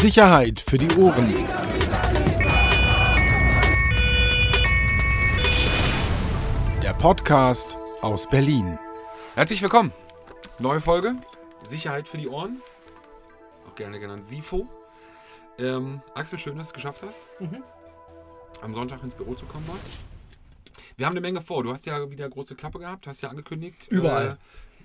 Sicherheit 0.00 0.60
für 0.60 0.78
die 0.78 0.88
Ohren. 0.96 1.34
Der 6.80 6.94
Podcast 6.94 7.76
aus 8.00 8.28
Berlin. 8.28 8.78
Herzlich 9.34 9.60
willkommen. 9.60 9.92
Neue 10.60 10.80
Folge. 10.80 11.16
Sicherheit 11.66 12.06
für 12.06 12.16
die 12.16 12.28
Ohren. 12.28 12.62
Auch 13.68 13.74
gerne 13.74 13.98
genannt 13.98 14.24
SIFO. 14.24 14.68
Ähm, 15.58 16.00
Axel, 16.14 16.38
schön, 16.38 16.56
dass 16.56 16.68
du 16.68 16.70
es 16.70 16.74
geschafft 16.74 17.02
hast. 17.02 17.18
Am 18.62 18.74
Sonntag 18.74 19.02
ins 19.02 19.16
Büro 19.16 19.34
zu 19.34 19.46
kommen 19.46 19.66
heute. 19.66 19.80
Wir 20.96 21.06
haben 21.06 21.14
eine 21.14 21.20
Menge 21.20 21.40
vor. 21.40 21.64
Du 21.64 21.72
hast 21.72 21.86
ja 21.86 22.08
wieder 22.08 22.28
große 22.28 22.54
Klappe 22.54 22.78
gehabt, 22.78 23.08
hast 23.08 23.20
ja 23.20 23.30
angekündigt. 23.30 23.88
Überall. 23.88 24.28
Äh, 24.28 24.36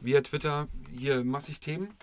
via 0.02 0.21
Twitter 0.21 0.68
hier 0.89 1.23
massig 1.23 1.59
Themen. 1.59 1.93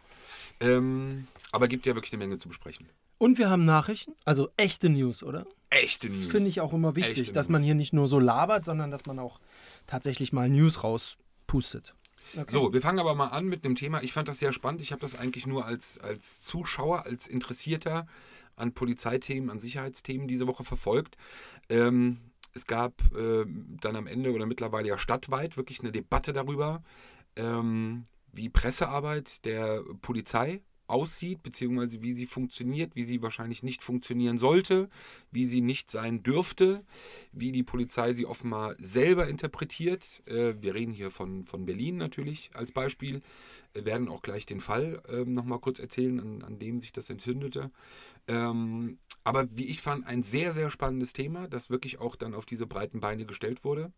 Ähm, 0.60 1.26
aber 1.50 1.66
gibt 1.66 1.86
ja 1.86 1.94
wirklich 1.96 2.12
eine 2.12 2.24
Menge 2.24 2.38
zu 2.38 2.48
besprechen. 2.48 2.88
Und 3.20 3.36
wir 3.36 3.50
haben 3.50 3.66
Nachrichten, 3.66 4.14
also 4.24 4.48
echte 4.56 4.88
News, 4.88 5.22
oder? 5.22 5.46
Echte 5.68 6.06
Das 6.06 6.16
News. 6.16 6.26
finde 6.30 6.48
ich 6.48 6.62
auch 6.62 6.72
immer 6.72 6.96
wichtig, 6.96 7.18
Echte 7.18 7.32
dass 7.34 7.50
man 7.50 7.62
hier 7.62 7.74
nicht 7.74 7.92
nur 7.92 8.08
so 8.08 8.18
labert, 8.18 8.64
sondern 8.64 8.90
dass 8.90 9.04
man 9.04 9.18
auch 9.18 9.40
tatsächlich 9.86 10.32
mal 10.32 10.48
News 10.48 10.82
rauspustet. 10.82 11.94
Okay. 12.34 12.50
So, 12.50 12.72
wir 12.72 12.80
fangen 12.80 12.98
aber 12.98 13.14
mal 13.14 13.26
an 13.26 13.44
mit 13.44 13.62
einem 13.62 13.74
Thema. 13.74 14.02
Ich 14.02 14.14
fand 14.14 14.26
das 14.28 14.38
sehr 14.38 14.54
spannend. 14.54 14.80
Ich 14.80 14.90
habe 14.90 15.02
das 15.02 15.18
eigentlich 15.18 15.46
nur 15.46 15.66
als, 15.66 15.98
als 15.98 16.42
Zuschauer, 16.44 17.04
als 17.04 17.26
Interessierter 17.26 18.06
an 18.56 18.72
Polizeithemen, 18.72 19.50
an 19.50 19.58
Sicherheitsthemen 19.58 20.26
diese 20.26 20.46
Woche 20.46 20.64
verfolgt. 20.64 21.18
Ähm, 21.68 22.20
es 22.54 22.66
gab 22.66 23.02
äh, 23.14 23.44
dann 23.46 23.96
am 23.96 24.06
Ende 24.06 24.32
oder 24.32 24.46
mittlerweile 24.46 24.88
ja 24.88 24.96
stadtweit 24.96 25.58
wirklich 25.58 25.80
eine 25.80 25.92
Debatte 25.92 26.32
darüber, 26.32 26.82
ähm, 27.36 28.06
wie 28.32 28.48
Pressearbeit 28.48 29.44
der 29.44 29.82
Polizei 30.00 30.62
aussieht, 30.90 31.42
beziehungsweise 31.42 32.02
wie 32.02 32.12
sie 32.12 32.26
funktioniert, 32.26 32.94
wie 32.96 33.04
sie 33.04 33.22
wahrscheinlich 33.22 33.62
nicht 33.62 33.82
funktionieren 33.82 34.38
sollte, 34.38 34.88
wie 35.30 35.46
sie 35.46 35.60
nicht 35.60 35.90
sein 35.90 36.22
dürfte, 36.22 36.84
wie 37.32 37.52
die 37.52 37.62
Polizei 37.62 38.12
sie 38.12 38.26
offenbar 38.26 38.74
selber 38.78 39.28
interpretiert. 39.28 40.22
Äh, 40.26 40.54
wir 40.60 40.74
reden 40.74 40.92
hier 40.92 41.10
von, 41.10 41.44
von 41.44 41.64
Berlin 41.66 41.96
natürlich 41.96 42.50
als 42.54 42.72
Beispiel, 42.72 43.22
Wir 43.72 43.84
werden 43.84 44.08
auch 44.08 44.22
gleich 44.22 44.46
den 44.46 44.60
Fall 44.60 45.00
ähm, 45.08 45.32
nochmal 45.32 45.60
kurz 45.60 45.78
erzählen, 45.78 46.18
an, 46.18 46.42
an 46.42 46.58
dem 46.58 46.80
sich 46.80 46.92
das 46.92 47.08
entzündete. 47.08 47.70
Ähm, 48.26 48.98
aber 49.22 49.48
wie 49.54 49.66
ich 49.66 49.80
fand, 49.80 50.06
ein 50.06 50.22
sehr, 50.22 50.52
sehr 50.52 50.70
spannendes 50.70 51.12
Thema, 51.12 51.46
das 51.46 51.70
wirklich 51.70 52.00
auch 52.00 52.16
dann 52.16 52.34
auf 52.34 52.46
diese 52.46 52.66
breiten 52.66 53.00
Beine 53.00 53.26
gestellt 53.26 53.64
wurde. 53.64 53.92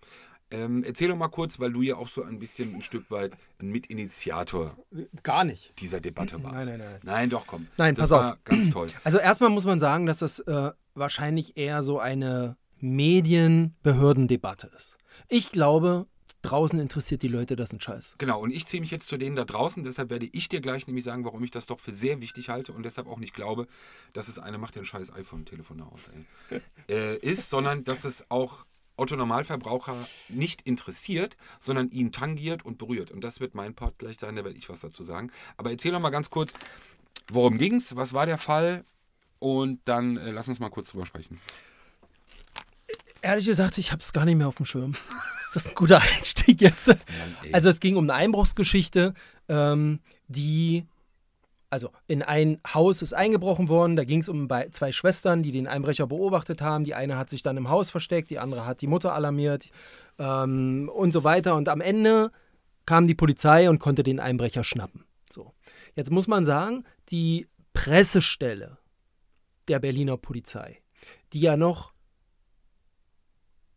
Ähm, 0.53 0.85
erzähl 0.85 1.09
doch 1.09 1.17
mal 1.17 1.29
kurz, 1.29 1.59
weil 1.59 1.73
du 1.73 1.83
ja 1.83 1.97
auch 1.97 2.09
so 2.09 2.23
ein 2.23 2.39
bisschen 2.39 2.75
ein 2.75 2.83
Stück 2.83 3.11
weit 3.11 3.33
ein 3.59 3.71
Mitinitiator 3.71 4.77
Gar 5.23 5.45
nicht. 5.45 5.73
dieser 5.81 6.01
Debatte 6.01 6.43
warst. 6.43 6.69
Nein, 6.69 6.79
nein, 6.79 6.91
nein. 6.91 7.01
Nein, 7.03 7.31
doch, 7.31 7.47
komm. 7.47 7.67
Nein, 7.77 7.95
das 7.95 8.11
pass 8.11 8.19
war 8.19 8.33
auf. 8.35 8.45
ganz 8.45 8.71
toll. 8.71 8.89
Also 9.05 9.19
erstmal 9.19 9.51
muss 9.51 9.65
man 9.65 9.81
sagen, 9.81 10.07
dass 10.07 10.19
das 10.19 10.41
äh, 10.41 10.71
wahrscheinlich 10.95 11.57
eher 11.57 11.83
so 11.83 11.99
eine 11.99 12.57
Medienbehördendebatte 12.81 14.71
ist. 14.77 14.99
Ich 15.29 15.51
glaube, 15.53 16.07
draußen 16.43 16.79
interessiert 16.81 17.23
die 17.23 17.29
Leute 17.29 17.57
das 17.57 17.73
ein 17.73 17.81
Scheiß. 17.81 18.17
Genau, 18.19 18.41
und 18.41 18.51
ich 18.51 18.67
ziehe 18.67 18.81
mich 18.81 18.91
jetzt 18.91 19.07
zu 19.09 19.17
denen 19.17 19.37
da 19.37 19.45
draußen, 19.45 19.83
deshalb 19.83 20.11
werde 20.11 20.29
ich 20.31 20.49
dir 20.49 20.61
gleich 20.61 20.87
nämlich 20.87 21.05
sagen, 21.05 21.25
warum 21.25 21.43
ich 21.45 21.51
das 21.51 21.67
doch 21.67 21.81
für 21.81 21.93
sehr 21.93 22.21
wichtig 22.21 22.49
halte 22.49 22.73
und 22.73 22.83
deshalb 22.83 23.07
auch 23.07 23.19
nicht 23.19 23.35
glaube, 23.35 23.67
dass 24.13 24.29
es 24.29 24.39
eine 24.39 24.59
macht 24.59 24.75
den 24.75 24.85
scheiß 24.85 25.13
iPhone-Telefon 25.13 25.81
aus, 25.83 26.11
ey, 26.51 26.61
äh, 26.89 27.17
ist, 27.19 27.49
sondern 27.51 27.85
dass 27.85 28.05
es 28.05 28.31
auch 28.31 28.67
Autonormalverbraucher 28.97 29.97
nicht 30.29 30.63
interessiert, 30.63 31.37
sondern 31.61 31.91
ihn 31.91 32.13
tangiert 32.13 32.65
und 32.65 32.79
berührt. 32.79 33.11
Und 33.11 33.25
das 33.25 33.41
wird 33.41 33.55
mein 33.55 33.75
Part 33.75 33.99
gleich 33.99 34.19
sein, 34.19 34.37
da 34.37 34.45
werde 34.45 34.59
ich 34.59 34.69
was 34.69 34.81
dazu 34.81 35.03
sagen. 35.03 35.31
Aber 35.57 35.71
erzähl 35.71 35.93
doch 35.93 36.01
mal 36.01 36.11
ganz 36.11 36.31
kurz, 36.31 36.53
worum 37.31 37.59
ging's, 37.59 37.97
was 37.97 38.13
war 38.13 38.27
der 38.27 38.39
Fall 38.39 38.85
und 39.39 39.81
dann 39.87 40.17
äh, 40.17 40.31
lass 40.31 40.49
uns 40.49 40.61
mal 40.61 40.71
kurz 40.71 40.91
drüber 40.91 41.07
sprechen. 41.07 41.39
Ehrlich 43.23 43.47
gesagt, 43.47 43.79
ich 43.79 43.93
habe 43.93 44.03
es 44.03 44.13
gar 44.13 44.25
nicht 44.25 44.37
mehr 44.37 44.49
auf 44.49 44.57
dem 44.57 44.67
Schirm. 44.67 44.93
Ist 45.41 45.57
das 45.57 45.69
ein 45.69 45.75
guter 45.75 46.01
Einstieg 46.01 46.61
jetzt? 46.61 46.97
Also 47.53 47.69
es 47.69 47.81
ging 47.81 47.97
um 47.97 48.05
eine 48.05 48.15
Einbruchsgeschichte, 48.15 49.15
ähm, 49.49 50.01
die, 50.29 50.87
also 51.73 51.91
in 52.07 52.23
ein 52.23 52.61
Haus 52.75 53.01
ist 53.01 53.15
eingebrochen 53.15 53.71
worden, 53.71 53.97
da 53.97 54.05
ging 54.05 54.21
es 54.21 54.29
um 54.29 54.47
zwei 54.73 54.93
Schwestern, 54.93 55.43
die 55.43 55.53
den 55.53 55.67
Einbrecher 55.67 56.07
beobachtet 56.07 56.61
haben. 56.61 56.85
Die 56.85 56.95
eine 56.95 57.17
hat 57.17 57.31
sich 57.31 57.43
dann 57.43 57.57
im 57.57 57.71
Haus 57.71 57.91
versteckt, 57.91 58.29
die 58.29 58.39
andere 58.39 58.67
hat 58.67 58.83
die 58.83 58.87
Mutter 58.87 59.15
alarmiert 59.15 59.71
ähm, 60.19 60.91
und 60.95 61.13
so 61.13 61.25
weiter. 61.25 61.57
Und 61.57 61.71
am 61.71 61.81
Ende 61.81 62.31
kam 62.85 63.07
die 63.07 63.15
Polizei 63.15 63.71
und 63.71 63.79
konnte 63.79 64.03
den 64.03 64.21
Einbrecher 64.21 64.65
schnappen. 64.65 65.07
So. 65.33 65.55
Jetzt 65.95 66.11
muss 66.11 66.29
man 66.29 66.45
sagen, 66.45 66.85
die 67.09 67.49
Pressestelle 67.73 68.77
der 69.67 69.79
Berliner 69.79 70.19
Polizei, 70.19 70.83
die 71.33 71.41
ja 71.41 71.57
noch 71.57 71.95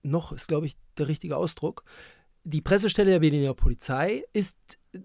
noch 0.03 0.33
ist, 0.33 0.49
glaube 0.49 0.65
ich, 0.65 0.75
der 0.97 1.07
richtige 1.07 1.37
Ausdruck. 1.37 1.85
Die 2.47 2.61
Pressestelle 2.61 3.09
der 3.09 3.19
Berliner 3.19 3.55
Polizei 3.55 4.23
ist, 4.31 4.55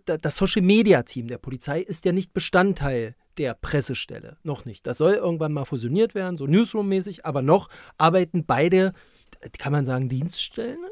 da- 0.04 0.18
das 0.18 0.36
Social 0.36 0.60
Media 0.60 1.02
Team 1.02 1.26
der 1.26 1.38
Polizei 1.38 1.80
ist 1.80 2.04
ja 2.04 2.12
nicht 2.12 2.34
Bestandteil 2.34 3.16
der 3.38 3.54
Pressestelle. 3.54 4.36
Noch 4.42 4.66
nicht. 4.66 4.86
Das 4.86 4.98
soll 4.98 5.14
irgendwann 5.14 5.54
mal 5.54 5.64
fusioniert 5.64 6.14
werden, 6.14 6.36
so 6.36 6.44
Newsroom-mäßig, 6.44 7.24
aber 7.24 7.40
noch 7.40 7.70
arbeiten 7.96 8.44
beide, 8.44 8.92
kann 9.58 9.72
man 9.72 9.86
sagen, 9.86 10.10
Dienststellen? 10.10 10.84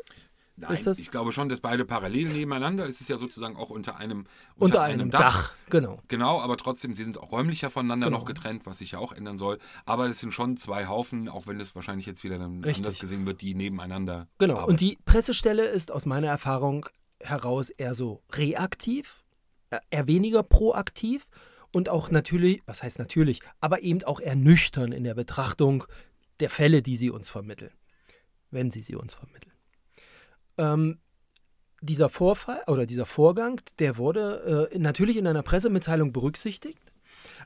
Nein, 0.61 0.79
das- 0.85 0.99
ich 0.99 1.11
glaube 1.11 1.33
schon, 1.33 1.49
dass 1.49 1.61
beide 1.61 1.85
parallel 1.85 2.29
nebeneinander. 2.33 2.87
Es 2.87 3.01
ist 3.01 3.09
ja 3.09 3.19
sozusagen 3.19 3.57
auch 3.57 3.71
unter 3.71 3.97
einem, 3.97 4.27
Unter, 4.57 4.83
einem 4.83 5.11
Dach. 5.11 5.53
Genau. 5.71 6.01
Genau, 6.09 6.41
aber 6.41 6.57
trotzdem, 6.57 6.95
sie 6.95 7.05
sind 7.05 7.17
auch 7.19 7.31
räumlicher 7.31 7.71
voneinander 7.71 8.07
Genau. 8.07 8.19
noch 8.19 8.25
getrennt, 8.25 8.67
was 8.67 8.79
sich 8.79 8.93
ja 8.93 8.99
auch 8.99 9.13
ändern 9.13 9.39
soll. 9.39 9.59
Aber 9.87 10.07
es 10.09 10.19
sind 10.19 10.33
schon 10.33 10.57
zwei 10.57 10.87
Haufen, 10.87 11.29
auch 11.29 11.47
wenn 11.47 11.61
es 11.61 11.75
wahrscheinlich 11.75 12.07
jetzt 12.07 12.25
wieder 12.25 12.39
dann 12.39 12.65
Richtig. 12.65 12.85
anders 12.85 12.99
gesehen 12.99 13.25
wird, 13.27 13.41
die 13.41 13.55
nebeneinander. 13.55 14.27
Genau. 14.39 14.55
arbeiten. 14.55 14.71
Und 14.73 14.81
die 14.81 14.99
Pressestelle 15.05 15.65
ist 15.67 15.93
aus 15.93 16.07
meiner 16.07 16.29
Erfahrung 16.29 16.87
heraus 17.21 17.71
eher 17.71 17.95
so 17.95 18.23
reaktiv, 18.33 19.25
äh, 19.71 19.79
eher 19.91 20.07
weniger 20.07 20.43
proaktiv 20.43 21.27
und 21.73 21.89
auch 21.89 22.11
natürlich, 22.11 22.63
was 22.67 22.83
heißt 22.83 22.99
natürlich, 22.99 23.41
aber 23.61 23.83
eben 23.83 24.03
auch 24.05 24.21
eher 24.21 24.37
nüchtern 24.37 24.93
in 24.93 25.05
der 25.05 25.15
Betrachtung 25.15 25.85
der 26.41 26.51
Fälle, 26.51 26.81
die 26.83 26.97
sie 26.97 27.11
uns 27.11 27.29
vermitteln. 27.31 27.73
Wenn 28.51 28.71
sie 28.71 28.81
sie 28.83 28.95
uns 28.95 29.15
vermitteln. 29.15 29.53
Ähm, 30.59 30.99
dieser 31.81 32.09
Vorfall 32.09 32.63
oder 32.67 32.87
dieser 32.87 33.07
Vorgang, 33.07 33.61
der 33.79 33.97
wurde 33.97 34.69
äh, 34.73 34.79
natürlich 34.79 35.17
in 35.17 35.27
einer 35.27 35.43
Pressemitteilung 35.43 36.13
berücksichtigt, 36.13 36.93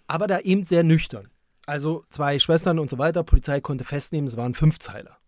aber 0.06 0.26
da 0.26 0.40
eben 0.40 0.64
sehr 0.64 0.82
nüchtern. 0.82 1.28
Also 1.66 2.04
zwei 2.10 2.38
Schwestern 2.38 2.78
und 2.78 2.90
so 2.90 2.98
weiter, 2.98 3.22
Polizei 3.22 3.60
konnte 3.60 3.84
festnehmen, 3.84 4.26
es 4.26 4.36
waren 4.36 4.54
Fünfzeiler. 4.54 5.18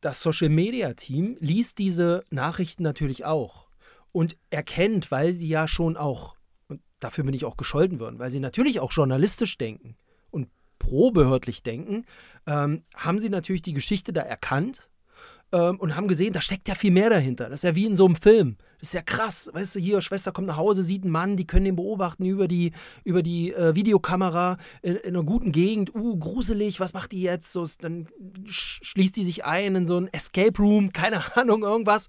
Das 0.00 0.20
Social 0.20 0.48
Media 0.48 0.94
Team 0.94 1.36
liest 1.38 1.78
diese 1.78 2.24
Nachrichten 2.30 2.82
natürlich 2.82 3.24
auch 3.24 3.68
und 4.10 4.36
erkennt, 4.50 5.10
weil 5.10 5.32
sie 5.32 5.48
ja 5.48 5.68
schon 5.68 5.96
auch, 5.96 6.36
und 6.68 6.80
dafür 6.98 7.24
bin 7.24 7.34
ich 7.34 7.44
auch 7.44 7.56
gescholten 7.56 8.00
worden, 8.00 8.18
weil 8.18 8.30
sie 8.30 8.40
natürlich 8.40 8.80
auch 8.80 8.92
journalistisch 8.92 9.58
denken 9.58 9.96
und 10.30 10.48
probehördlich 10.78 11.62
denken, 11.62 12.04
ähm, 12.46 12.82
haben 12.96 13.20
sie 13.20 13.28
natürlich 13.28 13.62
die 13.62 13.74
Geschichte 13.74 14.12
da 14.12 14.22
erkannt 14.22 14.88
ähm, 15.52 15.78
und 15.78 15.96
haben 15.96 16.08
gesehen, 16.08 16.32
da 16.32 16.40
steckt 16.40 16.68
ja 16.68 16.74
viel 16.74 16.90
mehr 16.90 17.10
dahinter. 17.10 17.48
Das 17.48 17.60
ist 17.60 17.68
ja 17.68 17.74
wie 17.74 17.86
in 17.86 17.96
so 17.96 18.06
einem 18.06 18.16
Film. 18.16 18.56
Das 18.78 18.88
ist 18.88 18.94
ja 18.94 19.02
krass. 19.02 19.50
Weißt 19.52 19.74
du, 19.74 19.80
hier, 19.80 20.00
Schwester 20.00 20.32
kommt 20.32 20.46
nach 20.46 20.56
Hause, 20.56 20.82
sieht 20.82 21.04
einen 21.04 21.12
Mann, 21.12 21.36
die 21.36 21.46
können 21.46 21.66
den 21.66 21.76
beobachten 21.76 22.24
über 22.24 22.48
die, 22.48 22.72
über 23.04 23.22
die 23.22 23.52
äh, 23.52 23.74
Videokamera 23.74 24.56
in, 24.82 24.96
in 24.96 25.14
einer 25.14 25.24
guten 25.24 25.52
Gegend. 25.52 25.94
Uh, 25.94 26.18
gruselig, 26.18 26.80
was 26.80 26.94
macht 26.94 27.12
die 27.12 27.22
jetzt? 27.22 27.52
So, 27.52 27.66
dann 27.80 28.08
sch 28.46 28.80
schließt 28.82 29.16
die 29.16 29.24
sich 29.24 29.44
ein 29.44 29.76
in 29.76 29.86
so 29.86 29.98
ein 29.98 30.08
Escape 30.12 30.58
Room, 30.58 30.92
keine 30.92 31.36
Ahnung, 31.36 31.62
irgendwas. 31.62 32.08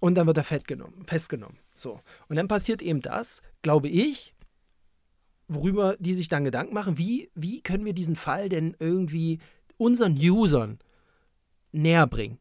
Und 0.00 0.16
dann 0.16 0.26
wird 0.26 0.36
er 0.36 0.44
festgenommen, 0.44 1.06
festgenommen. 1.06 1.58
So. 1.72 2.00
Und 2.28 2.36
dann 2.36 2.48
passiert 2.48 2.82
eben 2.82 3.00
das, 3.00 3.40
glaube 3.62 3.88
ich, 3.88 4.34
worüber 5.48 5.96
die 5.98 6.14
sich 6.14 6.28
dann 6.28 6.44
Gedanken 6.44 6.74
machen, 6.74 6.98
wie, 6.98 7.30
wie 7.34 7.62
können 7.62 7.84
wir 7.84 7.94
diesen 7.94 8.16
Fall 8.16 8.48
denn 8.48 8.76
irgendwie 8.78 9.38
unseren 9.76 10.16
Usern 10.16 10.78
näher 11.72 12.06
bringen? 12.06 12.38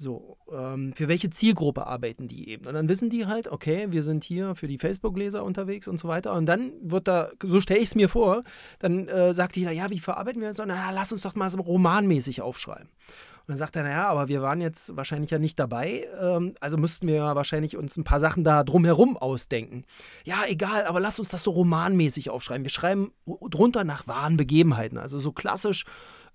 So, 0.00 0.38
ähm, 0.50 0.94
für 0.94 1.08
welche 1.08 1.28
Zielgruppe 1.28 1.86
arbeiten 1.86 2.26
die 2.26 2.48
eben? 2.48 2.66
Und 2.66 2.72
dann 2.72 2.88
wissen 2.88 3.10
die 3.10 3.26
halt, 3.26 3.48
okay, 3.48 3.88
wir 3.90 4.02
sind 4.02 4.24
hier 4.24 4.54
für 4.54 4.66
die 4.66 4.78
Facebook-Leser 4.78 5.44
unterwegs 5.44 5.88
und 5.88 5.98
so 5.98 6.08
weiter. 6.08 6.32
Und 6.32 6.46
dann 6.46 6.72
wird 6.80 7.06
da, 7.06 7.28
so 7.42 7.60
stelle 7.60 7.80
ich 7.80 7.88
es 7.88 7.94
mir 7.94 8.08
vor, 8.08 8.42
dann 8.78 9.08
äh, 9.08 9.34
sagt 9.34 9.58
jeder, 9.58 9.72
ja, 9.72 9.90
wie 9.90 9.98
verarbeiten 9.98 10.40
wir 10.40 10.48
das? 10.48 10.58
Und 10.58 10.68
na, 10.68 10.90
lass 10.90 11.12
uns 11.12 11.20
doch 11.20 11.34
mal 11.34 11.50
so 11.50 11.60
romanmäßig 11.60 12.40
aufschreiben. 12.40 12.88
Und 12.88 13.48
dann 13.48 13.56
sagt 13.58 13.76
er, 13.76 13.82
naja, 13.82 14.08
aber 14.08 14.28
wir 14.28 14.40
waren 14.40 14.62
jetzt 14.62 14.96
wahrscheinlich 14.96 15.32
ja 15.32 15.38
nicht 15.38 15.58
dabei, 15.58 16.08
ähm, 16.18 16.54
also 16.60 16.78
müssten 16.78 17.06
wir 17.06 17.16
ja 17.16 17.36
wahrscheinlich 17.36 17.76
uns 17.76 17.98
ein 17.98 18.04
paar 18.04 18.20
Sachen 18.20 18.42
da 18.42 18.64
drumherum 18.64 19.18
ausdenken. 19.18 19.84
Ja, 20.24 20.44
egal, 20.48 20.86
aber 20.86 21.00
lass 21.00 21.20
uns 21.20 21.28
das 21.28 21.42
so 21.42 21.50
romanmäßig 21.50 22.30
aufschreiben. 22.30 22.64
Wir 22.64 22.70
schreiben 22.70 23.12
drunter 23.50 23.84
nach 23.84 24.06
wahren 24.06 24.38
Begebenheiten, 24.38 24.96
also 24.96 25.18
so 25.18 25.32
klassisch 25.32 25.84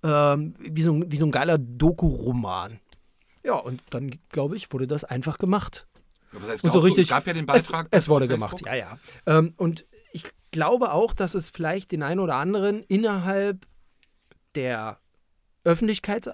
ähm, 0.04 0.54
wie, 0.60 0.82
so, 0.82 1.02
wie 1.08 1.18
so 1.18 1.26
ein 1.26 1.32
geiler 1.32 1.58
Doku-Roman. 1.58 2.80
Ja, 3.46 3.56
und 3.56 3.82
dann, 3.92 4.18
glaube 4.30 4.56
ich, 4.56 4.72
wurde 4.74 4.88
das 4.88 5.04
einfach 5.04 5.38
gemacht. 5.38 5.88
Was 6.32 6.44
heißt, 6.44 6.64
Und 6.64 6.72
so 6.74 6.80
glaubst 6.80 6.84
du, 6.84 6.86
richtig. 6.88 7.04
es 7.04 7.10
gab 7.10 7.28
ja 7.28 7.34
den 7.34 7.48
es, 7.48 7.68
Beitrag. 7.68 7.88
es 7.92 8.04
auf 8.04 8.10
wurde 8.10 8.28
gemacht, 8.28 8.62
ja, 8.66 8.76
ja. 8.76 9.00
Ähm, 9.26 9.54
und 9.58 9.86
ich 10.12 10.24
glaube 10.52 10.92
auch, 10.92 11.14
dass 11.14 11.34
es 11.36 11.50
vielleicht 11.50 11.92
den 11.92 12.04
einen 12.04 12.20
oder 12.20 12.36
anderen 12.36 12.84
innerhalb 12.84 13.66
der 14.56 15.00
Öffentlichkeits 15.64 16.30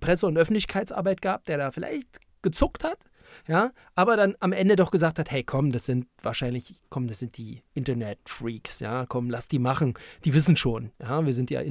Presse- 0.00 0.26
und 0.26 0.36
Öffentlichkeitsarbeit 0.36 1.22
gab, 1.22 1.44
der 1.44 1.58
da 1.58 1.70
vielleicht 1.72 2.06
gezuckt 2.42 2.84
hat, 2.84 2.98
ja, 3.46 3.72
aber 3.94 4.16
dann 4.16 4.34
am 4.40 4.52
Ende 4.52 4.76
doch 4.76 4.90
gesagt 4.90 5.18
hat, 5.18 5.30
hey, 5.30 5.42
komm, 5.42 5.72
das 5.72 5.86
sind 5.86 6.06
wahrscheinlich, 6.22 6.74
komm, 6.90 7.06
das 7.06 7.18
sind 7.18 7.36
die 7.36 7.62
Internet-Freaks, 7.74 8.80
ja, 8.80 9.06
komm, 9.06 9.30
lass 9.30 9.48
die 9.48 9.58
machen, 9.58 9.94
die 10.24 10.34
wissen 10.34 10.56
schon, 10.56 10.90
ja, 11.00 11.24
wir 11.24 11.32
sind 11.32 11.50
ja 11.50 11.62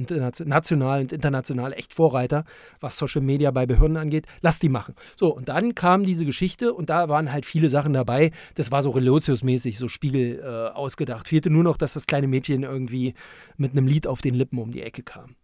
national 0.44 1.00
und 1.00 1.12
international 1.12 1.72
echt 1.72 1.94
Vorreiter, 1.94 2.44
was 2.80 2.96
Social 2.96 3.22
Media 3.22 3.50
bei 3.50 3.66
Behörden 3.66 3.96
angeht, 3.96 4.26
lass 4.40 4.58
die 4.58 4.68
machen. 4.68 4.94
So, 5.16 5.34
und 5.34 5.48
dann 5.48 5.74
kam 5.74 6.04
diese 6.04 6.24
Geschichte 6.24 6.72
und 6.72 6.90
da 6.90 7.08
waren 7.08 7.32
halt 7.32 7.46
viele 7.46 7.70
Sachen 7.70 7.92
dabei, 7.92 8.32
das 8.54 8.70
war 8.70 8.82
so 8.82 8.90
Relotius-mäßig, 8.90 9.78
so 9.78 9.88
Spiegel 9.88 10.40
äh, 10.40 10.76
ausgedacht, 10.76 11.28
fehlte 11.28 11.50
nur 11.50 11.64
noch, 11.64 11.76
dass 11.76 11.94
das 11.94 12.06
kleine 12.06 12.28
Mädchen 12.28 12.62
irgendwie 12.62 13.14
mit 13.56 13.72
einem 13.72 13.86
Lied 13.86 14.06
auf 14.06 14.20
den 14.20 14.34
Lippen 14.34 14.58
um 14.58 14.72
die 14.72 14.82
Ecke 14.82 15.02
kam. 15.02 15.36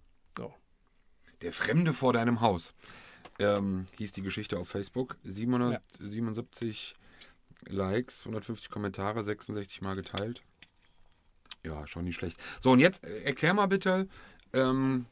Der 1.44 1.52
Fremde 1.52 1.92
vor 1.92 2.14
deinem 2.14 2.40
Haus 2.40 2.74
ähm, 3.38 3.86
hieß 3.98 4.12
die 4.12 4.22
Geschichte 4.22 4.58
auf 4.58 4.68
Facebook. 4.68 5.16
777 5.24 6.94
ja. 7.68 7.74
Likes, 7.74 8.22
150 8.22 8.70
Kommentare, 8.70 9.22
66 9.22 9.82
Mal 9.82 9.94
geteilt. 9.94 10.42
Ja, 11.64 11.86
schon 11.86 12.04
nicht 12.04 12.16
schlecht. 12.16 12.38
So, 12.60 12.72
und 12.72 12.78
jetzt 12.78 13.04
äh, 13.04 13.22
erklär 13.22 13.54
mal 13.54 13.66
bitte, 13.66 14.08
ähm, 14.52 15.06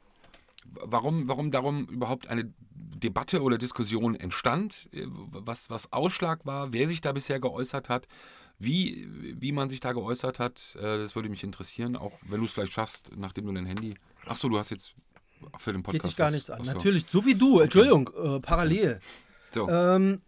warum, 0.65 1.29
warum 1.29 1.51
darum 1.51 1.87
überhaupt 1.87 2.29
eine 2.29 2.53
Debatte 2.75 3.43
oder 3.43 3.59
Diskussion 3.59 4.15
entstand, 4.15 4.89
äh, 4.93 5.07
was, 5.07 5.71
was 5.71 5.93
Ausschlag 5.93 6.45
war, 6.45 6.73
wer 6.73 6.89
sich 6.89 7.01
da 7.01 7.13
bisher 7.13 7.41
geäußert 7.41 7.89
hat, 7.89 8.07
wie, 8.59 9.09
wie 9.41 9.53
man 9.53 9.69
sich 9.69 9.81
da 9.81 9.93
geäußert 9.93 10.39
hat. 10.39 10.77
Äh, 10.77 10.99
das 10.99 11.17
würde 11.17 11.29
mich 11.29 11.43
interessieren, 11.43 11.97
auch 11.97 12.13
wenn 12.23 12.41
du 12.41 12.47
es 12.47 12.53
vielleicht 12.53 12.75
schaffst, 12.75 13.11
nachdem 13.17 13.47
du 13.47 13.53
dein 13.53 13.67
Handy. 13.67 13.95
Achso, 14.27 14.49
du 14.49 14.59
hast 14.59 14.71
jetzt 14.71 14.95
für 15.59 15.73
den 15.73 15.83
Podcast. 15.83 16.03
Geht 16.03 16.11
dich 16.11 16.17
gar 16.17 16.31
nichts 16.31 16.51
an. 16.51 16.61
Achso. 16.61 16.73
Natürlich, 16.73 17.07
so 17.09 17.25
wie 17.27 17.35
du. 17.35 17.61
Entschuldigung, 17.61 18.11
äh, 18.23 18.41
parallel. 18.41 19.01
So. 19.51 19.69
Ähm, 19.69 20.21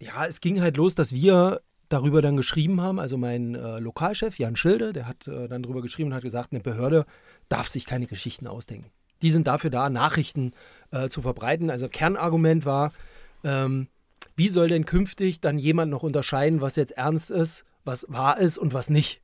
ja, 0.00 0.26
es 0.26 0.40
ging 0.40 0.60
halt 0.60 0.76
los, 0.76 0.94
dass 0.94 1.12
wir 1.12 1.60
darüber 1.88 2.22
dann 2.22 2.36
geschrieben 2.36 2.80
haben. 2.80 2.98
Also 2.98 3.16
mein 3.16 3.54
äh, 3.54 3.78
Lokalchef 3.78 4.38
Jan 4.38 4.56
Schilde, 4.56 4.92
der 4.92 5.06
hat 5.06 5.28
äh, 5.28 5.48
dann 5.48 5.62
darüber 5.62 5.82
geschrieben 5.82 6.10
und 6.10 6.14
hat 6.14 6.22
gesagt, 6.22 6.52
eine 6.52 6.60
Behörde 6.60 7.06
darf 7.48 7.68
sich 7.68 7.86
keine 7.86 8.06
Geschichten 8.06 8.46
ausdenken. 8.46 8.90
Die 9.22 9.30
sind 9.30 9.46
dafür 9.46 9.70
da, 9.70 9.88
Nachrichten 9.88 10.52
äh, 10.90 11.08
zu 11.08 11.20
verbreiten. 11.20 11.70
Also 11.70 11.88
Kernargument 11.88 12.64
war, 12.64 12.92
ähm, 13.44 13.88
wie 14.36 14.48
soll 14.48 14.68
denn 14.68 14.84
künftig 14.84 15.40
dann 15.40 15.58
jemand 15.58 15.90
noch 15.90 16.02
unterscheiden, 16.02 16.60
was 16.60 16.76
jetzt 16.76 16.92
ernst 16.92 17.30
ist, 17.30 17.64
was 17.84 18.06
wahr 18.08 18.38
ist 18.38 18.58
und 18.58 18.74
was 18.74 18.90
nicht? 18.90 19.21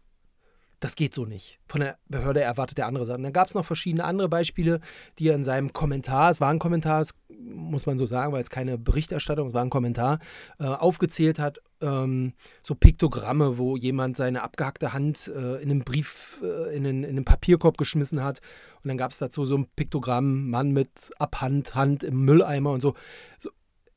Das 0.80 0.94
geht 0.94 1.12
so 1.12 1.24
nicht. 1.24 1.58
Von 1.66 1.80
der 1.80 1.98
Behörde 2.08 2.40
erwartet 2.40 2.78
er 2.78 2.86
andere 2.86 3.04
Sachen. 3.04 3.24
Dann 3.24 3.32
gab 3.32 3.48
es 3.48 3.54
noch 3.54 3.64
verschiedene 3.64 4.04
andere 4.04 4.28
Beispiele, 4.28 4.80
die 5.18 5.28
er 5.28 5.34
in 5.34 5.44
seinem 5.44 5.72
Kommentar, 5.72 6.30
es 6.30 6.40
war 6.40 6.50
ein 6.50 6.60
Kommentar, 6.60 7.04
muss 7.28 7.86
man 7.86 7.98
so 7.98 8.06
sagen, 8.06 8.32
weil 8.32 8.42
es 8.42 8.50
keine 8.50 8.78
Berichterstattung, 8.78 9.48
es 9.48 9.54
war 9.54 9.62
ein 9.62 9.70
Kommentar, 9.70 10.20
äh, 10.60 10.66
aufgezählt 10.66 11.38
hat, 11.38 11.60
ähm, 11.80 12.34
so 12.62 12.74
Piktogramme, 12.74 13.58
wo 13.58 13.76
jemand 13.76 14.16
seine 14.16 14.42
abgehackte 14.42 14.92
Hand 14.92 15.28
äh, 15.34 15.60
in 15.62 15.70
einen 15.70 15.84
Brief, 15.84 16.40
äh, 16.42 16.76
in, 16.76 16.86
einen, 16.86 17.04
in 17.04 17.10
einen 17.10 17.24
Papierkorb 17.24 17.76
geschmissen 17.76 18.22
hat. 18.22 18.40
Und 18.82 18.88
dann 18.88 18.98
gab 18.98 19.10
es 19.10 19.18
dazu 19.18 19.44
so 19.44 19.56
ein 19.56 19.66
Piktogramm, 19.74 20.48
Mann 20.48 20.70
mit 20.70 21.10
Abhand, 21.18 21.74
Hand 21.74 22.04
im 22.04 22.24
Mülleimer 22.24 22.70
und 22.70 22.80
so. 22.80 22.94
so 23.38 23.50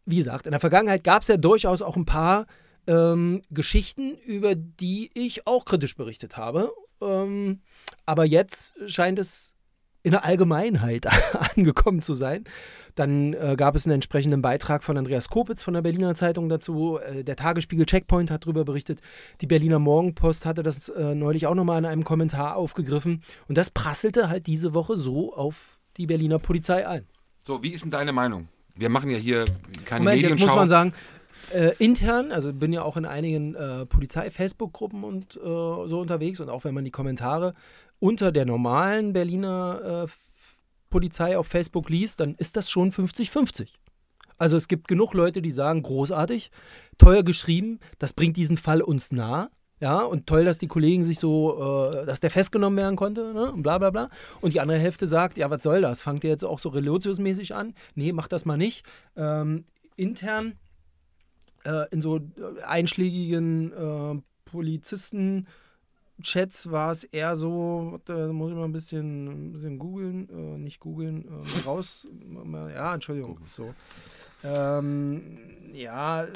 wie 0.05 0.17
gesagt, 0.17 0.47
in 0.47 0.51
der 0.51 0.59
Vergangenheit 0.59 1.03
gab 1.03 1.21
es 1.21 1.27
ja 1.27 1.37
durchaus 1.37 1.81
auch 1.83 1.95
ein 1.95 2.05
paar 2.05 2.47
ähm, 2.87 3.41
Geschichten, 3.49 4.15
über 4.25 4.55
die 4.55 5.09
ich 5.13 5.47
auch 5.47 5.65
kritisch 5.65 5.95
berichtet 5.95 6.37
habe. 6.37 6.71
Ähm, 7.01 7.61
aber 8.05 8.25
jetzt 8.25 8.73
scheint 8.87 9.19
es 9.19 9.55
in 10.03 10.11
der 10.11 10.25
Allgemeinheit 10.25 11.05
angekommen 11.55 12.01
zu 12.01 12.13
sein. 12.13 12.45
Dann 12.95 13.33
äh, 13.33 13.55
gab 13.55 13.75
es 13.75 13.85
einen 13.85 13.95
entsprechenden 13.95 14.41
Beitrag 14.41 14.83
von 14.83 14.97
Andreas 14.97 15.29
Kopitz 15.29 15.63
von 15.63 15.73
der 15.73 15.81
Berliner 15.81 16.15
Zeitung 16.15 16.49
dazu. 16.49 16.97
Äh, 16.97 17.23
der 17.23 17.35
Tagesspiegel 17.35 17.85
Checkpoint 17.85 18.31
hat 18.31 18.45
darüber 18.45 18.65
berichtet. 18.65 19.01
Die 19.41 19.47
Berliner 19.47 19.79
Morgenpost 19.79 20.45
hatte 20.45 20.63
das 20.63 20.89
äh, 20.89 21.15
neulich 21.15 21.47
auch 21.47 21.55
nochmal 21.55 21.77
in 21.79 21.85
einem 21.85 22.03
Kommentar 22.03 22.55
aufgegriffen. 22.55 23.21
Und 23.47 23.57
das 23.57 23.69
prasselte 23.69 24.29
halt 24.29 24.47
diese 24.47 24.73
Woche 24.73 24.97
so 24.97 25.33
auf 25.33 25.79
die 25.97 26.07
Berliner 26.07 26.39
Polizei 26.39 26.87
ein. 26.87 27.07
So, 27.45 27.63
wie 27.63 27.69
ist 27.69 27.83
denn 27.83 27.91
deine 27.91 28.11
Meinung? 28.11 28.47
Wir 28.75 28.89
machen 28.89 29.09
ja 29.09 29.17
hier 29.17 29.45
keine 29.85 30.05
Moment, 30.05 30.21
Medienschau. 30.21 30.45
Jetzt 30.45 30.49
muss 30.49 30.55
man 30.55 30.69
sagen, 30.69 30.93
äh, 31.53 31.73
intern, 31.79 32.31
also 32.31 32.53
bin 32.53 32.73
ja 32.73 32.83
auch 32.83 32.97
in 32.97 33.05
einigen 33.05 33.55
äh, 33.55 33.85
Polizei-Facebook-Gruppen 33.85 35.03
und 35.03 35.35
äh, 35.38 35.39
so 35.39 35.99
unterwegs 35.99 36.39
und 36.39 36.49
auch 36.49 36.63
wenn 36.63 36.73
man 36.73 36.85
die 36.85 36.91
Kommentare 36.91 37.53
unter 37.99 38.31
der 38.31 38.45
normalen 38.45 39.13
Berliner 39.13 40.05
äh, 40.05 40.11
Polizei 40.89 41.38
auf 41.38 41.47
Facebook 41.47 41.89
liest, 41.89 42.19
dann 42.19 42.35
ist 42.35 42.57
das 42.57 42.69
schon 42.69 42.91
50-50. 42.91 43.69
Also 44.38 44.57
es 44.57 44.67
gibt 44.67 44.88
genug 44.88 45.13
Leute, 45.13 45.41
die 45.41 45.51
sagen, 45.51 45.83
großartig, 45.83 46.51
teuer 46.97 47.23
geschrieben, 47.23 47.79
das 47.99 48.13
bringt 48.13 48.38
diesen 48.38 48.57
Fall 48.57 48.81
uns 48.81 49.11
nah. 49.11 49.49
Ja, 49.79 50.01
und 50.01 50.27
toll, 50.27 50.45
dass 50.45 50.59
die 50.59 50.67
Kollegen 50.67 51.03
sich 51.03 51.17
so, 51.17 51.93
äh, 51.93 52.05
dass 52.05 52.19
der 52.19 52.29
festgenommen 52.29 52.77
werden 52.77 52.95
konnte, 52.95 53.33
ne? 53.33 53.51
Und 53.51 53.63
bla 53.63 53.79
bla 53.79 53.89
bla. 53.89 54.09
Und 54.39 54.53
die 54.53 54.59
andere 54.59 54.77
Hälfte 54.77 55.07
sagt, 55.07 55.39
ja, 55.39 55.49
was 55.49 55.63
soll 55.63 55.81
das? 55.81 56.03
Fangt 56.03 56.23
ihr 56.23 56.29
jetzt 56.29 56.45
auch 56.45 56.59
so 56.59 56.69
relotiusmäßig 56.69 57.55
an? 57.55 57.73
Nee, 57.95 58.13
macht 58.13 58.31
das 58.31 58.45
mal 58.45 58.57
nicht. 58.57 58.85
Ähm, 59.15 59.65
intern 59.95 60.53
äh, 61.63 61.87
in 61.91 62.01
so 62.01 62.17
äh, 62.17 62.61
einschlägigen 62.65 63.71
äh, 63.71 64.21
Polizisten. 64.45 65.47
Chats 66.21 66.69
war 66.69 66.91
es 66.91 67.03
eher 67.03 67.35
so, 67.35 67.99
da 68.05 68.27
muss 68.27 68.51
ich 68.51 68.57
mal 68.57 68.65
ein 68.65 68.71
bisschen, 68.71 69.47
ein 69.47 69.51
bisschen 69.53 69.79
googeln, 69.79 70.29
äh, 70.29 70.57
nicht 70.57 70.79
googeln, 70.79 71.25
äh, 71.25 71.59
raus, 71.65 72.07
ja, 72.53 72.93
Entschuldigung, 72.93 73.39
so. 73.45 73.73
Ähm, 74.43 75.39
ja, 75.73 76.27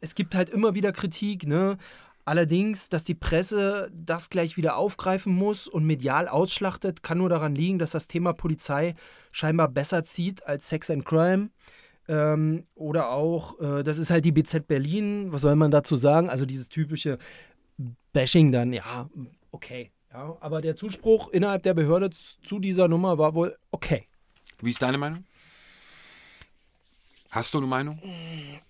es 0.00 0.14
gibt 0.14 0.34
halt 0.34 0.50
immer 0.50 0.74
wieder 0.74 0.92
Kritik, 0.92 1.46
ne? 1.46 1.78
Allerdings, 2.24 2.88
dass 2.88 3.02
die 3.02 3.16
Presse 3.16 3.90
das 3.92 4.30
gleich 4.30 4.56
wieder 4.56 4.76
aufgreifen 4.76 5.34
muss 5.34 5.66
und 5.66 5.84
medial 5.84 6.28
ausschlachtet, 6.28 7.02
kann 7.02 7.18
nur 7.18 7.28
daran 7.28 7.54
liegen, 7.54 7.80
dass 7.80 7.90
das 7.92 8.06
Thema 8.06 8.32
Polizei 8.32 8.94
scheinbar 9.32 9.68
besser 9.68 10.04
zieht 10.04 10.46
als 10.46 10.68
Sex 10.68 10.88
and 10.88 11.04
Crime. 11.04 11.50
Ähm, 12.08 12.66
oder 12.74 13.10
auch, 13.10 13.60
äh, 13.60 13.82
das 13.82 13.98
ist 13.98 14.10
halt 14.10 14.24
die 14.24 14.32
BZ 14.32 14.66
Berlin, 14.66 15.32
was 15.32 15.42
soll 15.42 15.56
man 15.56 15.70
dazu 15.70 15.96
sagen? 15.96 16.28
Also 16.28 16.44
dieses 16.44 16.68
typische 16.68 17.18
Bashing 18.12 18.52
dann, 18.52 18.72
ja, 18.72 19.08
okay. 19.50 19.90
Ja, 20.12 20.36
aber 20.40 20.60
der 20.60 20.76
Zuspruch 20.76 21.30
innerhalb 21.30 21.62
der 21.62 21.72
Behörde 21.72 22.10
zu 22.10 22.58
dieser 22.58 22.86
Nummer 22.86 23.16
war 23.16 23.34
wohl 23.34 23.56
okay. 23.70 24.08
Wie 24.60 24.70
ist 24.70 24.82
deine 24.82 24.98
Meinung? 24.98 25.24
Hast 27.30 27.54
du 27.54 27.58
eine 27.58 27.66
Meinung? 27.66 27.98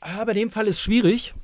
Ja, 0.06 0.24
bei 0.24 0.34
dem 0.34 0.50
Fall 0.50 0.68
ist 0.68 0.80
schwierig. 0.80 1.34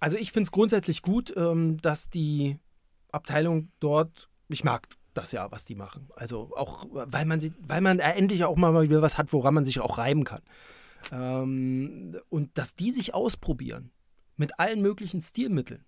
Also 0.00 0.16
ich 0.16 0.32
finde 0.32 0.46
es 0.46 0.50
grundsätzlich 0.50 1.02
gut, 1.02 1.32
ähm, 1.36 1.80
dass 1.80 2.10
die 2.10 2.58
Abteilung 3.12 3.70
dort, 3.78 4.28
ich 4.48 4.64
mag 4.64 4.88
das 5.20 5.32
ja, 5.32 5.50
was 5.50 5.64
die 5.64 5.74
machen. 5.74 6.08
Also 6.16 6.50
auch, 6.56 6.86
weil 6.90 7.26
man, 7.26 7.40
sie, 7.40 7.52
weil 7.60 7.80
man 7.80 7.98
endlich 7.98 8.44
auch 8.44 8.56
mal 8.56 8.82
wieder 8.82 9.02
was 9.02 9.18
hat, 9.18 9.32
woran 9.32 9.54
man 9.54 9.64
sich 9.64 9.80
auch 9.80 9.98
reiben 9.98 10.24
kann. 10.24 10.42
Ähm, 11.12 12.18
und 12.28 12.56
dass 12.56 12.74
die 12.74 12.90
sich 12.90 13.14
ausprobieren 13.14 13.90
mit 14.36 14.58
allen 14.58 14.80
möglichen 14.80 15.20
Stilmitteln, 15.20 15.84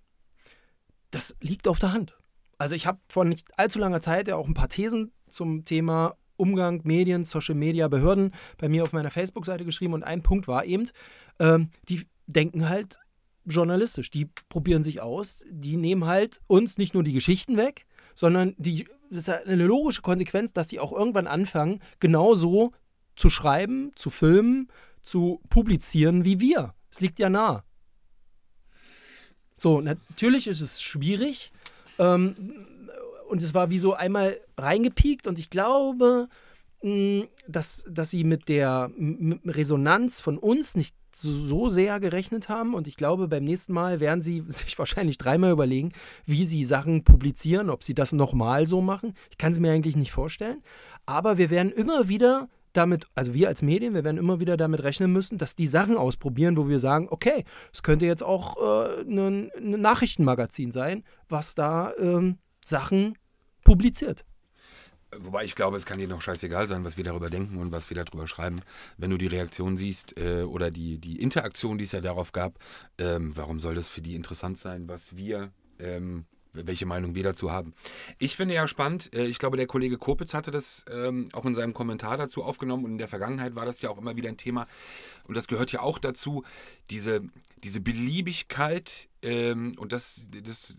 das 1.11 1.37
liegt 1.41 1.69
auf 1.69 1.79
der 1.79 1.93
Hand. 1.93 2.17
Also 2.59 2.75
ich 2.75 2.87
habe 2.87 3.01
vor 3.09 3.25
nicht 3.25 3.59
allzu 3.59 3.79
langer 3.79 4.01
Zeit 4.01 4.29
ja 4.29 4.37
auch 4.37 4.47
ein 4.47 4.55
paar 4.55 4.69
Thesen 4.69 5.13
zum 5.29 5.65
Thema 5.65 6.17
Umgang, 6.37 6.81
Medien, 6.85 7.25
Social 7.25 7.55
Media, 7.55 7.89
Behörden 7.89 8.33
bei 8.59 8.69
mir 8.69 8.83
auf 8.83 8.93
meiner 8.93 9.11
Facebook-Seite 9.11 9.65
geschrieben 9.65 9.95
und 9.95 10.03
ein 10.03 10.23
Punkt 10.23 10.49
war 10.49 10.65
eben, 10.65 10.89
ähm, 11.39 11.71
die 11.89 12.07
denken 12.27 12.69
halt 12.69 12.99
journalistisch, 13.45 14.11
die 14.11 14.29
probieren 14.49 14.83
sich 14.83 15.01
aus, 15.01 15.45
die 15.51 15.77
nehmen 15.77 16.07
halt 16.07 16.41
uns 16.47 16.79
nicht 16.79 16.95
nur 16.95 17.03
die 17.03 17.13
Geschichten 17.13 17.57
weg, 17.57 17.87
sondern 18.15 18.55
die 18.59 18.87
das 19.13 19.29
ist 19.29 19.47
eine 19.47 19.67
logische 19.67 20.01
Konsequenz, 20.01 20.53
dass 20.53 20.69
die 20.69 20.81
auch 20.81 20.93
irgendwann 20.93 21.27
anfangen, 21.27 21.81
genauso 22.01 22.73
zu 23.15 23.29
schreiben, 23.29 23.93
zu 23.95 24.09
filmen, 24.09 24.69
zu 25.03 25.41
publizieren 25.51 26.25
wie 26.25 26.41
wir. 26.41 26.75
Es 26.91 27.01
liegt 27.01 27.19
ja 27.19 27.29
nah. 27.29 27.65
So, 29.57 29.81
natürlich 29.81 30.47
ist 30.47 30.61
es 30.61 30.81
schwierig. 30.81 31.53
Ähm, 31.99 32.35
und 33.29 33.43
es 33.43 33.55
war 33.55 33.71
wie 33.71 33.79
so 33.79 33.95
einmal 33.95 34.41
reingepiekt 34.57 35.27
und 35.27 35.39
ich 35.39 35.51
glaube, 35.51 36.29
mh, 36.83 37.27
dass, 37.47 37.85
dass 37.89 38.11
sie 38.11 38.25
mit 38.25 38.49
der 38.49 38.91
Resonanz 39.45 40.21
von 40.21 40.39
uns 40.39 40.75
nicht 40.75 40.97
so 41.15 41.69
sehr 41.69 42.01
gerechnet 42.01 42.49
haben. 42.49 42.75
Und 42.75 42.87
ich 42.87 42.97
glaube, 42.97 43.29
beim 43.29 43.45
nächsten 43.45 43.73
Mal 43.73 44.01
werden 44.01 44.23
sie 44.23 44.45
sich 44.49 44.79
wahrscheinlich 44.79 45.19
dreimal 45.19 45.53
überlegen, 45.53 45.93
wie 46.27 46.45
sie 46.45 46.65
Sachen 46.65 47.05
publizieren, 47.05 47.71
ob 47.71 47.85
sie 47.85 47.95
das 47.95 48.13
nochmal 48.13 48.67
so 48.67 48.81
machen. 48.81 49.15
Ich 49.31 49.39
kann 49.39 49.53
es 49.53 49.59
mir 49.59 49.73
eigentlich 49.73 49.97
nicht 49.97 50.13
vorstellen. 50.13 50.63
Aber 51.07 51.39
wir 51.39 51.51
werden 51.51 51.73
immer 51.73 52.09
wieder 52.09 52.49
damit, 52.73 53.07
also 53.15 53.35
wir 53.35 53.49
als 53.49 53.63
Medien, 53.63 53.95
wir 53.95 54.05
werden 54.05 54.17
immer 54.17 54.41
wieder 54.41 54.57
damit 54.57 54.83
rechnen 54.83 55.13
müssen, 55.13 55.39
dass 55.39 55.55
die 55.55 55.67
Sachen 55.67 55.97
ausprobieren, 55.97 56.57
wo 56.57 56.69
wir 56.69 56.79
sagen, 56.79 57.09
okay, 57.11 57.45
es 57.73 57.83
könnte 57.83 58.07
jetzt 58.07 58.23
auch 58.23 58.57
äh, 58.57 59.03
ein, 59.03 59.51
ein 59.57 59.81
Nachrichtenmagazin 59.81 60.73
sein, 60.73 61.05
was 61.29 61.55
da 61.55 61.93
ähm, 61.99 62.39
Sachen 62.65 63.19
publiziert. 63.65 64.25
Wobei 65.19 65.45
ich 65.45 65.55
glaube, 65.55 65.77
es 65.77 65.85
kann 65.85 65.99
dir 65.99 66.09
noch 66.09 66.23
scheißegal 66.23 66.67
sein, 66.67 66.85
was 66.85 66.97
wir 66.97 67.05
darüber 67.05 67.29
denken 67.29 67.59
und 67.59 67.71
was 67.71 67.91
wir 67.91 68.03
darüber 68.03 68.27
schreiben. 68.27 68.61
Wenn 68.97 69.11
du 69.11 69.19
die 69.19 69.27
Reaktion 69.27 69.77
siehst 69.77 70.17
äh, 70.17 70.43
oder 70.43 70.71
die, 70.71 70.99
die 70.99 71.21
Interaktion, 71.21 71.77
die 71.77 71.85
es 71.85 71.93
ja 71.93 72.01
darauf 72.01 72.33
gab, 72.33 72.59
ähm, 72.99 73.33
warum 73.37 73.61
soll 73.61 73.75
das 73.75 73.89
für 73.89 74.01
die 74.01 74.15
interessant 74.15 74.59
sein, 74.59 74.89
was 74.89 75.17
wir 75.17 75.53
ähm, 75.79 76.25
welche 76.53 76.87
Meinung 76.87 77.15
wir 77.15 77.23
dazu 77.23 77.51
haben. 77.51 77.75
Ich 78.19 78.37
finde 78.37 78.55
ja 78.55 78.69
spannend, 78.69 79.15
äh, 79.15 79.25
ich 79.25 79.39
glaube, 79.39 79.57
der 79.57 79.67
Kollege 79.67 79.99
Kopitz 79.99 80.35
hatte 80.35 80.51
das 80.51 80.85
ähm, 80.91 81.29
auch 81.33 81.45
in 81.45 81.55
seinem 81.55 81.73
Kommentar 81.73 82.17
dazu 82.17 82.43
aufgenommen 82.43 82.85
und 82.85 82.93
in 82.93 82.99
der 82.99 83.09
Vergangenheit 83.09 83.55
war 83.55 83.65
das 83.65 83.81
ja 83.81 83.91
auch 83.91 83.99
immer 83.99 84.17
wieder 84.17 84.29
ein 84.29 84.37
Thema 84.37 84.67
und 85.25 85.37
das 85.37 85.49
gehört 85.49 85.73
ja 85.73 85.81
auch 85.81 85.99
dazu, 85.99 86.45
diese, 86.91 87.23
diese 87.65 87.81
Beliebigkeit 87.81 89.09
ähm, 89.23 89.75
und 89.79 89.93
das, 89.93 90.29
das 90.43 90.77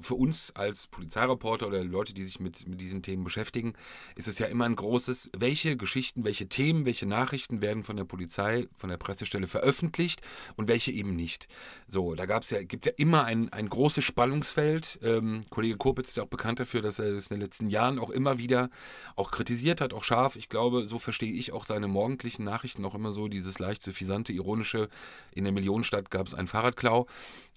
für 0.00 0.14
uns 0.14 0.52
als 0.54 0.86
Polizeireporter 0.86 1.66
oder 1.66 1.82
Leute, 1.82 2.14
die 2.14 2.24
sich 2.24 2.38
mit, 2.38 2.66
mit 2.68 2.80
diesen 2.80 3.02
Themen 3.02 3.24
beschäftigen, 3.24 3.74
ist 4.14 4.28
es 4.28 4.38
ja 4.38 4.46
immer 4.46 4.64
ein 4.66 4.76
großes, 4.76 5.30
welche 5.36 5.76
Geschichten, 5.76 6.24
welche 6.24 6.48
Themen, 6.48 6.84
welche 6.84 7.06
Nachrichten 7.06 7.60
werden 7.60 7.82
von 7.82 7.96
der 7.96 8.04
Polizei, 8.04 8.68
von 8.76 8.88
der 8.88 8.98
Pressestelle 8.98 9.48
veröffentlicht 9.48 10.22
und 10.56 10.68
welche 10.68 10.92
eben 10.92 11.16
nicht. 11.16 11.48
So, 11.88 12.14
da 12.14 12.24
ja, 12.24 12.62
gibt 12.62 12.86
es 12.86 12.92
ja 12.92 12.92
immer 12.96 13.24
ein, 13.24 13.52
ein 13.52 13.68
großes 13.68 14.04
Spannungsfeld. 14.04 15.00
Ähm, 15.02 15.44
Kollege 15.50 15.76
Kopitz 15.76 16.10
ist 16.10 16.16
ja 16.16 16.22
auch 16.22 16.28
bekannt 16.28 16.60
dafür, 16.60 16.82
dass 16.82 17.00
er 17.00 17.06
es 17.06 17.28
in 17.28 17.36
den 17.36 17.42
letzten 17.42 17.68
Jahren 17.68 17.98
auch 17.98 18.10
immer 18.10 18.38
wieder 18.38 18.70
auch 19.16 19.32
kritisiert 19.32 19.80
hat, 19.80 19.92
auch 19.92 20.04
scharf. 20.04 20.36
Ich 20.36 20.48
glaube, 20.48 20.86
so 20.86 21.00
verstehe 21.00 21.32
ich 21.32 21.52
auch 21.52 21.66
seine 21.66 21.88
morgendlichen 21.88 22.44
Nachrichten 22.44 22.84
auch 22.84 22.94
immer 22.94 23.10
so, 23.12 23.26
dieses 23.26 23.58
leicht 23.58 23.82
suffisante, 23.82 24.32
ironische, 24.32 24.88
in 25.34 25.44
der 25.44 25.52
Millionenstadt 25.52 26.10
gab 26.10 26.28
es 26.28 26.34
einen 26.34 26.48
Fahrradklau. 26.48 27.06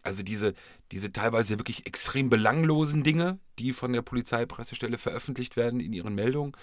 Also 0.05 0.21
diese, 0.21 0.53
diese 0.91 1.11
teilweise 1.11 1.57
wirklich 1.57 1.87
extrem 1.87 2.29
belanglosen 2.29 3.03
Dinge, 3.03 3.39
die 3.57 3.73
von 3.73 3.91
der 3.91 4.03
Polizeipressestelle 4.03 4.99
veröffentlicht 4.99 5.57
werden 5.57 5.79
in 5.79 5.93
ihren 5.93 6.13
Meldungen. 6.13 6.53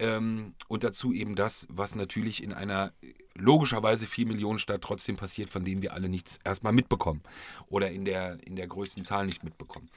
Ähm, 0.00 0.54
und 0.66 0.82
dazu 0.82 1.12
eben 1.12 1.36
das, 1.36 1.68
was 1.70 1.94
natürlich 1.94 2.42
in 2.42 2.52
einer 2.52 2.92
logischerweise 3.34 4.06
4 4.06 4.26
Millionen 4.26 4.58
Stadt 4.58 4.82
trotzdem 4.82 5.16
passiert, 5.16 5.50
von 5.50 5.64
dem 5.64 5.80
wir 5.80 5.94
alle 5.94 6.08
nichts 6.08 6.40
erstmal 6.42 6.72
mitbekommen. 6.72 7.22
Oder 7.68 7.90
in 7.92 8.04
der, 8.04 8.38
in 8.44 8.56
der 8.56 8.66
größten 8.66 9.04
Zahl 9.04 9.26
nicht 9.26 9.44
mitbekommen. 9.44 9.88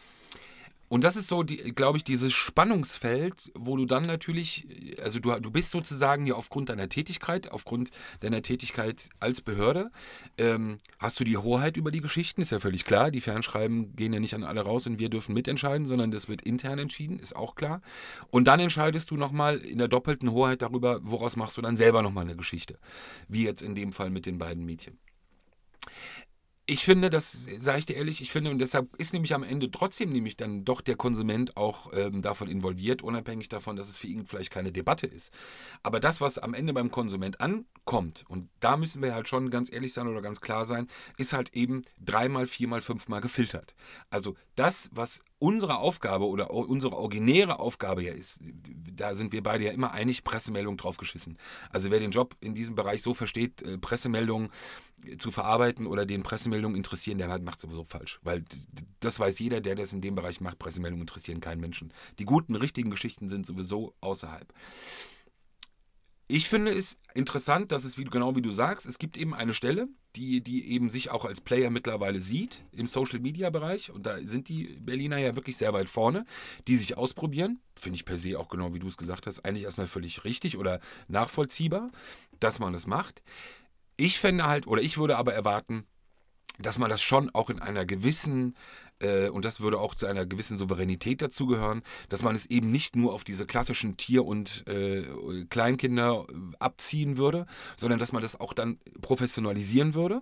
Und 0.92 1.06
das 1.06 1.16
ist 1.16 1.30
so, 1.30 1.46
glaube 1.46 2.00
ich, 2.00 2.04
dieses 2.04 2.34
Spannungsfeld, 2.34 3.50
wo 3.56 3.78
du 3.78 3.86
dann 3.86 4.04
natürlich, 4.04 4.68
also 5.02 5.22
du, 5.22 5.32
du 5.40 5.50
bist 5.50 5.72
sozusagen 5.72 6.28
ja 6.28 6.36
aufgrund 6.36 6.68
deiner 6.68 6.90
Tätigkeit, 6.90 7.50
aufgrund 7.50 7.92
deiner 8.20 8.42
Tätigkeit 8.42 9.08
als 9.22 9.40
Behörde, 9.40 9.90
ähm, 10.38 10.80
hast 11.00 11.18
du 11.18 11.24
die 11.24 11.38
Hoheit 11.38 11.78
über 11.78 11.92
die 11.92 12.02
Geschichten, 12.02 12.42
ist 12.42 12.52
ja 12.52 12.60
völlig 12.60 12.84
klar. 12.84 13.10
Die 13.10 13.22
Fernschreiben 13.22 13.96
gehen 13.96 14.12
ja 14.12 14.20
nicht 14.20 14.34
an 14.34 14.44
alle 14.44 14.64
raus 14.64 14.86
und 14.86 15.00
wir 15.00 15.08
dürfen 15.08 15.34
mitentscheiden, 15.34 15.88
sondern 15.88 16.12
das 16.12 16.28
wird 16.28 16.42
intern 16.42 16.78
entschieden, 16.78 17.20
ist 17.20 17.38
auch 17.38 17.56
klar. 17.56 17.82
Und 18.30 18.44
dann 18.50 18.60
entscheidest 18.60 19.12
du 19.12 19.16
nochmal 19.16 19.60
in 19.60 19.78
der 19.78 19.88
doppelten 19.88 20.34
Hoheit 20.34 20.62
darüber, 20.62 21.00
woraus 21.04 21.38
machst 21.38 21.56
du 21.56 21.62
dann 21.62 21.78
selber 21.78 22.02
nochmal 22.02 22.26
eine 22.26 22.36
Geschichte. 22.36 22.78
Wie 23.30 23.46
jetzt 23.46 23.62
in 23.62 23.76
dem 23.76 23.94
Fall 23.94 24.10
mit 24.10 24.26
den 24.26 24.38
beiden 24.38 24.66
Mädchen 24.66 25.00
ich 26.72 26.86
finde, 26.86 27.10
das 27.10 27.46
sage 27.60 27.80
ich 27.80 27.86
dir 27.86 27.98
ehrlich, 27.98 28.22
ich 28.22 28.32
finde, 28.32 28.50
und 28.50 28.60
deshalb 28.60 28.96
ist 28.96 29.12
nämlich 29.12 29.34
am 29.34 29.44
Ende 29.44 29.70
trotzdem 29.70 30.10
nämlich 30.10 30.38
dann 30.38 30.64
doch 30.64 30.80
der 30.80 30.96
Konsument 30.96 31.58
auch 31.58 31.92
ähm, 31.92 32.22
davon 32.22 32.48
involviert, 32.48 33.02
unabhängig 33.02 33.50
davon, 33.50 33.76
dass 33.76 33.90
es 33.90 33.98
für 33.98 34.08
ihn 34.08 34.26
vielleicht 34.26 34.52
keine 34.52 34.72
Debatte 34.72 35.06
ist. 35.06 35.34
Aber 35.84 36.00
das, 36.00 36.22
was 36.22 36.38
am 36.38 36.54
Ende 36.54 36.72
beim 36.72 36.90
Konsument 36.90 37.42
ankommt, 37.42 38.24
und 38.30 38.50
da 38.62 38.78
müssen 38.78 39.02
wir 39.02 39.14
halt 39.14 39.28
schon 39.28 39.50
ganz 39.50 39.70
ehrlich 39.70 39.92
sein 39.92 40.08
oder 40.08 40.22
ganz 40.22 40.40
klar 40.40 40.64
sein, 40.64 40.88
ist 41.18 41.34
halt 41.34 41.54
eben 41.54 41.84
dreimal, 42.00 42.48
viermal, 42.48 42.80
fünfmal 42.80 43.20
gefiltert. 43.20 43.76
Also 44.10 44.38
das, 44.56 44.90
was 44.94 45.26
unsere 45.42 45.80
Aufgabe 45.80 46.28
oder 46.28 46.52
unsere 46.52 46.96
originäre 46.96 47.60
Aufgabe 47.60 48.04
ja 48.04 48.14
ist, 48.14 48.40
da 48.96 49.16
sind 49.16 49.34
wir 49.34 49.42
beide 49.42 49.66
ja 49.66 49.72
immer 49.72 49.92
einig, 49.92 50.24
Pressemeldungen 50.24 50.78
draufgeschissen. 50.78 51.38
Also 51.72 51.90
wer 51.90 52.00
den 52.00 52.12
Job 52.12 52.38
in 52.42 52.54
diesem 52.54 52.76
Bereich 52.76 53.02
so 53.02 53.16
versteht, 53.16 53.64
äh, 53.64 53.80
Pressemeldungen 53.80 54.50
zu 55.18 55.32
verarbeiten 55.32 55.88
oder 55.88 56.06
den 56.06 56.22
Pressemeldungen 56.22 56.78
interessieren, 56.78 57.18
der 57.18 57.40
macht 57.40 57.60
sowieso 57.60 57.84
falsch. 57.84 58.20
Weil 58.22 58.46
das 59.00 59.20
weiß 59.20 59.40
jeder, 59.40 59.62
der 59.62 59.74
das 59.74 59.94
in 59.94 60.02
dem 60.02 60.14
Bereich 60.14 60.42
macht, 60.42 60.60
Pressemeldungen 60.60 61.02
interessieren 61.02 61.42
keinen 61.42 61.60
Menschen. 61.60 61.92
Die 62.20 62.26
guten, 62.26 62.56
richtigen 62.56 62.92
Geschichten 62.92 63.28
sind 63.28 63.48
sowieso 63.48 63.96
außerhalb. 64.00 64.54
Ich 66.28 66.48
finde 66.48 66.72
es 66.72 67.00
interessant, 67.16 67.72
dass 67.72 67.84
es, 67.84 67.98
wie, 67.98 68.04
genau 68.04 68.36
wie 68.36 68.44
du 68.44 68.52
sagst, 68.52 68.86
es 68.86 69.00
gibt 69.00 69.18
eben 69.18 69.34
eine 69.34 69.56
Stelle, 69.56 69.90
die, 70.16 70.42
die 70.42 70.72
eben 70.72 70.90
sich 70.90 71.10
auch 71.10 71.26
als 71.26 71.42
Player 71.42 71.70
mittlerweile 71.70 72.20
sieht 72.20 72.64
im 72.72 72.88
Social-Media-Bereich. 72.88 73.92
Und 73.92 74.06
da 74.06 74.18
sind 74.18 74.50
die 74.50 74.78
Berliner 74.80 75.18
ja 75.18 75.36
wirklich 75.36 75.58
sehr 75.58 75.74
weit 75.74 75.90
vorne, 75.90 76.26
die 76.68 76.78
sich 76.78 76.98
ausprobieren. 76.98 77.60
Finde 77.76 77.96
ich 77.96 78.06
per 78.06 78.18
se 78.18 78.38
auch 78.38 78.50
genau, 78.50 78.74
wie 78.74 78.80
du 78.80 78.88
es 78.88 78.98
gesagt 78.98 79.28
hast, 79.28 79.46
eigentlich 79.46 79.64
erstmal 79.64 79.88
völlig 79.88 80.24
richtig 80.24 80.58
oder 80.58 80.80
nachvollziehbar, 81.08 81.92
dass 82.40 82.60
man 82.60 82.74
das 82.74 82.88
macht. 82.88 83.22
Ich 83.98 84.20
fände 84.20 84.46
halt, 84.46 84.68
oder 84.68 84.82
ich 84.82 84.98
würde 84.98 85.18
aber 85.18 85.34
erwarten, 85.34 85.86
dass 86.60 86.78
man 86.78 86.90
das 86.90 87.02
schon 87.02 87.30
auch 87.34 87.50
in 87.50 87.60
einer 87.60 87.86
gewissen 87.86 88.56
und 89.30 89.46
das 89.46 89.62
würde 89.62 89.80
auch 89.80 89.96
zu 89.96 90.06
einer 90.06 90.26
gewissen 90.26 90.58
Souveränität 90.58 91.22
dazugehören, 91.22 91.82
dass 92.10 92.24
man 92.24 92.36
es 92.36 92.46
eben 92.46 92.72
nicht 92.72 92.96
nur 92.96 93.14
auf 93.14 93.24
diese 93.24 93.46
klassischen 93.46 93.98
Tier- 93.98 94.26
und 94.26 94.66
äh, 94.68 95.04
Kleinkinder 95.50 96.26
äh, 96.30 96.34
abziehen 96.60 97.18
würde, 97.18 97.46
sondern 97.78 98.00
dass 98.00 98.12
man 98.12 98.22
das 98.22 98.40
auch 98.40 98.54
dann 98.54 98.80
professionalisieren 99.02 99.94
würde 99.94 100.22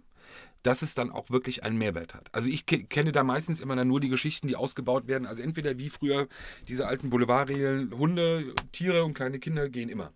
dass 0.64 0.82
es 0.82 0.94
dann 0.94 1.10
auch 1.10 1.30
wirklich 1.30 1.64
einen 1.64 1.78
Mehrwert 1.78 2.14
hat. 2.14 2.28
Also 2.34 2.50
ich 2.50 2.66
kenne 2.66 3.12
da 3.12 3.24
meistens 3.24 3.60
immer 3.60 3.84
nur 3.86 4.00
die 4.00 4.10
Geschichten, 4.10 4.48
die 4.48 4.56
ausgebaut 4.56 5.08
werden. 5.08 5.26
Also 5.26 5.42
entweder 5.42 5.78
wie 5.78 5.90
früher 5.90 6.28
diese 6.68 6.88
alten 6.88 7.10
Boulevardregeln, 7.10 7.98
Hunde, 7.98 8.54
Tiere 8.72 9.06
und 9.06 9.14
kleine 9.14 9.40
Kinder 9.40 9.70
gehen 9.70 9.90
immer. 9.90 10.12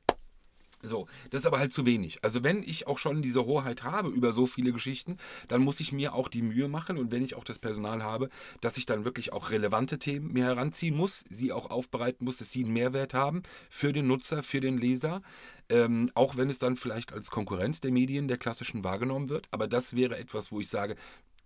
So, 0.85 1.07
das 1.29 1.41
ist 1.41 1.45
aber 1.45 1.59
halt 1.59 1.71
zu 1.71 1.85
wenig. 1.85 2.19
Also 2.23 2.43
wenn 2.43 2.61
ich 2.61 2.87
auch 2.87 2.97
schon 2.97 3.21
diese 3.21 3.45
Hoheit 3.45 3.83
habe 3.83 4.09
über 4.09 4.33
so 4.33 4.45
viele 4.45 4.73
Geschichten, 4.73 5.17
dann 5.47 5.61
muss 5.61 5.79
ich 5.79 5.93
mir 5.93 6.13
auch 6.13 6.27
die 6.27 6.41
Mühe 6.41 6.67
machen 6.67 6.97
und 6.97 7.09
wenn 7.09 7.23
ich 7.23 7.35
auch 7.35 7.45
das 7.45 7.57
Personal 7.57 8.03
habe, 8.03 8.29
dass 8.59 8.75
ich 8.75 8.85
dann 8.85 9.05
wirklich 9.05 9.31
auch 9.31 9.49
relevante 9.51 9.97
Themen 9.97 10.33
mir 10.33 10.43
heranziehen 10.43 10.95
muss, 10.95 11.23
sie 11.29 11.53
auch 11.53 11.69
aufbereiten 11.69 12.25
muss, 12.25 12.37
dass 12.37 12.51
sie 12.51 12.65
einen 12.65 12.73
Mehrwert 12.73 13.13
haben 13.13 13.43
für 13.69 13.93
den 13.93 14.07
Nutzer, 14.07 14.43
für 14.43 14.59
den 14.59 14.77
Leser, 14.77 15.21
ähm, 15.69 16.11
auch 16.15 16.35
wenn 16.35 16.49
es 16.49 16.59
dann 16.59 16.75
vielleicht 16.75 17.13
als 17.13 17.31
Konkurrenz 17.31 17.79
der 17.79 17.91
Medien, 17.91 18.27
der 18.27 18.37
klassischen 18.37 18.83
wahrgenommen 18.83 19.29
wird. 19.29 19.47
Aber 19.51 19.67
das 19.67 19.95
wäre 19.95 20.17
etwas, 20.17 20.51
wo 20.51 20.59
ich 20.59 20.67
sage, 20.67 20.97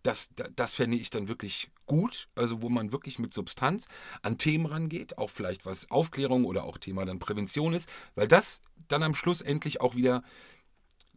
das, 0.03 0.29
das 0.55 0.75
fände 0.75 0.97
ich 0.97 1.09
dann 1.09 1.27
wirklich 1.27 1.69
gut, 1.85 2.27
also 2.35 2.61
wo 2.61 2.69
man 2.69 2.91
wirklich 2.91 3.19
mit 3.19 3.33
Substanz 3.33 3.87
an 4.21 4.37
Themen 4.37 4.65
rangeht, 4.65 5.17
auch 5.17 5.29
vielleicht 5.29 5.65
was 5.65 5.89
Aufklärung 5.91 6.45
oder 6.45 6.63
auch 6.63 6.77
Thema 6.77 7.05
dann 7.05 7.19
Prävention 7.19 7.73
ist, 7.73 7.89
weil 8.15 8.27
das 8.27 8.61
dann 8.87 9.03
am 9.03 9.15
Schluss 9.15 9.41
endlich 9.41 9.81
auch 9.81 9.95
wieder 9.95 10.23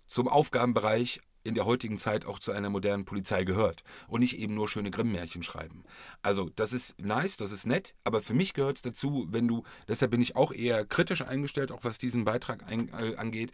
zum 0.06 0.28
Aufgabenbereich 0.28 1.20
in 1.42 1.54
der 1.54 1.64
heutigen 1.64 1.99
Zeit 1.99 2.26
auch 2.26 2.38
zu 2.38 2.52
einer 2.52 2.68
modernen 2.68 3.04
Polizei 3.04 3.44
gehört 3.44 3.82
und 4.08 4.20
nicht 4.20 4.38
eben 4.38 4.54
nur 4.54 4.68
schöne 4.68 4.90
Grimm-Märchen 4.90 5.42
schreiben. 5.42 5.84
Also 6.22 6.50
das 6.50 6.72
ist 6.72 7.00
nice, 7.00 7.37
das 7.37 7.52
ist 7.52 7.66
nett, 7.66 7.94
aber 8.04 8.20
für 8.20 8.34
mich 8.34 8.52
gehört 8.52 8.76
es 8.76 8.82
dazu, 8.82 9.26
wenn 9.30 9.49
du, 9.49 9.62
deshalb 9.88 10.10
bin 10.10 10.20
ich 10.20 10.37
auch 10.37 10.52
eher 10.52 10.84
kritisch 10.84 11.22
eingestellt, 11.22 11.72
auch 11.72 11.84
was 11.84 11.99
diesen 11.99 12.25
Beitrag 12.25 12.68
ein, 12.68 12.88
äh, 12.88 13.16
angeht, 13.16 13.52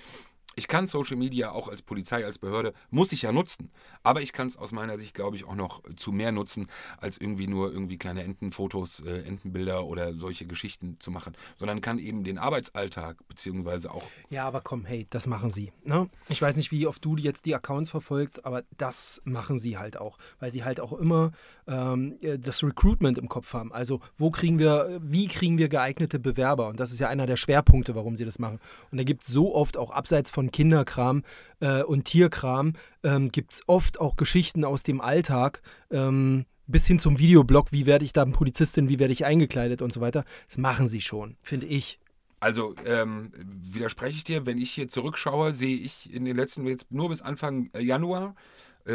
ich 0.56 0.68
kann 0.68 0.86
Social 0.86 1.16
Media 1.16 1.50
auch 1.52 1.68
als 1.68 1.82
Polizei, 1.82 2.24
als 2.24 2.38
Behörde, 2.38 2.72
muss 2.90 3.12
ich 3.12 3.22
ja 3.22 3.30
nutzen. 3.30 3.70
Aber 4.02 4.22
ich 4.22 4.32
kann 4.32 4.48
es 4.48 4.56
aus 4.56 4.72
meiner 4.72 4.98
Sicht, 4.98 5.12
glaube 5.12 5.36
ich, 5.36 5.44
auch 5.44 5.54
noch 5.54 5.82
zu 5.96 6.12
mehr 6.12 6.32
nutzen, 6.32 6.68
als 6.98 7.18
irgendwie 7.18 7.46
nur 7.46 7.70
irgendwie 7.70 7.98
kleine 7.98 8.24
Entenfotos, 8.24 9.00
äh, 9.00 9.20
Entenbilder 9.26 9.84
oder 9.84 10.14
solche 10.14 10.46
Geschichten 10.46 10.96
zu 10.98 11.10
machen. 11.10 11.36
Sondern 11.56 11.82
kann 11.82 11.98
eben 11.98 12.24
den 12.24 12.38
Arbeitsalltag 12.38 13.18
beziehungsweise 13.28 13.92
auch. 13.92 14.06
Ja, 14.30 14.46
aber 14.46 14.62
komm, 14.62 14.86
hey, 14.86 15.06
das 15.10 15.26
machen 15.26 15.50
sie. 15.50 15.72
Ne? 15.84 16.08
Ich 16.28 16.40
weiß 16.40 16.56
nicht, 16.56 16.72
wie 16.72 16.86
oft 16.86 17.04
du 17.04 17.18
jetzt 17.18 17.44
die 17.44 17.54
Accounts 17.54 17.90
verfolgst, 17.90 18.46
aber 18.46 18.64
das 18.78 19.20
machen 19.24 19.58
sie 19.58 19.76
halt 19.76 19.98
auch. 19.98 20.16
Weil 20.38 20.50
sie 20.50 20.64
halt 20.64 20.80
auch 20.80 20.94
immer 20.94 21.32
ähm, 21.66 22.18
das 22.38 22.62
Recruitment 22.62 23.18
im 23.18 23.28
Kopf 23.28 23.52
haben. 23.52 23.74
Also, 23.74 24.00
wo 24.16 24.30
kriegen 24.30 24.58
wir, 24.58 25.00
wie 25.02 25.28
kriegen 25.28 25.58
wir 25.58 25.68
geeignete 25.68 26.18
Bewerber? 26.18 26.68
Und 26.68 26.80
das 26.80 26.92
ist 26.92 26.98
ja 26.98 27.08
einer 27.08 27.26
der 27.26 27.36
Schwerpunkte, 27.36 27.94
warum 27.94 28.16
sie 28.16 28.24
das 28.24 28.38
machen. 28.38 28.58
Und 28.90 28.96
da 28.96 29.04
gibt 29.04 29.22
es 29.22 29.28
so 29.28 29.54
oft 29.54 29.76
auch 29.76 29.90
abseits 29.90 30.30
von 30.30 30.45
von 30.46 30.52
Kinderkram 30.52 31.22
äh, 31.60 31.82
und 31.82 32.04
Tierkram 32.04 32.74
ähm, 33.02 33.30
gibt 33.32 33.54
es 33.54 33.62
oft 33.66 34.00
auch 34.00 34.16
Geschichten 34.16 34.64
aus 34.64 34.82
dem 34.82 35.00
Alltag. 35.00 35.62
Ähm, 35.90 36.46
bis 36.68 36.86
hin 36.86 36.98
zum 36.98 37.18
Videoblog, 37.18 37.70
wie 37.70 37.86
werde 37.86 38.04
ich 38.04 38.12
da 38.12 38.24
Polizistin, 38.24 38.88
wie 38.88 38.98
werde 38.98 39.12
ich 39.12 39.24
eingekleidet 39.24 39.82
und 39.82 39.92
so 39.92 40.00
weiter. 40.00 40.24
Das 40.48 40.58
machen 40.58 40.88
sie 40.88 41.00
schon, 41.00 41.36
finde 41.40 41.66
ich. 41.66 42.00
Also 42.40 42.74
ähm, 42.84 43.30
widerspreche 43.36 44.16
ich 44.18 44.24
dir, 44.24 44.46
wenn 44.46 44.58
ich 44.58 44.72
hier 44.72 44.88
zurückschaue, 44.88 45.52
sehe 45.52 45.76
ich 45.76 46.12
in 46.12 46.24
den 46.24 46.36
letzten, 46.36 46.66
jetzt 46.66 46.90
nur 46.90 47.08
bis 47.08 47.22
Anfang 47.22 47.70
äh, 47.72 47.80
Januar, 47.80 48.34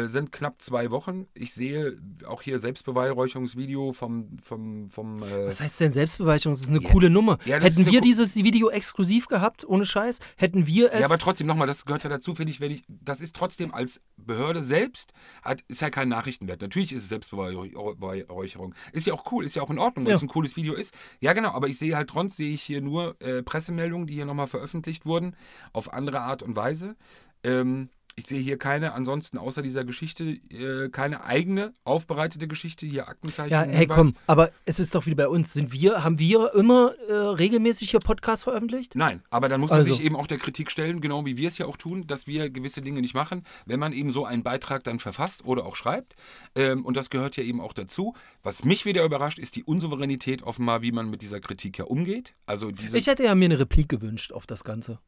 sind 0.08 0.32
knapp 0.32 0.62
zwei 0.62 0.90
Wochen. 0.90 1.26
Ich 1.34 1.52
sehe 1.54 1.98
auch 2.26 2.40
hier 2.42 2.58
Selbstbeweihräucherungsvideo 2.58 3.92
vom, 3.92 4.38
vom, 4.42 4.88
vom 4.90 5.22
äh, 5.22 5.46
Was 5.46 5.60
heißt 5.60 5.80
denn 5.80 5.90
Selbstbeweihräucherung? 5.90 6.54
Das 6.54 6.62
ist 6.64 6.70
eine 6.70 6.80
Ja. 6.82 6.90
coole 6.90 7.10
Nummer. 7.10 7.38
Ja, 7.44 7.58
Hätten 7.58 7.86
wir 7.86 8.00
dieses 8.00 8.34
Video 8.36 8.70
exklusiv 8.70 9.26
gehabt, 9.26 9.66
ohne 9.66 9.84
Scheiß, 9.84 10.18
hätten 10.36 10.66
wir 10.66 10.92
es. 10.92 11.00
Ja, 11.00 11.06
aber 11.06 11.18
trotzdem 11.18 11.46
nochmal, 11.46 11.66
das 11.66 11.84
gehört 11.84 12.04
ja 12.04 12.10
dazu, 12.10 12.34
finde 12.34 12.52
ich, 12.52 12.60
wenn 12.60 12.70
ich, 12.70 12.84
das 12.88 13.20
ist 13.20 13.36
trotzdem 13.36 13.74
als 13.74 14.00
Behörde 14.16 14.62
selbst, 14.62 15.12
hat, 15.42 15.62
ist 15.68 15.80
ja 15.80 15.90
kein 15.90 16.08
Nachrichtenwert. 16.08 16.62
Natürlich 16.62 16.92
ist 16.92 17.02
es 17.02 17.08
Selbstbeweihräucherung. 17.08 18.74
Ist 18.92 19.06
ja 19.06 19.14
auch 19.14 19.30
cool, 19.32 19.44
ist 19.44 19.56
ja 19.56 19.62
auch 19.62 19.70
in 19.70 19.78
Ordnung, 19.78 20.04
wenn 20.06 20.10
Ja. 20.10 20.16
es 20.16 20.22
ein 20.22 20.28
cooles 20.28 20.56
Video 20.56 20.74
ist. 20.74 20.94
Ja, 21.20 21.32
genau, 21.32 21.50
aber 21.50 21.68
ich 21.68 21.78
sehe 21.78 21.96
halt 21.96 22.08
trotzdem, 22.08 22.22
sehe 22.30 22.54
ich 22.54 22.62
hier 22.62 22.80
nur 22.80 23.16
äh, 23.20 23.42
Pressemeldungen, 23.42 24.06
die 24.06 24.14
hier 24.14 24.24
nochmal 24.26 24.46
veröffentlicht 24.46 25.06
wurden, 25.06 25.34
auf 25.72 25.92
andere 25.92 26.20
Art 26.20 26.42
und 26.42 26.54
Weise. 26.56 26.96
Ähm, 27.44 27.88
ich 28.14 28.26
sehe 28.26 28.40
hier 28.40 28.58
keine, 28.58 28.92
ansonsten 28.92 29.38
außer 29.38 29.62
dieser 29.62 29.84
Geschichte, 29.84 30.24
äh, 30.24 30.88
keine 30.90 31.24
eigene 31.24 31.74
aufbereitete 31.84 32.46
Geschichte, 32.46 32.86
hier 32.86 33.08
Aktenzeichen. 33.08 33.52
ja, 33.52 33.62
hey, 33.62 33.86
komm, 33.86 34.14
aber 34.26 34.50
es 34.64 34.78
ist 34.78 34.94
doch 34.94 35.06
wie 35.06 35.14
bei 35.14 35.28
uns. 35.28 35.52
Sind 35.52 35.72
wir, 35.72 36.04
haben 36.04 36.18
wir 36.18 36.54
immer 36.54 36.94
äh, 37.08 37.12
regelmäßig 37.12 37.90
hier 37.90 38.00
Podcasts 38.00 38.44
veröffentlicht? 38.44 38.94
Nein, 38.94 39.22
aber 39.30 39.48
dann 39.48 39.60
muss 39.60 39.70
man 39.70 39.80
Also. 39.80 39.94
sich 39.94 40.04
eben 40.04 40.16
auch 40.16 40.26
der 40.26 40.38
Kritik 40.38 40.70
stellen, 40.70 41.00
genau 41.00 41.24
wie 41.24 41.36
wir 41.36 41.48
es 41.48 41.58
ja 41.58 41.66
auch 41.66 41.76
tun, 41.76 42.06
dass 42.06 42.26
wir 42.26 42.50
gewisse 42.50 42.82
Dinge 42.82 43.00
nicht 43.00 43.14
machen, 43.14 43.44
wenn 43.66 43.80
man 43.80 43.92
eben 43.92 44.10
so 44.10 44.24
einen 44.24 44.42
Beitrag 44.42 44.84
dann 44.84 44.98
verfasst 44.98 45.44
oder 45.44 45.64
auch 45.64 45.76
schreibt. 45.76 46.14
Ähm, 46.54 46.84
und 46.84 46.96
das 46.96 47.10
gehört 47.10 47.36
ja 47.36 47.44
eben 47.44 47.60
auch 47.60 47.72
dazu. 47.72 48.14
Was 48.42 48.64
mich 48.64 48.84
wieder 48.84 49.04
überrascht, 49.04 49.38
ist 49.38 49.56
die 49.56 49.64
Unsouveränität 49.64 50.42
offenbar, 50.42 50.82
wie 50.82 50.92
man 50.92 51.08
mit 51.08 51.22
dieser 51.22 51.40
Kritik 51.40 51.78
ja 51.78 51.84
umgeht. 51.84 52.34
Also 52.46 52.70
diese. 52.70 52.98
Ich 52.98 53.06
hätte 53.06 53.24
ja 53.24 53.34
mir 53.34 53.46
eine 53.46 53.58
Replik 53.58 53.88
gewünscht 53.88 54.32
auf 54.32 54.46
das 54.46 54.64
Ganze. 54.64 54.98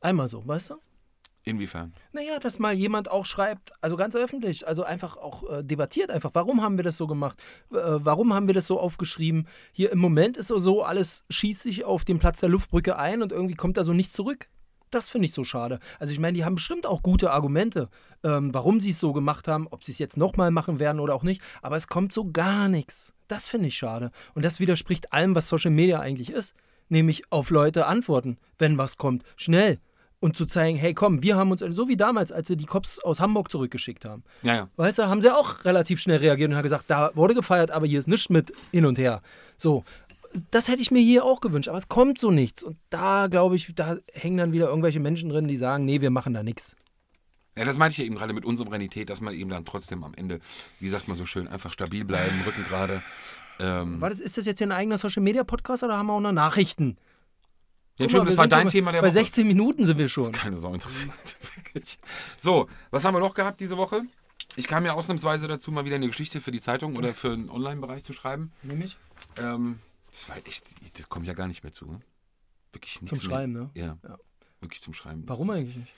Einmal 0.00 0.28
so, 0.28 0.46
weißt 0.46 0.70
du? 0.70 0.74
Inwiefern? 1.44 1.92
Naja, 2.12 2.38
dass 2.38 2.58
mal 2.58 2.74
jemand 2.74 3.10
auch 3.10 3.26
schreibt, 3.26 3.72
also 3.80 3.96
ganz 3.96 4.16
öffentlich, 4.16 4.66
also 4.66 4.82
einfach 4.82 5.16
auch 5.16 5.48
äh, 5.50 5.62
debattiert 5.62 6.10
einfach, 6.10 6.30
warum 6.34 6.62
haben 6.62 6.76
wir 6.76 6.84
das 6.84 6.96
so 6.96 7.06
gemacht? 7.06 7.38
Äh, 7.70 7.76
warum 7.76 8.34
haben 8.34 8.46
wir 8.46 8.54
das 8.54 8.66
so 8.66 8.80
aufgeschrieben? 8.80 9.46
Hier 9.72 9.92
im 9.92 9.98
Moment 9.98 10.36
ist 10.36 10.48
so, 10.48 10.82
alles 10.82 11.24
schießt 11.30 11.62
sich 11.62 11.84
auf 11.84 12.04
den 12.04 12.18
Platz 12.18 12.40
der 12.40 12.48
Luftbrücke 12.48 12.98
ein 12.98 13.22
und 13.22 13.32
irgendwie 13.32 13.54
kommt 13.54 13.76
da 13.76 13.84
so 13.84 13.92
nichts 13.92 14.14
zurück. 14.14 14.48
Das 14.90 15.08
finde 15.08 15.26
ich 15.26 15.32
so 15.32 15.42
schade. 15.44 15.80
Also 15.98 16.12
ich 16.12 16.20
meine, 16.20 16.36
die 16.36 16.44
haben 16.44 16.54
bestimmt 16.54 16.86
auch 16.86 17.02
gute 17.02 17.32
Argumente, 17.32 17.88
ähm, 18.22 18.54
warum 18.54 18.80
sie 18.80 18.90
es 18.90 19.00
so 19.00 19.12
gemacht 19.12 19.48
haben, 19.48 19.66
ob 19.68 19.82
sie 19.84 19.92
es 19.92 19.98
jetzt 19.98 20.16
nochmal 20.16 20.50
machen 20.50 20.78
werden 20.78 21.00
oder 21.00 21.14
auch 21.14 21.24
nicht, 21.24 21.42
aber 21.62 21.76
es 21.76 21.88
kommt 21.88 22.12
so 22.12 22.30
gar 22.30 22.68
nichts. 22.68 23.12
Das 23.26 23.48
finde 23.48 23.68
ich 23.68 23.74
schade. 23.74 24.10
Und 24.34 24.44
das 24.44 24.60
widerspricht 24.60 25.12
allem, 25.12 25.34
was 25.34 25.48
Social 25.48 25.70
Media 25.70 25.98
eigentlich 26.00 26.30
ist. 26.30 26.54
Nämlich 26.90 27.32
auf 27.32 27.50
Leute 27.50 27.86
antworten, 27.86 28.36
wenn 28.58 28.76
was 28.76 28.98
kommt. 28.98 29.24
Schnell 29.36 29.80
und 30.24 30.38
zu 30.38 30.46
zeigen, 30.46 30.78
hey 30.78 30.94
komm, 30.94 31.22
wir 31.22 31.36
haben 31.36 31.50
uns, 31.50 31.60
so 31.60 31.86
wie 31.86 31.98
damals, 31.98 32.32
als 32.32 32.48
sie 32.48 32.56
die 32.56 32.64
Cops 32.64 32.98
aus 32.98 33.20
Hamburg 33.20 33.50
zurückgeschickt 33.50 34.06
haben. 34.06 34.24
Ja, 34.42 34.54
ja. 34.54 34.68
Weißt 34.76 34.98
du, 34.98 35.02
haben 35.06 35.20
sie 35.20 35.30
auch 35.30 35.66
relativ 35.66 36.00
schnell 36.00 36.16
reagiert 36.16 36.48
und 36.48 36.56
haben 36.56 36.62
gesagt, 36.62 36.86
da 36.88 37.10
wurde 37.14 37.34
gefeiert, 37.34 37.70
aber 37.70 37.84
hier 37.86 37.98
ist 37.98 38.08
nichts 38.08 38.30
mit 38.30 38.50
hin 38.70 38.86
und 38.86 38.96
her. 38.96 39.20
So, 39.58 39.84
das 40.50 40.68
hätte 40.68 40.80
ich 40.80 40.90
mir 40.90 41.02
hier 41.02 41.26
auch 41.26 41.42
gewünscht, 41.42 41.68
aber 41.68 41.76
es 41.76 41.88
kommt 41.88 42.18
so 42.18 42.30
nichts. 42.30 42.62
Und 42.62 42.78
da, 42.88 43.26
glaube 43.26 43.56
ich, 43.56 43.74
da 43.74 43.98
hängen 44.14 44.38
dann 44.38 44.52
wieder 44.52 44.68
irgendwelche 44.68 44.98
Menschen 44.98 45.28
drin, 45.28 45.46
die 45.46 45.58
sagen, 45.58 45.84
nee, 45.84 46.00
wir 46.00 46.10
machen 46.10 46.32
da 46.32 46.42
nichts. 46.42 46.74
Ja, 47.54 47.66
das 47.66 47.76
meinte 47.76 47.92
ich 47.92 47.98
ja 47.98 48.04
eben 48.06 48.14
gerade 48.14 48.32
mit 48.32 48.46
Unsouveränität, 48.46 49.10
dass 49.10 49.20
man 49.20 49.34
eben 49.34 49.50
dann 49.50 49.66
trotzdem 49.66 50.04
am 50.04 50.14
Ende, 50.14 50.40
wie 50.80 50.88
sagt 50.88 51.06
man 51.06 51.18
so 51.18 51.26
schön, 51.26 51.48
einfach 51.48 51.74
stabil 51.74 52.06
bleiben, 52.06 52.40
Rücken 52.46 52.64
gerade. 52.64 53.02
Ähm, 53.60 54.00
War 54.00 54.08
das, 54.08 54.20
ist 54.20 54.38
das 54.38 54.46
jetzt 54.46 54.56
hier 54.56 54.68
ein 54.68 54.72
eigener 54.72 54.96
Social-Media-Podcast 54.96 55.82
oder 55.82 55.98
haben 55.98 56.06
wir 56.06 56.14
auch 56.14 56.20
noch 56.20 56.32
Nachrichten? 56.32 56.96
Ja, 57.96 58.04
Entschuldigung, 58.04 58.26
das 58.26 58.36
war 58.36 58.48
dein 58.48 58.68
Thema 58.68 58.92
der 58.92 59.00
Bei 59.02 59.06
Woche. 59.08 59.14
16 59.14 59.46
Minuten 59.46 59.86
sind 59.86 59.98
wir 59.98 60.08
schon. 60.08 60.32
Keine 60.32 60.58
Sau 60.58 60.74
interessiert. 60.74 61.12
Wirklich. 61.64 61.98
So, 62.36 62.68
was 62.90 63.04
haben 63.04 63.14
wir 63.14 63.20
noch 63.20 63.34
gehabt 63.34 63.60
diese 63.60 63.76
Woche? 63.76 64.02
Ich 64.56 64.66
kam 64.68 64.84
ja 64.84 64.92
ausnahmsweise 64.92 65.48
dazu, 65.48 65.72
mal 65.72 65.84
wieder 65.84 65.96
eine 65.96 66.06
Geschichte 66.06 66.40
für 66.40 66.50
die 66.52 66.60
Zeitung 66.60 66.96
oder 66.96 67.12
für 67.14 67.30
den 67.30 67.50
Online-Bereich 67.50 68.04
zu 68.04 68.12
schreiben. 68.12 68.52
Nämlich? 68.62 68.96
Ähm, 69.36 69.78
das 70.12 70.28
war 70.28 70.36
echt, 70.46 70.74
das 70.96 71.08
kommt 71.08 71.26
ja 71.26 71.32
gar 71.34 71.48
nicht 71.48 71.62
mehr 71.64 71.72
zu. 71.72 71.86
Ne? 71.86 72.00
Wirklich 72.72 73.02
nichts 73.02 73.18
Zum 73.20 73.28
mehr. 73.28 73.36
Schreiben, 73.36 73.52
ne? 73.52 73.70
Ja, 73.74 73.98
Ja. 74.08 74.18
wirklich 74.60 74.80
zum 74.80 74.94
Schreiben. 74.94 75.24
Warum 75.26 75.50
eigentlich 75.50 75.76
nicht? 75.76 75.92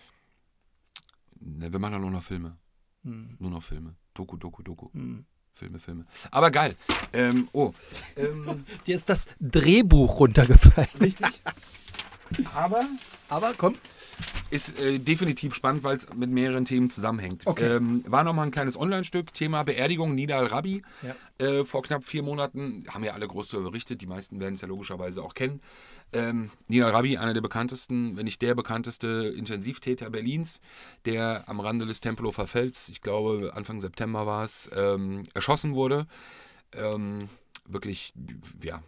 Ne, 1.41 1.71
wir 1.73 1.79
machen 1.79 1.95
ja 1.95 1.99
nur 1.99 2.11
noch 2.11 2.23
Filme. 2.23 2.57
Hm. 3.05 3.37
Nur 3.39 3.51
noch 3.51 3.63
Filme. 3.63 3.95
Doku, 4.15 4.37
Doku, 4.37 4.63
Doku. 4.63 4.89
Hm. 4.93 5.27
Filme, 5.53 5.79
Filme. 5.79 6.07
Aber 6.31 6.51
geil. 6.51 6.77
Ähm, 7.13 7.49
oh. 7.53 7.73
Ähm, 8.17 8.65
Dir 8.87 8.95
ist 8.95 9.09
das 9.11 9.27
Drehbuch 9.41 10.19
runtergefallen. 10.21 10.89
richtig. 11.01 11.43
Aber 12.55 12.85
Aber 13.29 13.53
komm, 13.57 13.77
Ist 14.51 14.79
äh, 14.79 14.99
definitiv 14.99 15.55
spannend, 15.55 15.83
weil 15.83 15.97
es 15.97 16.07
mit 16.15 16.31
mehreren 16.31 16.65
Themen 16.65 16.89
zusammenhängt. 16.89 17.47
Okay. 17.47 17.77
Ähm, 17.77 18.05
war 18.07 18.23
nochmal 18.23 18.47
ein 18.47 18.53
kleines 18.53 18.79
Online-Stück, 18.79 19.35
Thema 19.35 19.65
Beerdigung 19.65 20.15
Nidal 20.15 20.47
Rabi. 20.47 20.83
Ja. 21.03 21.45
Äh, 21.45 21.65
vor 21.65 21.83
knapp 21.83 22.05
vier 22.05 22.23
Monaten 22.23 22.85
haben 22.89 23.05
ja 23.05 23.13
alle 23.13 23.27
groß 23.27 23.51
darüber 23.51 23.71
berichtet, 23.71 24.01
die 24.01 24.07
meisten 24.07 24.41
werden 24.41 24.55
es 24.55 24.61
ja 24.61 24.69
logischerweise 24.69 25.23
auch 25.23 25.35
kennen. 25.35 25.61
Ähm, 26.13 26.51
Nidal 26.69 26.93
Rabi, 26.93 27.17
einer 27.17 27.35
der 27.35 27.41
bekanntesten, 27.41 28.17
wenn 28.17 28.25
nicht 28.25 28.41
der 28.41 28.55
bekannteste 28.55 29.35
Intensivtäter 29.37 30.09
Berlins, 30.11 30.61
der 31.05 31.45
am 31.47 31.59
Rande 31.61 31.85
des 31.85 32.01
Tempelhofer 32.01 32.47
Felds, 32.47 32.89
ich 32.89 33.01
glaube 33.01 33.53
Anfang 33.55 33.81
September 33.81 34.27
war 34.27 34.45
es, 34.45 34.71
ähm, 34.75 35.25
erschossen 35.35 35.75
wurde. 35.75 36.07
Ähm, 36.73 37.19
wirklich, 37.67 38.15
ja, 38.63 38.83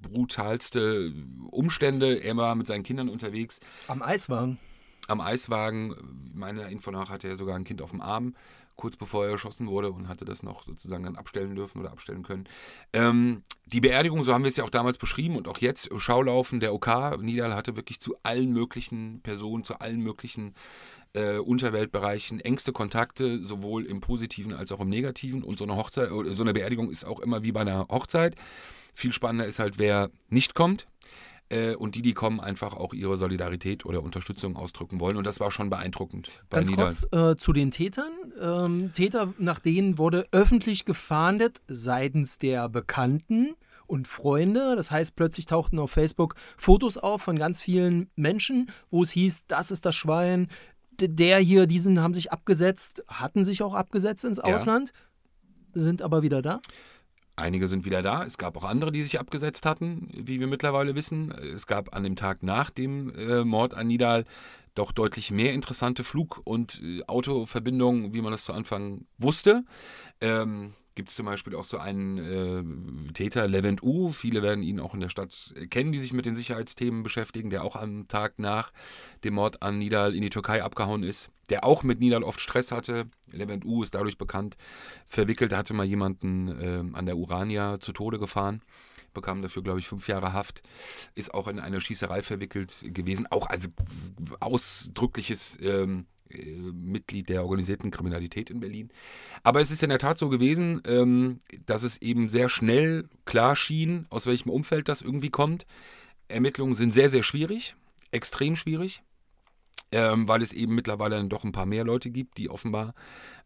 brutalste 0.00 1.12
Umstände. 1.50 2.16
Er 2.22 2.36
war 2.36 2.54
mit 2.54 2.66
seinen 2.66 2.82
Kindern 2.82 3.08
unterwegs 3.08 3.60
am 3.88 4.02
Eiswagen. 4.02 4.58
am 5.08 5.20
Eiswagen. 5.20 5.94
Meiner 6.34 6.68
Info 6.68 6.90
nach 6.90 7.10
hatte 7.10 7.28
er 7.28 7.36
sogar 7.36 7.56
ein 7.56 7.64
Kind 7.64 7.82
auf 7.82 7.90
dem 7.90 8.00
Arm, 8.00 8.34
kurz 8.76 8.96
bevor 8.96 9.26
er 9.26 9.32
erschossen 9.32 9.66
wurde 9.66 9.90
und 9.90 10.08
hatte 10.08 10.24
das 10.24 10.42
noch 10.42 10.64
sozusagen 10.64 11.04
dann 11.04 11.16
abstellen 11.16 11.54
dürfen 11.54 11.80
oder 11.80 11.92
abstellen 11.92 12.22
können. 12.22 12.48
Ähm, 12.92 13.42
die 13.66 13.80
Beerdigung, 13.80 14.24
so 14.24 14.32
haben 14.32 14.44
wir 14.44 14.48
es 14.48 14.56
ja 14.56 14.64
auch 14.64 14.70
damals 14.70 14.98
beschrieben 14.98 15.36
und 15.36 15.48
auch 15.48 15.58
jetzt, 15.58 15.90
Schaulaufen 15.98 16.60
der 16.60 16.72
OK. 16.72 17.18
Nidal 17.20 17.54
hatte 17.54 17.76
wirklich 17.76 18.00
zu 18.00 18.16
allen 18.22 18.52
möglichen 18.52 19.20
Personen, 19.22 19.64
zu 19.64 19.80
allen 19.80 20.00
möglichen 20.00 20.54
äh, 21.12 21.38
Unterweltbereichen 21.38 22.40
engste 22.40 22.72
Kontakte, 22.72 23.44
sowohl 23.44 23.84
im 23.86 24.00
Positiven 24.00 24.52
als 24.52 24.72
auch 24.72 24.80
im 24.80 24.88
Negativen. 24.88 25.42
Und 25.42 25.58
so 25.58 25.64
eine 25.64 25.76
Hochzeit, 25.76 26.08
so 26.08 26.42
eine 26.42 26.52
Beerdigung 26.52 26.90
ist 26.90 27.04
auch 27.04 27.20
immer 27.20 27.42
wie 27.42 27.52
bei 27.52 27.60
einer 27.60 27.86
Hochzeit. 27.88 28.36
Viel 28.94 29.12
spannender 29.12 29.46
ist 29.46 29.58
halt, 29.58 29.78
wer 29.78 30.10
nicht 30.28 30.54
kommt. 30.54 30.86
Äh, 31.50 31.74
und 31.74 31.96
die, 31.96 32.02
die 32.02 32.14
kommen, 32.14 32.40
einfach 32.40 32.74
auch 32.74 32.94
ihre 32.94 33.16
Solidarität 33.16 33.84
oder 33.84 34.02
Unterstützung 34.02 34.56
ausdrücken 34.56 35.00
wollen. 35.00 35.16
Und 35.16 35.26
das 35.26 35.40
war 35.40 35.50
schon 35.50 35.68
beeindruckend 35.68 36.44
bei 36.48 36.58
Ganz 36.58 36.72
kurz 36.72 37.06
äh, 37.12 37.36
zu 37.36 37.52
den 37.52 37.70
Tätern. 37.72 38.12
Ähm, 38.40 38.92
Täter, 38.92 39.34
nach 39.38 39.58
denen 39.58 39.98
wurde 39.98 40.26
öffentlich 40.30 40.84
gefahndet 40.84 41.60
seitens 41.66 42.38
der 42.38 42.68
Bekannten 42.68 43.54
und 43.88 44.06
Freunde. 44.06 44.76
Das 44.76 44.92
heißt, 44.92 45.16
plötzlich 45.16 45.46
tauchten 45.46 45.78
auf 45.80 45.90
Facebook 45.90 46.36
Fotos 46.56 46.96
auf 46.96 47.22
von 47.22 47.36
ganz 47.36 47.60
vielen 47.60 48.08
Menschen, 48.14 48.70
wo 48.90 49.02
es 49.02 49.10
hieß, 49.10 49.46
das 49.48 49.72
ist 49.72 49.84
das 49.84 49.96
Schwein, 49.96 50.48
der 51.00 51.38
hier, 51.38 51.66
diesen 51.66 52.00
haben 52.00 52.14
sich 52.14 52.30
abgesetzt, 52.30 53.04
hatten 53.08 53.44
sich 53.44 53.62
auch 53.62 53.74
abgesetzt 53.74 54.24
ins 54.24 54.38
Ja. 54.38 54.44
Ausland, 54.44 54.92
sind 55.74 56.02
aber 56.02 56.22
wieder 56.22 56.42
da. 56.42 56.60
Einige 57.40 57.68
sind 57.68 57.84
wieder 57.84 58.02
da. 58.02 58.24
Es 58.24 58.38
gab 58.38 58.56
auch 58.56 58.64
andere, 58.64 58.92
die 58.92 59.02
sich 59.02 59.18
abgesetzt 59.18 59.66
hatten, 59.66 60.08
wie 60.12 60.40
wir 60.40 60.46
mittlerweile 60.46 60.94
wissen. 60.94 61.32
Es 61.32 61.66
gab 61.66 61.94
an 61.94 62.04
dem 62.04 62.16
Tag 62.16 62.42
nach 62.42 62.70
dem 62.70 63.14
äh, 63.16 63.44
Mord 63.44 63.74
an 63.74 63.86
Nidal 63.88 64.24
doch 64.74 64.92
deutlich 64.92 65.30
mehr 65.30 65.52
interessante 65.52 66.04
Flug- 66.04 66.40
und 66.44 66.80
äh, 66.82 67.02
Autoverbindungen, 67.06 68.12
wie 68.12 68.20
man 68.20 68.32
das 68.32 68.44
zu 68.44 68.52
Anfang 68.52 69.06
wusste. 69.18 69.64
Ähm, 70.20 70.74
Gibt 70.96 71.10
es 71.10 71.14
zum 71.14 71.26
Beispiel 71.26 71.54
auch 71.54 71.64
so 71.64 71.78
einen 71.78 73.08
äh, 73.08 73.12
Täter, 73.12 73.46
Levent 73.46 73.82
U. 73.82 74.10
Viele 74.10 74.42
werden 74.42 74.64
ihn 74.64 74.80
auch 74.80 74.92
in 74.92 75.00
der 75.00 75.08
Stadt 75.08 75.54
äh, 75.56 75.66
kennen, 75.66 75.92
die 75.92 76.00
sich 76.00 76.12
mit 76.12 76.26
den 76.26 76.34
Sicherheitsthemen 76.34 77.02
beschäftigen, 77.02 77.50
der 77.50 77.64
auch 77.64 77.76
am 77.76 78.08
Tag 78.08 78.38
nach 78.38 78.72
dem 79.22 79.34
Mord 79.34 79.62
an 79.62 79.78
Nidal 79.78 80.14
in 80.14 80.22
die 80.22 80.30
Türkei 80.30 80.64
abgehauen 80.64 81.04
ist, 81.04 81.30
der 81.48 81.64
auch 81.64 81.84
mit 81.84 82.00
Nidal 82.00 82.24
oft 82.24 82.40
Stress 82.40 82.72
hatte. 82.72 83.08
Levent 83.30 83.64
U 83.64 83.84
ist 83.84 83.94
dadurch 83.94 84.18
bekannt, 84.18 84.56
verwickelt, 85.06 85.52
hatte 85.52 85.74
mal 85.74 85.86
jemanden 85.86 86.48
ähm, 86.60 86.94
an 86.96 87.06
der 87.06 87.16
Urania 87.16 87.78
zu 87.78 87.92
Tode 87.92 88.18
gefahren, 88.18 88.60
bekam 89.14 89.42
dafür, 89.42 89.62
glaube 89.62 89.78
ich, 89.78 89.86
fünf 89.86 90.08
Jahre 90.08 90.32
Haft, 90.32 90.62
ist 91.14 91.32
auch 91.32 91.46
in 91.46 91.60
eine 91.60 91.80
Schießerei 91.80 92.22
verwickelt 92.22 92.84
gewesen, 92.88 93.28
auch 93.30 93.46
also 93.46 93.68
ausdrückliches 94.40 95.56
ähm, 95.60 96.06
äh, 96.30 96.72
Mitglied 96.72 97.28
der 97.28 97.42
organisierten 97.42 97.90
Kriminalität 97.90 98.50
in 98.50 98.60
Berlin. 98.60 98.90
Aber 99.42 99.60
es 99.60 99.70
ist 99.70 99.82
in 99.82 99.90
der 99.90 99.98
Tat 99.98 100.18
so 100.18 100.28
gewesen, 100.28 100.82
ähm, 100.86 101.40
dass 101.66 101.82
es 101.82 102.00
eben 102.02 102.28
sehr 102.28 102.48
schnell 102.48 103.08
klar 103.24 103.56
schien, 103.56 104.06
aus 104.10 104.26
welchem 104.26 104.50
Umfeld 104.50 104.88
das 104.88 105.02
irgendwie 105.02 105.30
kommt. 105.30 105.66
Ermittlungen 106.28 106.74
sind 106.74 106.94
sehr, 106.94 107.10
sehr 107.10 107.22
schwierig, 107.22 107.74
extrem 108.12 108.56
schwierig 108.56 109.02
ähm, 109.92 110.28
weil 110.28 110.42
es 110.42 110.52
eben 110.52 110.74
mittlerweile 110.74 111.16
dann 111.16 111.28
doch 111.28 111.44
ein 111.44 111.52
paar 111.52 111.66
mehr 111.66 111.84
Leute 111.84 112.10
gibt, 112.10 112.38
die 112.38 112.48
offenbar 112.48 112.94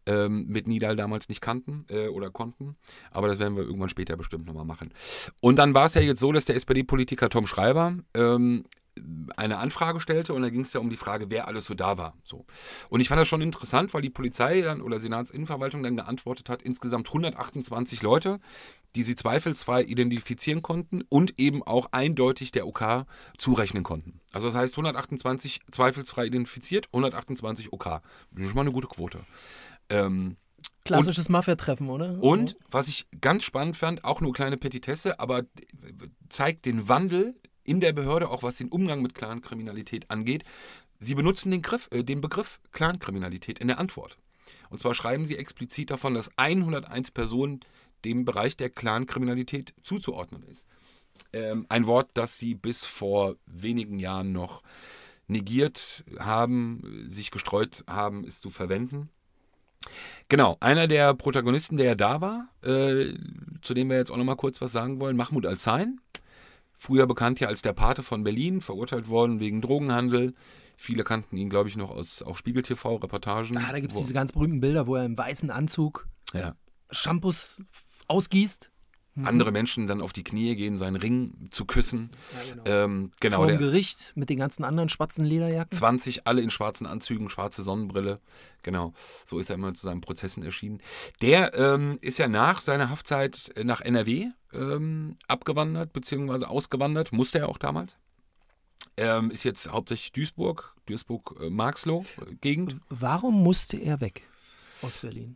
ähm, 0.05 0.45
mit 0.47 0.67
Nidal 0.67 0.95
damals 0.95 1.29
nicht 1.29 1.41
kannten 1.41 1.85
äh, 1.89 2.07
oder 2.07 2.29
konnten. 2.29 2.75
Aber 3.11 3.27
das 3.27 3.39
werden 3.39 3.55
wir 3.55 3.63
irgendwann 3.63 3.89
später 3.89 4.15
bestimmt 4.15 4.45
nochmal 4.45 4.65
machen. 4.65 4.93
Und 5.41 5.57
dann 5.57 5.73
war 5.73 5.85
es 5.85 5.95
ja 5.95 6.01
jetzt 6.01 6.19
so, 6.19 6.31
dass 6.31 6.45
der 6.45 6.55
SPD-Politiker 6.55 7.29
Tom 7.29 7.47
Schreiber 7.47 7.97
ähm, 8.13 8.63
eine 9.35 9.57
Anfrage 9.57 9.99
stellte 9.99 10.33
und 10.33 10.41
da 10.41 10.49
ging 10.49 10.61
es 10.61 10.73
ja 10.73 10.79
um 10.79 10.89
die 10.89 10.95
Frage, 10.95 11.25
wer 11.29 11.47
alles 11.47 11.65
so 11.65 11.73
da 11.73 11.97
war. 11.97 12.15
So. 12.23 12.45
Und 12.89 13.01
ich 13.01 13.09
fand 13.09 13.19
das 13.19 13.27
schon 13.27 13.41
interessant, 13.41 13.93
weil 13.93 14.01
die 14.01 14.09
Polizei 14.09 14.61
dann 14.61 14.81
oder 14.81 14.99
Senatsinnenverwaltung 14.99 15.83
dann 15.83 15.97
geantwortet 15.97 16.49
hat, 16.49 16.61
insgesamt 16.61 17.07
128 17.07 18.01
Leute, 18.01 18.39
die 18.95 19.03
sie 19.03 19.15
zweifelsfrei 19.15 19.83
identifizieren 19.83 20.61
konnten 20.61 21.01
und 21.09 21.33
eben 21.37 21.63
auch 21.63 21.87
eindeutig 21.91 22.51
der 22.51 22.67
OK 22.67 23.05
zurechnen 23.37 23.83
konnten. 23.83 24.21
Also 24.31 24.47
das 24.47 24.55
heißt 24.55 24.73
128 24.73 25.61
zweifelsfrei 25.69 26.25
identifiziert, 26.25 26.87
128 26.87 27.73
OK. 27.73 27.83
Das 27.83 28.01
ist 28.37 28.45
schon 28.45 28.55
mal 28.55 28.61
eine 28.61 28.71
gute 28.71 28.87
Quote. 28.87 29.19
Ähm, 29.89 30.37
Klassisches 30.85 31.29
Mafia-Treffen, 31.29 31.89
oder? 31.89 32.21
und 32.21 32.55
was 32.69 32.87
ich 32.87 33.07
ganz 33.19 33.43
spannend 33.43 33.75
fand, 33.75 34.03
auch 34.03 34.21
nur 34.21 34.33
kleine 34.33 34.55
Petitesse, 34.55 35.19
aber 35.19 35.43
zeigt 36.29 36.67
den 36.67 36.87
Wandel 36.87 37.33
in 37.65 37.79
der 37.81 37.93
Behörde, 37.93 38.29
auch 38.29 38.43
was 38.43 38.57
den 38.57 38.69
Umgang 38.69 39.01
mit 39.01 39.15
Clankriminalität 39.15 40.09
angeht. 40.09 40.43
Sie 40.99 41.15
benutzen 41.15 41.51
den, 41.51 41.61
Griff, 41.61 41.89
äh, 41.91 42.03
den 42.03 42.21
Begriff 42.21 42.59
Clankriminalität 42.71 43.59
in 43.59 43.67
der 43.67 43.79
Antwort. 43.79 44.17
Und 44.69 44.79
zwar 44.79 44.93
schreiben 44.93 45.25
sie 45.25 45.37
explizit 45.37 45.91
davon, 45.91 46.13
dass 46.13 46.31
101 46.37 47.11
Personen 47.11 47.59
dem 48.05 48.23
Bereich 48.23 48.55
der 48.55 48.69
Clankriminalität 48.69 49.73
zuzuordnen 49.83 50.43
ist. 50.43 50.65
Ähm, 51.33 51.65
ein 51.69 51.87
Wort, 51.87 52.11
das 52.13 52.37
sie 52.37 52.55
bis 52.55 52.85
vor 52.85 53.35
wenigen 53.45 53.99
Jahren 53.99 54.31
noch 54.31 54.61
negiert 55.27 56.03
haben, 56.19 57.07
sich 57.07 57.31
gestreut 57.31 57.83
haben, 57.87 58.23
ist 58.25 58.41
zu 58.41 58.49
verwenden. 58.49 59.09
Genau, 60.29 60.57
einer 60.59 60.87
der 60.87 61.13
Protagonisten, 61.13 61.77
der 61.77 61.85
ja 61.87 61.95
da 61.95 62.21
war, 62.21 62.49
äh, 62.63 63.13
zu 63.61 63.73
dem 63.73 63.89
wir 63.89 63.97
jetzt 63.97 64.11
auch 64.11 64.17
nochmal 64.17 64.35
kurz 64.35 64.61
was 64.61 64.71
sagen 64.71 64.99
wollen, 64.99 65.15
Mahmoud 65.15 65.45
Al-Zain, 65.45 65.99
früher 66.77 67.07
bekannt 67.07 67.39
ja 67.39 67.47
als 67.47 67.61
der 67.61 67.73
Pate 67.73 68.03
von 68.03 68.23
Berlin, 68.23 68.61
verurteilt 68.61 69.09
worden 69.09 69.39
wegen 69.39 69.61
Drogenhandel. 69.61 70.33
Viele 70.77 71.03
kannten 71.03 71.37
ihn, 71.37 71.49
glaube 71.49 71.69
ich, 71.69 71.77
noch 71.77 71.91
aus 71.91 72.21
auch 72.21 72.37
Spiegel 72.37 72.63
TV-Reportagen. 72.63 73.57
Ah, 73.57 73.71
da 73.71 73.79
gibt 73.79 73.93
es 73.93 73.99
diese 73.99 74.13
ganz 74.13 74.31
berühmten 74.31 74.59
Bilder, 74.59 74.87
wo 74.87 74.95
er 74.95 75.05
im 75.05 75.17
weißen 75.17 75.49
Anzug 75.49 76.07
ja. 76.33 76.55
Shampoos 76.91 77.61
ausgießt. 78.07 78.71
andere 79.23 79.51
Menschen 79.53 79.87
dann 79.87 80.01
auf 80.01 80.11
die 80.11 80.25
Knie 80.25 80.55
gehen, 80.57 80.77
seinen 80.77 80.97
Ring 80.97 81.47
zu 81.49 81.63
küssen. 81.63 82.11
Ja, 82.33 82.53
genau. 82.53 82.63
Ähm, 82.83 83.11
genau, 83.21 83.37
Vor 83.37 83.47
dem 83.47 83.57
Gericht 83.57 84.11
mit 84.15 84.29
den 84.29 84.37
ganzen 84.37 84.65
anderen 84.65 84.89
schwarzen 84.89 85.23
Lederjacken. 85.23 85.77
20, 85.77 86.27
alle 86.27 86.41
in 86.41 86.49
schwarzen 86.49 86.85
Anzügen, 86.85 87.29
schwarze 87.29 87.63
Sonnenbrille. 87.63 88.19
Genau, 88.63 88.93
so 89.25 89.39
ist 89.39 89.49
er 89.49 89.55
immer 89.55 89.73
zu 89.73 89.83
seinen 89.85 90.01
Prozessen 90.01 90.43
erschienen. 90.43 90.81
Der 91.21 91.53
ähm, 91.53 91.97
ist 92.01 92.19
ja 92.19 92.27
nach 92.27 92.59
seiner 92.59 92.89
Haftzeit 92.89 93.53
nach 93.63 93.79
NRW 93.79 94.31
ähm, 94.55 95.17
abgewandert, 95.27 95.93
beziehungsweise 95.93 96.49
ausgewandert, 96.49 97.11
musste 97.11 97.39
er 97.39 97.49
auch 97.49 97.57
damals. 97.57 97.97
Ähm, 98.97 99.29
ist 99.29 99.43
jetzt 99.43 99.69
hauptsächlich 99.71 100.11
Duisburg, 100.13 100.73
Duisburg-Marxloh-Gegend. 100.85 102.77
Warum 102.89 103.43
musste 103.43 103.77
er 103.77 103.99
weg 103.99 104.23
aus 104.81 104.97
Berlin? 104.99 105.35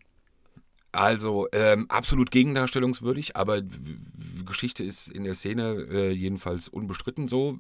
Also 0.92 1.48
ähm, 1.52 1.86
absolut 1.90 2.32
gegendarstellungswürdig, 2.32 3.36
aber 3.36 3.62
Geschichte 4.46 4.84
ist 4.84 5.08
in 5.08 5.24
der 5.24 5.36
Szene 5.36 5.86
äh, 5.92 6.12
jedenfalls 6.12 6.68
unbestritten 6.68 7.28
so. 7.28 7.60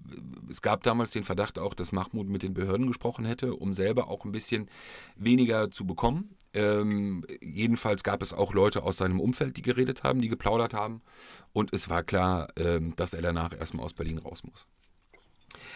Es 0.50 0.64
gab 0.64 0.82
damals 0.82 1.12
den 1.12 1.24
Verdacht 1.24 1.60
auch, 1.60 1.76
dass 1.76 1.92
Mahmoud 1.92 2.28
mit 2.28 2.42
den 2.42 2.56
Behörden 2.56 2.88
gesprochen 2.88 3.26
hätte, 3.26 3.54
um 3.54 3.74
selber 3.74 4.08
auch 4.08 4.26
ein 4.26 4.32
bisschen 4.32 4.68
weniger 5.16 5.70
zu 5.70 5.86
bekommen. 5.86 6.36
Ähm, 6.54 7.24
jedenfalls 7.42 8.04
gab 8.04 8.24
es 8.24 8.34
auch 8.34 8.54
Leute 8.54 8.82
aus 8.82 8.98
seinem 8.98 9.20
Umfeld, 9.20 9.58
die 9.58 9.62
geredet 9.62 10.04
haben, 10.04 10.22
die 10.22 10.30
geplaudert 10.30 10.74
haben. 10.74 11.02
Und 11.54 11.72
es 11.72 11.90
war 11.90 12.02
klar, 12.02 12.48
ähm, 12.58 12.96
dass 12.96 13.14
er 13.14 13.22
danach 13.22 13.54
erstmal 13.54 13.86
aus 13.86 13.94
Berlin 13.94 14.18
raus 14.18 14.44
muss. 14.44 14.66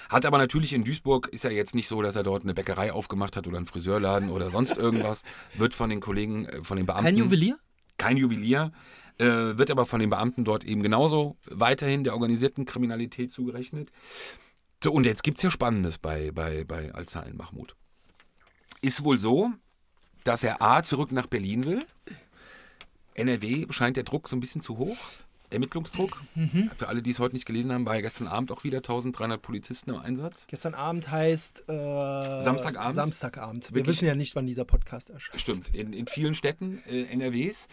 Hat 0.10 0.26
aber 0.26 0.38
natürlich 0.38 0.74
in 0.74 0.84
Duisburg, 0.84 1.28
ist 1.30 1.44
ja 1.44 1.50
jetzt 1.50 1.76
nicht 1.76 1.88
so, 1.88 2.02
dass 2.02 2.16
er 2.16 2.24
dort 2.24 2.44
eine 2.44 2.54
Bäckerei 2.54 2.92
aufgemacht 2.92 3.36
hat 3.36 3.48
oder 3.48 3.58
einen 3.58 3.68
Friseurladen 3.68 4.30
oder 4.30 4.52
sonst 4.52 4.78
irgendwas. 4.78 5.24
Wird 5.56 5.74
von 5.74 5.90
den 5.90 6.00
Kollegen, 6.00 6.46
äh, 6.46 6.64
von 6.64 6.78
den 6.78 6.86
Beamten 6.86 7.06
Kein 7.06 7.18
Juwelier? 7.18 7.58
kein 7.98 8.18
Juwelier, 8.18 8.72
äh, 9.18 9.26
wird 9.26 9.72
aber 9.72 9.86
von 9.86 10.00
den 10.00 10.10
Beamten 10.10 10.44
dort 10.44 10.64
eben 10.64 10.82
genauso 10.82 11.38
weiterhin 11.50 12.04
der 12.04 12.14
organisierten 12.14 12.66
Kriminalität 12.66 13.32
zugerechnet. 13.32 13.92
So, 14.84 14.92
und 14.92 15.06
jetzt 15.06 15.24
gibt 15.24 15.38
es 15.38 15.44
ja 15.44 15.52
Spannendes 15.52 15.98
bei, 15.98 16.32
bei, 16.32 16.64
bei 16.66 16.94
Al-Zain 16.94 17.38
Mahmoud. 17.38 17.76
Ist 18.82 19.04
wohl 19.04 19.20
so, 19.20 19.52
dass 20.24 20.44
er 20.44 20.62
A 20.62 20.84
zurück 20.84 21.12
nach 21.12 21.28
Berlin 21.28 21.64
will. 21.66 21.86
NRW 23.14 23.68
scheint 23.70 23.96
der 23.96 24.04
Druck 24.04 24.28
so 24.28 24.36
ein 24.36 24.40
bisschen 24.40 24.62
zu 24.62 24.78
hoch. 24.78 24.98
Ermittlungsdruck. 25.54 26.22
Für 26.78 26.88
alle, 26.88 27.02
die 27.02 27.12
es 27.12 27.20
heute 27.20 27.36
nicht 27.36 27.46
gelesen 27.46 27.72
haben, 27.72 27.86
war 27.86 27.96
ja 27.96 28.02
gestern 28.02 28.28
Abend 28.28 28.52
auch 28.52 28.64
wieder 28.64 28.78
1300 28.78 29.42
Polizisten 29.42 29.92
im 29.92 29.98
Einsatz. 29.98 30.48
Gestern 30.48 30.74
Abend 30.74 31.10
heißt 31.10 31.70
äh, 31.70 32.42
Samstagabend? 32.42 32.96
Samstagabend. 32.96 33.70
Wir 33.70 33.76
Wirklich? 33.76 33.98
wissen 33.98 34.06
ja 34.06 34.16
nicht, 34.16 34.36
wann 34.36 34.46
dieser 34.46 34.66
Podcast 34.66 35.10
erscheint. 35.10 35.40
Stimmt, 35.40 35.76
in, 35.76 35.94
in 35.94 36.08
vielen 36.08 36.36
Städten 36.36 36.82
äh, 36.88 37.04
NRWs. 37.04 37.68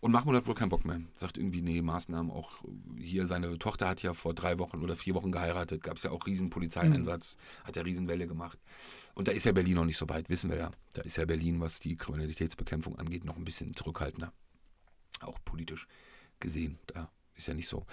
Und 0.00 0.12
Mahmoud 0.12 0.36
hat 0.36 0.46
wohl 0.46 0.54
keinen 0.54 0.68
Bock 0.68 0.84
mehr. 0.84 1.00
Sagt 1.14 1.38
irgendwie, 1.38 1.62
nee, 1.62 1.82
Maßnahmen 1.82 2.30
auch 2.30 2.50
hier. 2.98 3.26
Seine 3.26 3.58
Tochter 3.58 3.88
hat 3.88 4.02
ja 4.02 4.12
vor 4.12 4.34
drei 4.34 4.58
Wochen 4.58 4.82
oder 4.82 4.96
vier 4.96 5.14
Wochen 5.14 5.32
geheiratet. 5.32 5.82
Gab 5.82 5.96
es 5.96 6.02
ja 6.02 6.10
auch 6.10 6.26
riesen 6.26 6.50
Polizeieinsatz. 6.50 7.36
Hat 7.64 7.76
ja 7.76 7.82
Riesenwelle 7.82 8.26
gemacht. 8.26 8.58
Und 9.14 9.28
da 9.28 9.32
ist 9.32 9.44
ja 9.44 9.52
Berlin 9.52 9.74
noch 9.74 9.84
nicht 9.84 9.96
so 9.96 10.08
weit, 10.08 10.28
wissen 10.28 10.50
wir 10.50 10.56
ja. 10.56 10.70
Da 10.92 11.02
ist 11.02 11.16
ja 11.16 11.24
Berlin, 11.24 11.60
was 11.60 11.80
die 11.80 11.96
Kriminalitätsbekämpfung 11.96 12.98
angeht, 12.98 13.24
noch 13.24 13.36
ein 13.36 13.44
bisschen 13.44 13.74
zurückhaltender. 13.74 14.32
Auch 15.20 15.38
politisch 15.44 15.86
gesehen. 16.40 16.78
Da 16.86 17.10
ist 17.36 17.48
ja 17.48 17.54
nicht 17.54 17.68
so. 17.68 17.86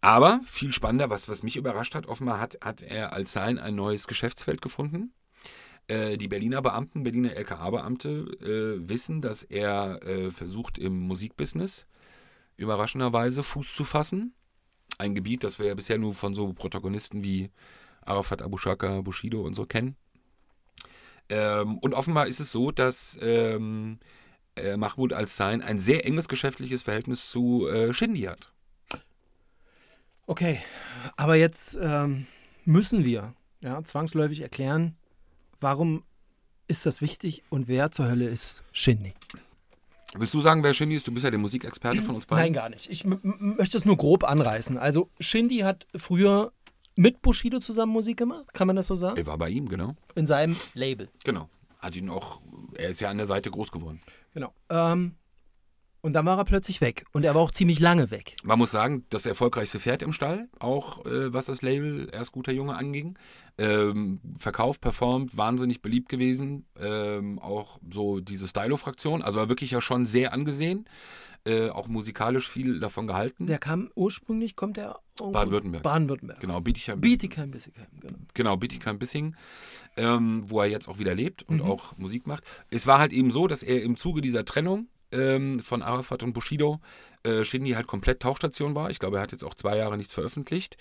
Aber 0.00 0.40
viel 0.46 0.72
spannender, 0.72 1.10
was, 1.10 1.28
was 1.28 1.42
mich 1.42 1.56
überrascht 1.56 1.94
hat, 1.94 2.06
offenbar 2.06 2.40
hat, 2.40 2.58
hat 2.62 2.82
er 2.82 3.12
als 3.12 3.32
sein 3.32 3.58
ein 3.58 3.74
neues 3.74 4.06
Geschäftsfeld 4.06 4.60
gefunden. 4.60 5.12
Äh, 5.88 6.16
die 6.16 6.28
Berliner 6.28 6.62
Beamten, 6.62 7.02
Berliner 7.02 7.34
LKA-Beamte 7.34 8.08
äh, 8.80 8.88
wissen, 8.88 9.20
dass 9.20 9.42
er 9.42 10.02
äh, 10.06 10.30
versucht 10.30 10.78
im 10.78 10.98
Musikbusiness 11.00 11.86
überraschenderweise 12.56 13.42
Fuß 13.42 13.74
zu 13.74 13.84
fassen. 13.84 14.34
Ein 14.98 15.14
Gebiet, 15.14 15.42
das 15.42 15.58
wir 15.58 15.66
ja 15.66 15.74
bisher 15.74 15.98
nur 15.98 16.14
von 16.14 16.34
so 16.34 16.52
Protagonisten 16.52 17.24
wie 17.24 17.50
Arafat 18.02 18.42
Abu 18.42 18.58
Shaka, 18.58 19.00
Bushido 19.00 19.42
und 19.42 19.54
so 19.54 19.64
kennen. 19.64 19.96
Ähm, 21.28 21.78
und 21.78 21.94
offenbar 21.94 22.26
ist 22.26 22.40
es 22.40 22.52
so, 22.52 22.70
dass 22.70 23.18
ähm, 23.20 23.98
äh, 24.56 24.76
Mahmoud 24.76 25.12
al-Zain 25.12 25.62
ein 25.62 25.80
sehr 25.80 26.04
enges 26.06 26.28
geschäftliches 26.28 26.82
Verhältnis 26.82 27.30
zu 27.30 27.68
äh, 27.68 27.92
Shindy 27.92 28.22
hat. 28.22 28.52
Okay, 30.32 30.60
aber 31.18 31.34
jetzt 31.34 31.78
ähm, 31.78 32.26
müssen 32.64 33.04
wir 33.04 33.34
ja, 33.60 33.84
zwangsläufig 33.84 34.40
erklären, 34.40 34.96
warum 35.60 36.04
ist 36.68 36.86
das 36.86 37.02
wichtig 37.02 37.42
und 37.50 37.68
wer 37.68 37.92
zur 37.92 38.08
Hölle 38.08 38.28
ist 38.28 38.64
Shindy? 38.72 39.12
Willst 40.14 40.32
du 40.32 40.40
sagen, 40.40 40.62
wer 40.62 40.72
Shindy 40.72 40.96
ist? 40.96 41.06
Du 41.06 41.12
bist 41.12 41.24
ja 41.24 41.30
der 41.30 41.38
Musikexperte 41.38 42.00
von 42.00 42.14
uns 42.14 42.24
beiden. 42.24 42.44
Nein, 42.44 42.54
gar 42.54 42.70
nicht. 42.70 42.88
Ich 42.90 43.04
möchte 43.04 43.76
es 43.76 43.84
nur 43.84 43.98
grob 43.98 44.24
anreißen. 44.24 44.78
Also 44.78 45.10
Shindy 45.20 45.58
hat 45.58 45.86
früher 45.96 46.50
mit 46.94 47.20
Bushido 47.20 47.58
zusammen 47.58 47.92
Musik 47.92 48.16
gemacht, 48.16 48.54
kann 48.54 48.66
man 48.66 48.76
das 48.76 48.86
so 48.86 48.94
sagen? 48.94 49.18
Er 49.18 49.26
war 49.26 49.36
bei 49.36 49.50
ihm, 49.50 49.68
genau. 49.68 49.96
In 50.14 50.26
seinem 50.26 50.56
Label. 50.72 51.10
Genau. 51.24 51.50
Hat 51.78 51.94
ihn 51.94 52.08
auch, 52.08 52.40
er 52.78 52.88
ist 52.88 53.00
ja 53.00 53.10
an 53.10 53.18
der 53.18 53.26
Seite 53.26 53.50
groß 53.50 53.70
geworden. 53.70 54.00
Genau. 54.32 54.54
Ähm, 54.70 55.16
und 56.02 56.12
dann 56.12 56.26
war 56.26 56.36
er 56.36 56.44
plötzlich 56.44 56.80
weg. 56.80 57.04
Und 57.12 57.24
er 57.24 57.34
war 57.34 57.40
auch 57.42 57.50
ziemlich 57.52 57.80
lange 57.80 58.10
weg. 58.10 58.36
Man 58.42 58.58
muss 58.58 58.70
sagen, 58.72 59.04
das 59.10 59.24
erfolgreichste 59.24 59.80
Pferd 59.80 60.02
im 60.02 60.12
Stall, 60.12 60.48
auch 60.58 61.06
äh, 61.06 61.32
was 61.32 61.46
das 61.46 61.62
Label 61.62 62.08
Erst 62.12 62.32
guter 62.32 62.52
Junge 62.52 62.76
anging. 62.76 63.16
Ähm, 63.58 64.20
verkauft, 64.36 64.80
performt, 64.80 65.36
wahnsinnig 65.36 65.80
beliebt 65.82 66.08
gewesen. 66.08 66.66
Ähm, 66.78 67.38
auch 67.38 67.78
so 67.90 68.20
diese 68.20 68.48
Stylo-Fraktion, 68.48 69.22
also 69.22 69.38
war 69.38 69.48
wirklich 69.48 69.70
ja 69.70 69.80
schon 69.80 70.04
sehr 70.06 70.32
angesehen. 70.32 70.86
Äh, 71.44 71.70
auch 71.70 71.88
musikalisch 71.88 72.48
viel 72.48 72.78
davon 72.78 73.08
gehalten. 73.08 73.48
Der 73.48 73.58
kam 73.58 73.90
ursprünglich, 73.96 74.54
kommt 74.54 74.78
er 74.78 75.00
Baden-Württemberg. 75.18 75.82
Baden-Württemberg. 75.82 76.38
Genau, 76.40 76.60
Bietigheim. 76.60 77.00
Bietigheim, 77.00 77.50
Bissigheim, 77.50 77.88
genau. 78.00 78.14
Genau, 78.32 78.56
Bietigheim-Bissing, 78.56 79.34
ähm, 79.96 80.44
wo 80.48 80.60
er 80.60 80.66
jetzt 80.68 80.88
auch 80.88 81.00
wieder 81.00 81.16
lebt 81.16 81.48
Mhm. 81.50 81.60
und 81.60 81.66
auch 81.68 81.96
Musik 81.98 82.28
macht. 82.28 82.44
Es 82.70 82.86
war 82.86 83.00
halt 83.00 83.12
eben 83.12 83.32
so, 83.32 83.48
dass 83.48 83.64
er 83.64 83.82
im 83.82 83.96
Zuge 83.96 84.20
dieser 84.20 84.44
Trennung 84.44 84.86
ähm, 85.12 85.60
von 85.60 85.82
Arafat 85.82 86.22
und 86.22 86.32
Bushido 86.32 86.80
äh, 87.24 87.44
Shindy 87.44 87.70
halt 87.70 87.86
komplett 87.86 88.20
Tauchstation 88.20 88.74
war. 88.74 88.90
Ich 88.90 88.98
glaube, 88.98 89.16
er 89.16 89.22
hat 89.22 89.32
jetzt 89.32 89.44
auch 89.44 89.54
zwei 89.54 89.76
Jahre 89.76 89.96
nichts 89.96 90.14
veröffentlicht. 90.14 90.76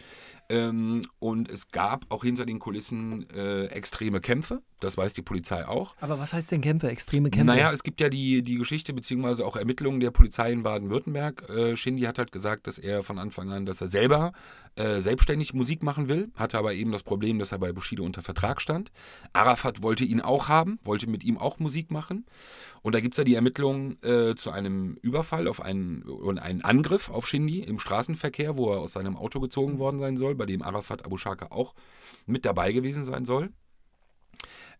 Ähm, 0.49 1.07
und 1.19 1.49
es 1.49 1.69
gab 1.69 2.05
auch 2.09 2.23
hinter 2.23 2.45
den 2.45 2.59
Kulissen 2.59 3.29
äh, 3.29 3.65
extreme 3.67 4.19
Kämpfe. 4.19 4.61
Das 4.81 4.97
weiß 4.97 5.13
die 5.13 5.21
Polizei 5.21 5.65
auch. 5.67 5.95
Aber 6.01 6.19
was 6.19 6.33
heißt 6.33 6.51
denn 6.51 6.61
Kämpfe? 6.61 6.89
Extreme 6.89 7.29
Kämpfe? 7.29 7.45
Naja, 7.45 7.71
es 7.71 7.83
gibt 7.83 8.01
ja 8.01 8.09
die, 8.09 8.41
die 8.41 8.55
Geschichte 8.55 8.93
beziehungsweise 8.93 9.45
auch 9.45 9.55
Ermittlungen 9.55 9.99
der 9.99 10.11
Polizei 10.11 10.51
in 10.51 10.63
Baden-Württemberg. 10.63 11.47
Äh, 11.49 11.77
Shindy 11.77 12.01
hat 12.01 12.17
halt 12.17 12.31
gesagt, 12.31 12.67
dass 12.67 12.79
er 12.79 13.03
von 13.03 13.19
Anfang 13.19 13.51
an, 13.51 13.65
dass 13.65 13.79
er 13.79 13.87
selber 13.87 14.33
äh, 14.75 14.99
selbstständig 14.99 15.53
Musik 15.53 15.83
machen 15.83 16.07
will, 16.07 16.31
hatte 16.35 16.57
aber 16.57 16.73
eben 16.73 16.91
das 16.91 17.03
Problem, 17.03 17.39
dass 17.39 17.51
er 17.51 17.59
bei 17.59 17.71
Bushido 17.71 18.03
unter 18.03 18.21
Vertrag 18.21 18.59
stand. 18.61 18.91
Arafat 19.33 19.83
wollte 19.83 20.03
ihn 20.03 20.21
auch 20.21 20.49
haben, 20.49 20.79
wollte 20.83 21.07
mit 21.07 21.23
ihm 21.23 21.37
auch 21.37 21.59
Musik 21.59 21.91
machen. 21.91 22.25
Und 22.81 22.95
da 22.95 22.99
gibt 22.99 23.13
es 23.13 23.17
ja 23.19 23.23
die 23.23 23.35
Ermittlungen 23.35 24.01
äh, 24.01 24.35
zu 24.35 24.49
einem 24.49 24.97
Überfall 25.01 25.47
auf 25.47 25.61
einen, 25.61 26.03
wohl 26.31 26.39
einen 26.39 26.61
Angriff 26.61 27.09
auf 27.09 27.27
Shindy 27.27 27.59
im 27.59 27.79
Straßenverkehr, 27.79 28.57
wo 28.57 28.71
er 28.71 28.79
aus 28.79 28.93
seinem 28.93 29.17
Auto 29.17 29.39
gezogen 29.39 29.79
worden 29.79 29.99
sein 29.99 30.17
soll, 30.17 30.35
bei 30.35 30.45
dem 30.45 30.61
Arafat 30.61 31.05
Abu 31.05 31.17
Shaka 31.17 31.47
auch 31.49 31.73
mit 32.25 32.45
dabei 32.45 32.71
gewesen 32.71 33.03
sein 33.03 33.25
soll. 33.25 33.49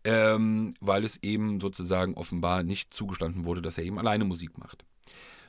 Ähm, 0.04 0.74
weil 0.80 1.04
es 1.04 1.22
eben 1.22 1.60
sozusagen 1.60 2.16
offenbar 2.16 2.64
nicht 2.64 2.94
zugestanden 2.94 3.46
wurde, 3.46 3.62
dass 3.62 3.78
er 3.78 3.84
eben 3.84 4.00
alleine 4.00 4.26
Musik 4.26 4.58
macht. 4.58 4.84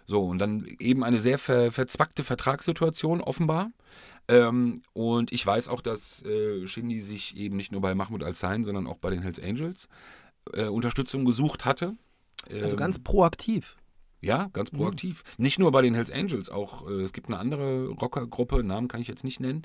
So, 0.06 0.24
und 0.24 0.38
dann 0.38 0.66
eben 0.78 1.04
eine 1.04 1.20
sehr 1.20 1.38
ver 1.38 1.72
verzwackte 1.72 2.22
Vertragssituation 2.22 3.22
offenbar. 3.22 3.70
Ähm, 4.28 4.82
und 4.92 5.32
ich 5.32 5.46
weiß 5.46 5.68
auch, 5.68 5.80
dass 5.80 6.22
äh, 6.24 6.66
Shindy 6.66 7.00
sich 7.00 7.36
eben 7.36 7.56
nicht 7.56 7.72
nur 7.72 7.80
bei 7.80 7.94
Mahmoud 7.94 8.22
Al-Zain, 8.22 8.64
sondern 8.64 8.86
auch 8.86 8.98
bei 8.98 9.10
den 9.10 9.22
Hells 9.22 9.40
Angels 9.40 9.88
äh, 10.52 10.66
Unterstützung 10.66 11.24
gesucht 11.24 11.64
hatte. 11.64 11.96
Also 12.50 12.74
Ähm, 12.74 12.76
ganz 12.76 12.98
proaktiv. 12.98 13.76
Ja, 14.22 14.48
ganz 14.52 14.70
proaktiv. 14.70 15.24
Nicht 15.36 15.58
nur 15.58 15.72
bei 15.72 15.82
den 15.82 15.94
Hells 15.94 16.10
Angels, 16.10 16.48
auch 16.48 16.88
äh, 16.88 17.02
es 17.02 17.12
gibt 17.12 17.26
eine 17.26 17.38
andere 17.38 17.88
Rockergruppe, 17.88 18.62
Namen 18.62 18.86
kann 18.86 19.00
ich 19.00 19.08
jetzt 19.08 19.24
nicht 19.24 19.40
nennen, 19.40 19.62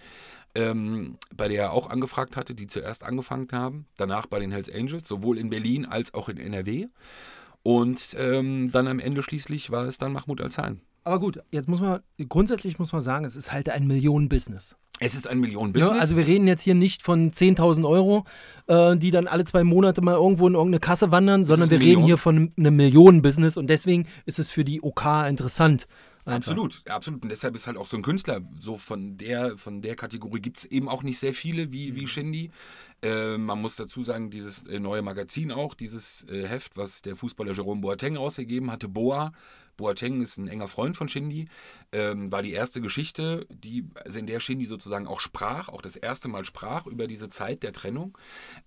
ähm, 0.55 1.17
bei 1.35 1.47
der 1.47 1.65
er 1.65 1.71
auch 1.71 1.89
angefragt 1.89 2.35
hatte, 2.35 2.55
die 2.55 2.65
zuerst 2.65 3.03
angefangen 3.03 3.47
haben. 3.51 3.85
Danach 3.97 4.25
bei 4.25 4.39
den 4.39 4.51
Hells 4.51 4.69
Angels, 4.69 5.07
sowohl 5.07 5.37
in 5.37 5.51
Berlin 5.51 5.85
als 5.85 6.13
auch 6.15 6.27
in 6.27 6.37
NRW. 6.37 6.87
Und 7.61 8.15
ähm, 8.17 8.71
dann 8.71 8.87
am 8.87 8.99
Ende 8.99 9.21
schließlich 9.21 9.71
war 9.71 9.85
es 9.85 9.99
dann 9.99 10.13
Mahmoud 10.13 10.41
Al-Zain. 10.41 10.81
Aber 11.03 11.19
gut, 11.19 11.39
jetzt 11.51 11.69
muss 11.69 11.79
man, 11.79 12.01
grundsätzlich 12.27 12.79
muss 12.79 12.91
man 12.91 13.01
sagen, 13.01 13.25
es 13.25 13.35
ist 13.35 13.53
halt 13.53 13.69
ein 13.69 13.87
Millionen-Business. 13.87 14.75
Es 14.99 15.13
ist 15.13 15.27
ein 15.27 15.39
millionen 15.39 15.73
Ne? 15.73 15.91
Also 15.91 16.15
wir 16.15 16.25
reden 16.25 16.47
jetzt 16.47 16.63
hier 16.63 16.75
nicht 16.75 17.03
von 17.03 17.31
10.000 17.31 17.87
Euro, 17.87 18.25
äh, 18.67 18.97
die 18.97 19.11
dann 19.11 19.27
alle 19.27 19.43
zwei 19.43 19.63
Monate 19.63 20.01
mal 20.01 20.15
irgendwo 20.15 20.47
in 20.47 20.55
irgendeine 20.55 20.79
Kasse 20.79 21.11
wandern, 21.11 21.43
sondern 21.43 21.69
wir 21.69 21.77
eine 21.77 21.85
reden 21.85 22.01
Million. 22.01 22.07
hier 22.07 22.17
von 22.17 22.51
einem 22.57 22.75
Millionen-Business 22.75 23.57
und 23.57 23.67
deswegen 23.69 24.07
ist 24.25 24.39
es 24.39 24.49
für 24.49 24.63
die 24.65 24.81
OK 24.81 25.05
interessant. 25.27 25.85
Einfach. 26.25 26.39
Absolut, 26.51 26.81
absolut. 26.89 27.23
Und 27.23 27.29
deshalb 27.29 27.55
ist 27.55 27.67
halt 27.67 27.77
auch 27.77 27.87
so 27.87 27.95
ein 27.95 28.03
Künstler, 28.03 28.41
so 28.59 28.75
von 28.75 29.17
der, 29.17 29.57
von 29.57 29.81
der 29.81 29.95
Kategorie 29.95 30.41
gibt 30.41 30.57
es 30.57 30.65
eben 30.65 30.89
auch 30.89 31.01
nicht 31.01 31.19
sehr 31.19 31.33
viele 31.33 31.71
wie, 31.71 31.91
Mhm. 31.91 31.95
wie 31.95 32.07
Shindy. 32.07 32.51
Äh, 33.01 33.37
man 33.37 33.61
muss 33.61 33.77
dazu 33.77 34.03
sagen, 34.03 34.29
dieses 34.29 34.67
äh, 34.67 34.79
neue 34.79 35.01
Magazin 35.03 35.53
auch, 35.53 35.73
dieses 35.73 36.25
äh, 36.29 36.45
Heft, 36.45 36.75
was 36.75 37.01
der 37.01 37.15
Fußballer 37.15 37.53
Jerome 37.53 37.79
Boateng 37.79 38.17
rausgegeben 38.17 38.71
hatte, 38.71 38.89
Boa. 38.89 39.31
Boateng 39.77 40.21
ist 40.21 40.37
ein 40.37 40.47
enger 40.47 40.67
Freund 40.67 40.97
von 40.97 41.07
Shindy, 41.07 41.47
ähm, 41.91 42.31
war 42.31 42.41
die 42.41 42.51
erste 42.51 42.81
Geschichte, 42.81 43.45
die, 43.49 43.87
also 44.03 44.19
in 44.19 44.27
der 44.27 44.39
Shindy 44.39 44.65
sozusagen 44.65 45.07
auch 45.07 45.21
sprach, 45.21 45.69
auch 45.69 45.81
das 45.81 45.95
erste 45.95 46.27
Mal 46.27 46.43
sprach 46.43 46.87
über 46.87 47.07
diese 47.07 47.29
Zeit 47.29 47.63
der 47.63 47.71
Trennung. 47.71 48.17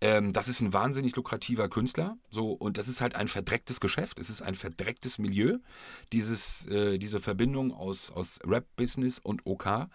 Ähm, 0.01 0.33
das 0.33 0.49
ist 0.49 0.61
ein 0.61 0.73
wahnsinnig 0.73 1.15
lukrativer 1.17 1.69
Künstler, 1.69 2.17
so 2.31 2.53
und 2.53 2.79
das 2.79 2.89
ist 2.89 3.01
halt 3.01 3.15
ein 3.15 3.29
verdrecktes 3.29 3.81
Geschäft, 3.81 4.19
es 4.19 4.31
ist 4.31 4.43
ein 4.43 4.55
verdrecktes 4.55 5.19
Milieu, 5.19 5.59
dieses, 6.13 6.67
äh, 6.67 6.99
diese 6.99 7.21
Verbindung 7.21 7.73
aus, 7.73 8.11
aus 8.11 8.39
Rap-Business 8.47 9.19
und 9.19 9.43
OK. 9.45 9.89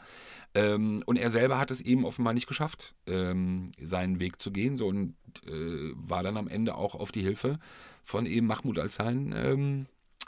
Ähm, 0.54 1.02
und 1.06 1.18
er 1.18 1.32
selber 1.32 1.58
hat 1.60 1.72
es 1.72 1.82
eben 1.82 2.06
offenbar 2.06 2.34
nicht 2.34 2.48
geschafft, 2.48 2.96
ähm, 3.08 3.72
seinen 3.82 4.20
Weg 4.20 4.42
zu 4.42 4.52
gehen, 4.52 4.78
so 4.78 4.88
und 4.88 5.16
äh, 5.46 5.92
war 5.96 6.24
dann 6.24 6.38
am 6.38 6.48
Ende 6.48 6.76
auch 6.76 6.96
auf 6.96 7.12
die 7.12 7.22
Hilfe 7.22 7.60
von 8.04 8.26
eben 8.26 8.48
Mahmoud 8.48 8.80
Al-Zain 8.80 9.34
ähm, 9.36 9.86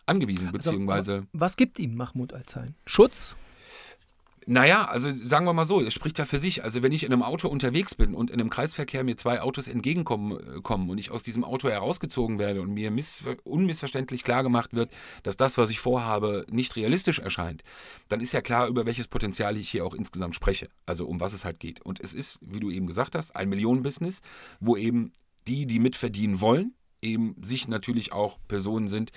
angewiesen, 0.08 0.48
Also, 0.48 0.58
beziehungsweise. 0.58 1.14
aber 1.16 1.28
was 1.34 1.58
gibt 1.58 1.80
ihm 1.80 1.96
Mahmoud 1.96 2.34
Al-Zain? 2.34 2.76
Schutz? 2.86 3.36
Naja, 4.50 4.86
also 4.86 5.12
sagen 5.14 5.46
wir 5.46 5.52
mal 5.52 5.66
so, 5.66 5.82
es 5.82 5.94
spricht 5.94 6.18
ja 6.20 6.24
für 6.24 6.40
sich. 6.40 6.64
Also 6.64 6.82
wenn 6.82 6.94
ich 6.94 7.04
in 7.04 7.12
einem 7.12 7.22
Auto 7.22 7.50
unterwegs 7.50 7.96
bin 7.96 8.16
und 8.16 8.32
in 8.32 8.40
einem 8.40 8.50
Kreisverkehr 8.50 9.04
mir 9.04 9.18
zwei 9.18 9.42
Autos 9.42 9.68
entgegenkommen 9.68 10.40
äh, 10.40 10.62
kommen 10.62 10.90
und 10.90 10.98
ich 10.98 11.12
aus 11.12 11.22
diesem 11.22 11.44
Auto 11.44 11.68
herausgezogen 11.68 12.40
werde 12.40 12.62
und 12.62 12.74
mir 12.74 12.90
miss 12.90 13.26
unmissverständlich 13.44 14.24
klar 14.24 14.44
gemacht 14.44 14.74
wird, 14.74 14.90
dass 15.24 15.36
das, 15.36 15.58
was 15.58 15.70
ich 15.70 15.82
vorhabe, 15.82 16.46
nicht 16.50 16.78
realistisch 16.78 17.20
erscheint, 17.20 17.62
dann 18.08 18.22
ist 18.22 18.32
ja 18.32 18.40
klar, 18.40 18.70
über 18.70 18.86
welches 18.86 19.10
Potenzial 19.10 19.58
ich 19.58 19.70
hier 19.70 19.86
auch 19.86 19.94
insgesamt 19.94 20.34
spreche. 20.34 20.70
Also 20.86 21.06
um 21.06 21.20
was 21.20 21.34
es 21.34 21.44
halt 21.44 21.60
geht. 21.60 21.82
Und 21.82 22.00
es 22.00 22.14
ist, 22.14 22.40
wie 22.42 22.62
du 22.62 22.72
eben 22.72 22.88
gesagt 22.88 23.16
hast, 23.16 23.36
ein 23.36 23.50
Millionenbusiness, 23.50 24.22
wo 24.62 24.78
eben 24.78 25.12
die, 25.48 25.66
die 25.66 25.80
mitverdienen 25.80 26.40
wollen, 26.40 26.74
eben 27.02 27.36
sich 27.44 27.68
natürlich 27.68 28.14
auch 28.14 28.38
Personen 28.48 28.88
sind, 28.88 29.12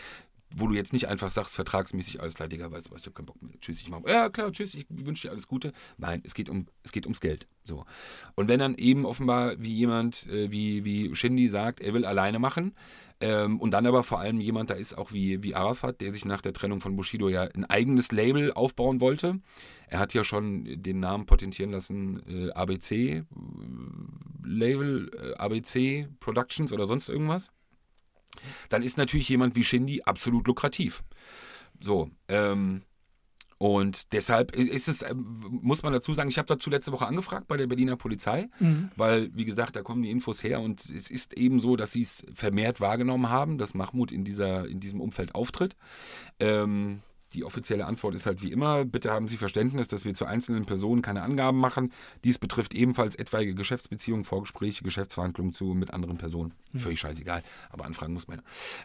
wo 0.55 0.67
du 0.67 0.75
jetzt 0.75 0.93
nicht 0.93 1.09
einfach 1.09 1.31
sagst, 1.31 1.55
vertragsmäßig, 1.55 2.21
alles 2.21 2.35
klar, 2.35 2.49
weißt 2.51 2.89
du 2.89 2.91
was, 2.91 3.01
ich 3.01 3.07
hab 3.07 3.15
keinen 3.15 3.27
Bock 3.27 3.41
mehr. 3.43 3.53
Tschüss, 3.61 3.81
ich 3.81 3.89
mach. 3.89 4.01
Ja, 4.07 4.29
klar, 4.29 4.53
tschüss, 4.53 4.75
ich 4.75 4.87
wünsche 4.89 5.29
dir 5.29 5.33
alles 5.33 5.47
Gute. 5.47 5.73
Nein, 5.99 6.23
es 6.25 6.35
geht, 6.35 6.49
um, 6.49 6.67
es 6.83 6.93
geht 6.93 7.07
ums 7.07 7.21
Geld. 7.21 7.47
So. 7.65 7.85
Und 8.35 8.49
wenn 8.49 8.61
dann 8.61 8.75
eben 8.75 9.07
offenbar 9.07 9.55
wie 9.59 9.73
jemand, 9.75 10.27
äh, 10.27 10.51
wie, 10.51 10.85
wie 10.85 11.15
Shindy 11.15 11.49
sagt, 11.49 11.81
er 11.81 11.95
will 11.95 12.05
alleine 12.05 12.39
machen, 12.39 12.75
ähm, 13.21 13.61
und 13.61 13.73
dann 13.73 13.87
aber 13.87 14.03
vor 14.03 14.21
allem 14.21 14.41
jemand 14.41 14.71
da 14.71 14.75
ist, 14.75 14.97
auch 14.97 15.13
wie, 15.13 15.43
wie 15.43 15.55
Arafat, 15.55 16.01
der 16.01 16.13
sich 16.13 16.25
nach 16.25 16.41
der 16.41 16.55
Trennung 16.55 16.81
von 16.81 16.97
Bushido 16.97 17.29
ja 17.29 17.43
ein 17.43 17.67
eigenes 17.67 18.13
Label 18.13 18.53
aufbauen 18.53 19.01
wollte. 19.01 19.41
Er 19.89 19.99
hat 19.99 20.15
ja 20.15 20.25
schon 20.25 20.83
den 20.83 21.01
Namen 21.01 21.27
patentieren 21.27 21.71
lassen, 21.71 22.23
äh, 22.27 22.51
ABC 22.53 23.17
äh, 23.17 23.25
Label, 24.43 25.11
äh, 25.15 25.35
ABC 25.35 26.09
Productions 26.19 26.73
oder 26.73 26.87
sonst 26.87 27.11
irgendwas 27.11 27.53
dann 28.69 28.83
ist 28.83 28.99
natürlich 28.99 29.29
jemand 29.29 29.57
wie 29.57 29.65
Shindy 29.65 30.03
absolut 30.05 30.47
lukrativ. 30.47 31.03
So, 31.81 32.11
ähm, 32.29 32.83
und 33.63 34.15
deshalb 34.15 34.57
ist 34.57 34.89
es, 34.89 35.03
ähm, 35.03 35.61
muss 35.61 35.83
man 35.83 35.93
dazu 35.93 36.15
sagen, 36.15 36.31
ich 36.31 36.39
habe 36.39 36.49
dazu 36.49 36.71
letzte 36.71 36.93
Woche 36.93 37.07
angefragt 37.07 37.47
bei 37.47 37.59
der 37.59 37.67
Berliner 37.67 37.97
Polizei, 37.97 38.49
weil, 38.97 39.31
wie 39.37 39.45
gesagt, 39.45 39.77
da 39.77 39.83
kommen 39.83 40.03
die 40.03 40.11
Infos 40.11 40.43
her 40.43 40.63
und 40.63 40.81
es 40.81 41.11
ist 41.11 41.35
eben 41.35 41.61
so, 41.61 41.77
dass 41.77 41.93
sie 41.93 42.01
es 42.01 42.25
vermehrt 42.35 42.81
wahrgenommen 42.81 43.29
haben, 43.29 43.59
dass 43.59 43.75
Mahmoud 43.75 44.13
in, 44.13 44.25
dieser, 44.25 44.67
in 44.67 44.81
diesem 44.81 45.03
Umfeld 45.03 45.35
auftritt. 45.35 45.77
Ähm, 46.39 47.01
die 47.35 47.45
offizielle 47.45 47.87
Antwort 47.87 48.15
ist 48.15 48.27
halt 48.27 48.43
wie 48.43 48.53
immer, 48.53 48.85
bitte 48.85 49.13
haben 49.13 49.29
Sie 49.29 49.37
Verständnis, 49.37 49.89
dass 49.89 50.05
wir 50.05 50.15
zu 50.15 50.27
einzelnen 50.27 50.67
Personen 50.67 51.03
keine 51.03 51.23
Angaben 51.23 51.59
machen. 51.59 51.93
Dies 52.25 52.39
betrifft 52.39 52.75
ebenfalls 52.75 53.15
etwaige 53.15 53.55
Geschäftsbeziehungen, 53.55 54.25
Vorgespräche, 54.25 54.85
Geschäftsverhandlungen 54.85 55.53
zu 55.53 55.67
mit 55.75 55.93
anderen 55.93 56.19
Personen. 56.19 56.55
Völlig 56.75 57.01
scheißegal, 57.01 57.43
aber 57.71 57.85
anfragen 57.85 58.13
muss 58.13 58.29
man 58.29 58.39
ja. 58.39 58.45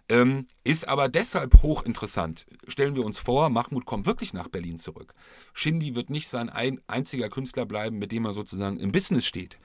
Ähm, 0.09 0.45
ist 0.63 0.87
aber 0.87 1.09
deshalb 1.09 1.61
hochinteressant. 1.63 2.45
Stellen 2.67 2.95
wir 2.95 3.05
uns 3.05 3.17
vor, 3.17 3.49
Mahmoud 3.49 3.85
kommt 3.85 4.05
wirklich 4.05 4.33
nach 4.33 4.47
Berlin 4.47 4.77
zurück. 4.77 5.13
Shindy 5.53 5.95
wird 5.95 6.09
nicht 6.09 6.27
sein 6.27 6.49
ein, 6.49 6.79
einziger 6.87 7.29
Künstler 7.29 7.65
bleiben, 7.65 7.97
mit 7.97 8.11
dem 8.11 8.25
er 8.25 8.33
sozusagen 8.33 8.79
im 8.79 8.91
Business 8.91 9.25
steht. 9.25 9.57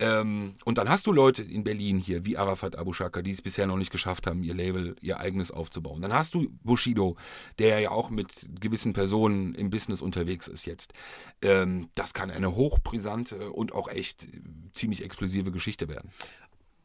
Ähm, 0.00 0.54
und 0.64 0.78
dann 0.78 0.88
hast 0.88 1.06
du 1.06 1.12
Leute 1.12 1.42
in 1.42 1.64
Berlin 1.64 1.98
hier, 1.98 2.24
wie 2.24 2.36
Arafat 2.36 2.76
Abu 2.76 2.92
Shaka, 2.92 3.22
die 3.22 3.32
es 3.32 3.42
bisher 3.42 3.66
noch 3.66 3.76
nicht 3.76 3.90
geschafft 3.90 4.26
haben, 4.26 4.42
ihr 4.42 4.54
Label, 4.54 4.96
ihr 5.00 5.18
eigenes 5.18 5.50
aufzubauen. 5.50 6.02
Dann 6.02 6.12
hast 6.12 6.34
du 6.34 6.48
Bushido, 6.62 7.16
der 7.58 7.80
ja 7.80 7.90
auch 7.90 8.10
mit 8.10 8.48
gewissen 8.60 8.92
Personen 8.92 9.54
im 9.54 9.70
Business 9.70 10.00
unterwegs 10.00 10.46
ist 10.46 10.66
jetzt. 10.66 10.92
Ähm, 11.42 11.88
das 11.94 12.14
kann 12.14 12.30
eine 12.30 12.54
hochbrisante 12.54 13.50
und 13.50 13.72
auch 13.72 13.88
echt 13.88 14.26
ziemlich 14.72 15.02
explosive 15.04 15.50
Geschichte 15.50 15.88
werden. 15.88 16.10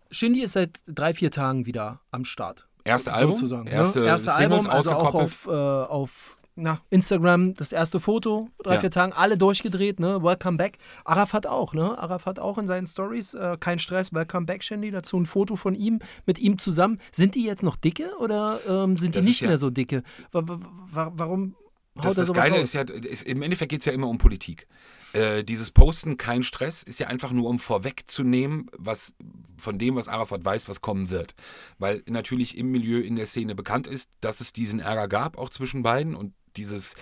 Shindy 0.10 0.42
ist 0.42 0.54
seit 0.54 0.80
drei, 0.88 1.14
vier 1.14 1.32
Tagen 1.32 1.66
wieder 1.66 2.02
am 2.12 2.26
Start. 2.26 2.68
Erste 2.84 3.14
Album, 3.14 3.34
sozusagen. 3.34 3.68
erste, 3.68 4.02
ne? 4.02 4.08
erste 4.08 4.32
Singles 4.32 4.66
Album, 4.66 4.72
also 4.72 4.92
auch 4.92 5.16
auf, 5.16 5.48
äh, 5.48 5.52
auf 5.52 6.38
na, 6.56 6.82
Instagram 6.90 7.56
das 7.56 7.72
erste 7.72 8.00
Foto, 8.00 8.50
drei, 8.64 8.76
Ja. 8.76 8.80
vier 8.82 8.92
Tagen, 8.92 9.14
alle 9.14 9.38
durchgedreht, 9.38 10.00
ne? 10.00 10.22
Welcome 10.24 10.58
back. 10.58 10.78
Arafat 11.04 11.48
auch, 11.48 11.74
ne? 11.74 11.98
Arafat 11.98 12.38
auch 12.40 12.58
in 12.58 12.68
seinen 12.68 12.86
Stories, 12.88 13.34
äh, 13.34 13.58
kein 13.60 13.80
Stress, 13.80 14.14
welcome 14.14 14.46
back, 14.46 14.64
Shindy, 14.64 14.92
dazu 14.92 15.18
ein 15.18 15.26
Foto 15.26 15.56
von 15.56 15.74
ihm, 15.76 16.00
mit 16.26 16.38
ihm 16.40 16.58
zusammen. 16.58 17.00
Sind 17.12 17.36
die 17.36 17.44
jetzt 17.44 17.64
noch 17.64 17.76
dicke 17.76 18.12
oder 18.20 18.60
ähm, 18.68 18.98
sind 18.98 19.16
die 19.16 19.18
Das 19.20 19.26
ist 19.26 19.30
nicht 19.30 19.42
ja- 19.42 19.48
mehr 19.48 19.58
so 19.58 19.70
dicke? 19.70 20.04
Wa 20.32 20.44
wa 20.46 20.60
wa 20.92 21.12
warum 21.16 21.56
Das, 21.96 22.16
das 22.16 22.32
Geile 22.34 22.56
raus? 22.56 22.64
ist 22.64 22.74
ja, 22.74 22.82
ist, 22.82 23.24
im 23.24 23.42
Endeffekt 23.42 23.70
geht 23.72 23.80
es 23.82 23.86
ja 23.86 23.94
immer 23.94 24.08
um 24.08 24.18
Politik. 24.18 24.68
Äh, 25.14 25.44
dieses 25.44 25.70
Posten, 25.70 26.18
kein 26.18 26.42
Stress, 26.44 26.82
ist 26.82 27.00
ja 27.00 27.06
einfach 27.08 27.32
nur, 27.32 27.48
um 27.48 27.60
vorwegzunehmen, 27.60 28.66
was 28.76 29.14
von 29.58 29.78
dem, 29.78 29.96
was 29.96 30.08
Arafat 30.08 30.44
weiß, 30.44 30.68
was 30.70 30.82
kommen 30.82 31.12
wird. 31.12 31.36
Weil 31.78 32.02
natürlich 32.08 32.58
im 32.58 32.72
Milieu, 32.72 33.00
in 33.00 33.16
der 33.16 33.28
Szene 33.28 33.54
bekannt 33.54 33.86
ist, 33.86 34.10
dass 34.22 34.42
es 34.42 34.54
diesen 34.54 34.80
Ärger 34.80 35.08
gab, 35.08 35.38
auch 35.38 35.50
zwischen 35.50 35.84
beiden 35.84 36.16
und 36.16 36.34
dieses 36.58 36.96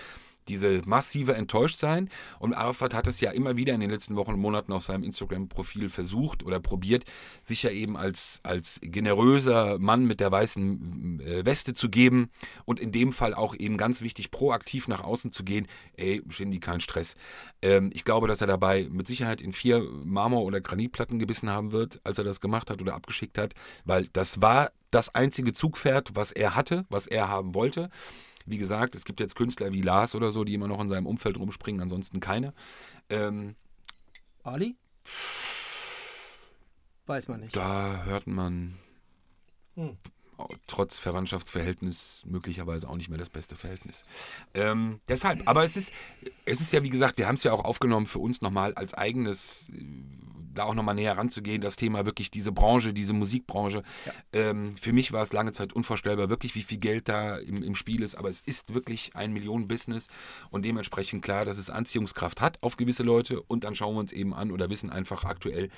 diese 0.48 0.82
massive 0.86 1.34
Enttäuschtsein. 1.34 2.08
Und 2.38 2.54
Arafat 2.54 2.94
hat 2.94 3.06
es 3.06 3.20
ja 3.20 3.30
immer 3.30 3.56
wieder 3.56 3.74
in 3.74 3.80
den 3.80 3.90
letzten 3.90 4.16
Wochen 4.16 4.32
und 4.32 4.40
Monaten 4.40 4.72
auf 4.72 4.84
seinem 4.84 5.04
Instagram-Profil 5.04 5.88
versucht 5.88 6.42
oder 6.42 6.60
probiert, 6.60 7.04
sich 7.42 7.62
ja 7.62 7.70
eben 7.70 7.96
als, 7.96 8.40
als 8.42 8.80
generöser 8.82 9.78
Mann 9.78 10.06
mit 10.06 10.20
der 10.20 10.30
weißen 10.30 11.20
äh, 11.20 11.44
Weste 11.44 11.74
zu 11.74 11.88
geben 11.88 12.30
und 12.64 12.80
in 12.80 12.92
dem 12.92 13.12
Fall 13.12 13.34
auch 13.34 13.54
eben 13.54 13.76
ganz 13.76 14.02
wichtig, 14.02 14.30
proaktiv 14.30 14.88
nach 14.88 15.02
außen 15.02 15.32
zu 15.32 15.44
gehen. 15.44 15.66
Ey, 15.96 16.22
Shindy, 16.28 16.60
kein 16.60 16.80
Stress. 16.80 17.16
Ähm, 17.60 17.90
ich 17.92 18.04
glaube, 18.04 18.28
dass 18.28 18.40
er 18.40 18.46
dabei 18.46 18.88
mit 18.90 19.06
Sicherheit 19.06 19.40
in 19.40 19.52
vier 19.52 19.80
Marmor- 20.04 20.44
oder 20.44 20.60
Granitplatten 20.60 21.18
gebissen 21.18 21.50
haben 21.50 21.72
wird, 21.72 22.00
als 22.04 22.18
er 22.18 22.24
das 22.24 22.40
gemacht 22.40 22.70
hat 22.70 22.80
oder 22.80 22.94
abgeschickt 22.94 23.38
hat, 23.38 23.54
weil 23.84 24.08
das 24.12 24.40
war 24.40 24.72
das 24.90 25.14
einzige 25.14 25.52
Zugpferd, 25.52 26.10
was 26.14 26.32
er 26.32 26.54
hatte, 26.54 26.84
was 26.90 27.06
er 27.06 27.28
haben 27.28 27.54
wollte. 27.54 27.88
Wie 28.46 28.58
gesagt, 28.58 28.94
es 28.94 29.04
gibt 29.04 29.20
jetzt 29.20 29.36
Künstler 29.36 29.72
wie 29.72 29.82
Lars 29.82 30.14
oder 30.14 30.32
so, 30.32 30.44
die 30.44 30.54
immer 30.54 30.68
noch 30.68 30.80
in 30.80 30.88
seinem 30.88 31.06
Umfeld 31.06 31.38
rumspringen, 31.38 31.80
ansonsten 31.80 32.20
keine. 32.20 32.52
Ähm, 33.08 33.54
Ali? 34.42 34.76
Weiß 37.06 37.28
man 37.28 37.40
nicht. 37.40 37.56
da 37.56 38.04
hört 38.04 38.26
man 38.26 38.76
Hm. 39.74 39.96
trotz 40.66 40.98
Verwandtschaftsverhältnis 40.98 42.22
möglicherweise 42.26 42.88
auch 42.88 42.96
nicht 42.96 43.08
mehr 43.08 43.18
das 43.18 43.30
beste 43.30 43.56
Verhältnis. 43.56 44.04
Ähm, 44.54 45.00
deshalb, 45.08 45.48
aber 45.48 45.64
es 45.64 45.76
ist, 45.76 45.92
es 46.44 46.60
ist 46.60 46.72
ja 46.72 46.82
wie 46.82 46.90
gesagt, 46.90 47.18
wir 47.18 47.26
haben 47.26 47.36
es 47.36 47.44
ja 47.44 47.52
auch 47.52 47.64
aufgenommen 47.64 48.06
für 48.06 48.18
uns 48.18 48.40
nochmal 48.40 48.74
als 48.74 48.94
eigenes, 48.94 49.70
äh, 49.70 49.82
da 50.54 50.64
auch 50.64 50.74
nochmal 50.74 50.94
näher 50.94 51.16
ranzugehen, 51.16 51.60
das 51.60 51.76
Thema 51.76 52.06
wirklich 52.06 52.30
diese 52.30 52.52
Branche, 52.52 52.92
diese 52.92 53.12
Musikbranche. 53.12 53.82
Ja. 54.06 54.12
Ähm, 54.32 54.76
für 54.76 54.92
mich 54.92 55.12
war 55.12 55.22
es 55.22 55.32
lange 55.32 55.52
Zeit 55.52 55.72
unvorstellbar, 55.72 56.30
wirklich 56.30 56.54
wie 56.54 56.62
viel 56.62 56.78
Geld 56.78 57.08
da 57.08 57.36
im, 57.36 57.62
im 57.62 57.74
Spiel 57.74 58.02
ist, 58.02 58.14
aber 58.14 58.28
es 58.28 58.40
ist 58.40 58.74
wirklich 58.74 59.14
ein 59.14 59.32
Millionen-Business 59.32 60.08
und 60.50 60.64
dementsprechend 60.64 61.22
klar, 61.22 61.44
dass 61.44 61.58
es 61.58 61.70
Anziehungskraft 61.70 62.40
hat 62.40 62.58
auf 62.62 62.76
gewisse 62.76 63.02
Leute 63.02 63.42
und 63.42 63.64
dann 63.64 63.74
schauen 63.74 63.94
wir 63.94 64.00
uns 64.00 64.12
eben 64.12 64.34
an 64.34 64.50
oder 64.50 64.70
wissen 64.70 64.90
einfach 64.90 65.24
aktuell, 65.24 65.70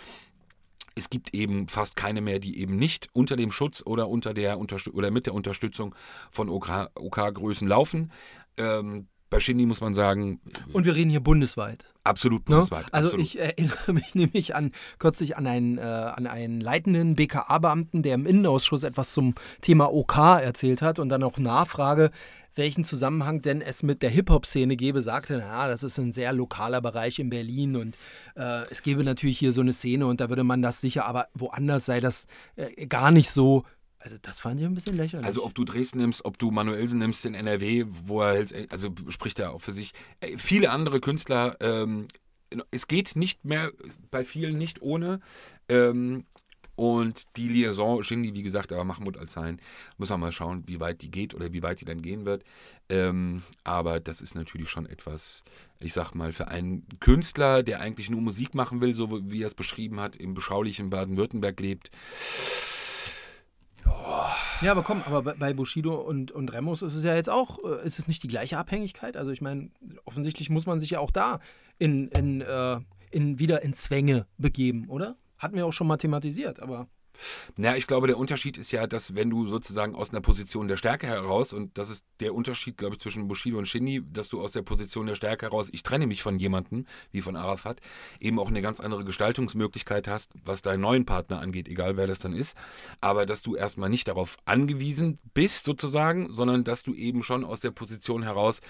es 0.94 1.10
gibt 1.10 1.34
eben 1.34 1.68
fast 1.68 1.96
keine 1.96 2.20
mehr, 2.20 2.38
die 2.38 2.60
eben 2.60 2.76
nicht 2.76 3.08
unter 3.12 3.36
dem 3.36 3.50
Schutz 3.50 3.82
oder 3.84 4.08
unter 4.08 4.32
der 4.32 4.58
oder 4.58 5.10
mit 5.10 5.26
der 5.26 5.34
Unterstützung 5.34 5.94
von 6.30 6.48
OK-Größen 6.48 7.66
OK 7.66 7.70
laufen. 7.70 8.12
Ähm, 8.56 9.08
bei 9.34 9.40
Shindy 9.40 9.66
muss 9.66 9.80
man 9.80 9.94
sagen. 9.94 10.40
Und 10.72 10.84
wir 10.84 10.94
reden 10.94 11.10
hier 11.10 11.20
bundesweit. 11.20 11.86
Absolut 12.04 12.48
ne? 12.48 12.54
bundesweit. 12.54 12.84
No? 12.84 12.88
Also 12.92 13.08
absolut. 13.08 13.26
ich 13.26 13.40
erinnere 13.40 13.92
mich 13.92 14.14
nämlich 14.14 14.54
an 14.54 14.70
kürzlich 15.00 15.36
an 15.36 15.48
einen, 15.48 15.78
äh, 15.78 15.80
an 15.80 16.28
einen 16.28 16.60
leitenden 16.60 17.16
BKA-Beamten, 17.16 18.02
der 18.04 18.14
im 18.14 18.26
Innenausschuss 18.26 18.84
etwas 18.84 19.12
zum 19.12 19.34
Thema 19.60 19.92
OK 19.92 20.16
erzählt 20.16 20.82
hat 20.82 21.00
und 21.00 21.08
dann 21.08 21.24
auch 21.24 21.38
Nachfrage, 21.38 22.12
welchen 22.54 22.84
Zusammenhang 22.84 23.42
denn 23.42 23.60
es 23.60 23.82
mit 23.82 24.02
der 24.02 24.10
Hip-Hop-Szene 24.10 24.76
gäbe, 24.76 25.02
sagte, 25.02 25.38
na, 25.38 25.66
das 25.66 25.82
ist 25.82 25.98
ein 25.98 26.12
sehr 26.12 26.32
lokaler 26.32 26.80
Bereich 26.80 27.18
in 27.18 27.28
Berlin 27.28 27.74
und 27.74 27.96
äh, 28.36 28.62
es 28.70 28.82
gäbe 28.82 29.02
natürlich 29.02 29.38
hier 29.38 29.52
so 29.52 29.62
eine 29.62 29.72
Szene 29.72 30.06
und 30.06 30.20
da 30.20 30.28
würde 30.28 30.44
man 30.44 30.62
das 30.62 30.80
sicher, 30.80 31.06
aber 31.06 31.26
woanders 31.34 31.86
sei 31.86 31.98
das 31.98 32.28
äh, 32.54 32.86
gar 32.86 33.10
nicht 33.10 33.30
so. 33.30 33.64
Also 34.04 34.18
das 34.20 34.40
fand 34.40 34.60
ich 34.60 34.66
ein 34.66 34.74
bisschen 34.74 34.98
lächerlich. 34.98 35.26
Also 35.26 35.46
ob 35.46 35.54
du 35.54 35.64
Dresden 35.64 35.96
nimmst, 35.96 36.26
ob 36.26 36.38
du 36.38 36.50
Manuelsen 36.50 36.98
nimmst 36.98 37.24
in 37.24 37.34
NRW, 37.34 37.86
wo 37.88 38.20
er 38.20 38.34
hält, 38.34 38.70
also 38.70 38.90
spricht 39.08 39.38
er 39.38 39.52
auch 39.52 39.62
für 39.62 39.72
sich. 39.72 39.92
Äh, 40.20 40.36
viele 40.36 40.70
andere 40.70 41.00
Künstler, 41.00 41.56
ähm, 41.60 42.06
es 42.70 42.86
geht 42.86 43.16
nicht 43.16 43.46
mehr 43.46 43.72
bei 44.10 44.26
vielen 44.26 44.58
nicht 44.58 44.82
ohne. 44.82 45.20
Ähm, 45.70 46.26
und 46.76 47.34
die 47.38 47.48
Liaison 47.48 48.02
Shindy, 48.02 48.34
wie 48.34 48.42
gesagt, 48.42 48.72
aber 48.72 48.84
Mahmoud 48.84 49.16
Al-Zain, 49.16 49.58
muss 49.96 50.10
man 50.10 50.20
mal 50.20 50.32
schauen, 50.32 50.64
wie 50.66 50.80
weit 50.80 51.00
die 51.00 51.10
geht 51.10 51.32
oder 51.32 51.54
wie 51.54 51.62
weit 51.62 51.80
die 51.80 51.86
dann 51.86 52.02
gehen 52.02 52.26
wird. 52.26 52.44
Ähm, 52.90 53.42
aber 53.62 54.00
das 54.00 54.20
ist 54.20 54.34
natürlich 54.34 54.68
schon 54.68 54.84
etwas, 54.84 55.44
ich 55.80 55.94
sag 55.94 56.14
mal, 56.14 56.34
für 56.34 56.48
einen 56.48 56.86
Künstler, 57.00 57.62
der 57.62 57.80
eigentlich 57.80 58.10
nur 58.10 58.20
Musik 58.20 58.54
machen 58.54 58.82
will, 58.82 58.94
so 58.94 59.30
wie 59.30 59.42
er 59.42 59.46
es 59.46 59.54
beschrieben 59.54 59.98
hat, 59.98 60.14
im 60.16 60.34
beschaulichen 60.34 60.90
Baden-Württemberg 60.90 61.58
lebt. 61.58 61.90
Ja, 64.60 64.70
aber 64.70 64.82
komm, 64.82 65.02
aber 65.04 65.22
bei 65.22 65.52
Bushido 65.52 65.94
und, 65.96 66.30
und 66.30 66.52
Remus 66.52 66.82
ist 66.82 66.94
es 66.94 67.04
ja 67.04 67.14
jetzt 67.14 67.30
auch, 67.30 67.58
äh, 67.64 67.84
ist 67.84 67.98
es 67.98 68.08
nicht 68.08 68.22
die 68.22 68.28
gleiche 68.28 68.58
Abhängigkeit? 68.58 69.16
Also 69.16 69.30
ich 69.30 69.40
meine, 69.40 69.70
offensichtlich 70.04 70.50
muss 70.50 70.66
man 70.66 70.80
sich 70.80 70.90
ja 70.90 71.00
auch 71.00 71.10
da 71.10 71.40
in, 71.78 72.08
in, 72.08 72.40
äh, 72.40 72.80
in 73.10 73.38
wieder 73.38 73.62
in 73.62 73.74
Zwänge 73.74 74.26
begeben, 74.38 74.88
oder? 74.88 75.16
Hatten 75.38 75.56
wir 75.56 75.66
auch 75.66 75.72
schon 75.72 75.86
mal 75.86 75.96
thematisiert, 75.96 76.60
aber. 76.60 76.88
Naja, 77.56 77.76
ich 77.76 77.86
glaube, 77.86 78.06
der 78.06 78.18
Unterschied 78.18 78.58
ist 78.58 78.70
ja, 78.70 78.86
dass 78.86 79.14
wenn 79.14 79.30
du 79.30 79.46
sozusagen 79.46 79.94
aus 79.94 80.10
einer 80.10 80.20
Position 80.20 80.68
der 80.68 80.76
Stärke 80.76 81.06
heraus, 81.06 81.52
und 81.52 81.76
das 81.78 81.90
ist 81.90 82.04
der 82.20 82.34
Unterschied, 82.34 82.76
glaube 82.76 82.94
ich, 82.94 83.00
zwischen 83.00 83.28
Bushido 83.28 83.58
und 83.58 83.66
Shindy, 83.66 84.02
dass 84.12 84.28
du 84.28 84.40
aus 84.40 84.52
der 84.52 84.62
Position 84.62 85.06
der 85.06 85.14
Stärke 85.14 85.46
heraus, 85.46 85.68
ich 85.72 85.82
trenne 85.82 86.06
mich 86.06 86.22
von 86.22 86.38
jemandem, 86.38 86.86
wie 87.12 87.20
von 87.20 87.36
Arafat, 87.36 87.80
eben 88.20 88.38
auch 88.38 88.48
eine 88.48 88.62
ganz 88.62 88.80
andere 88.80 89.04
Gestaltungsmöglichkeit 89.04 90.08
hast, 90.08 90.32
was 90.44 90.62
deinen 90.62 90.80
neuen 90.80 91.06
Partner 91.06 91.40
angeht, 91.40 91.68
egal 91.68 91.96
wer 91.96 92.06
das 92.06 92.18
dann 92.18 92.32
ist. 92.32 92.56
Aber 93.00 93.26
dass 93.26 93.42
du 93.42 93.56
erstmal 93.56 93.90
nicht 93.90 94.08
darauf 94.08 94.36
angewiesen 94.44 95.18
bist, 95.34 95.64
sozusagen, 95.64 96.32
sondern 96.32 96.64
dass 96.64 96.82
du 96.82 96.94
eben 96.94 97.22
schon 97.22 97.44
aus 97.44 97.60
der 97.60 97.70
Position 97.70 98.22
heraus 98.22 98.60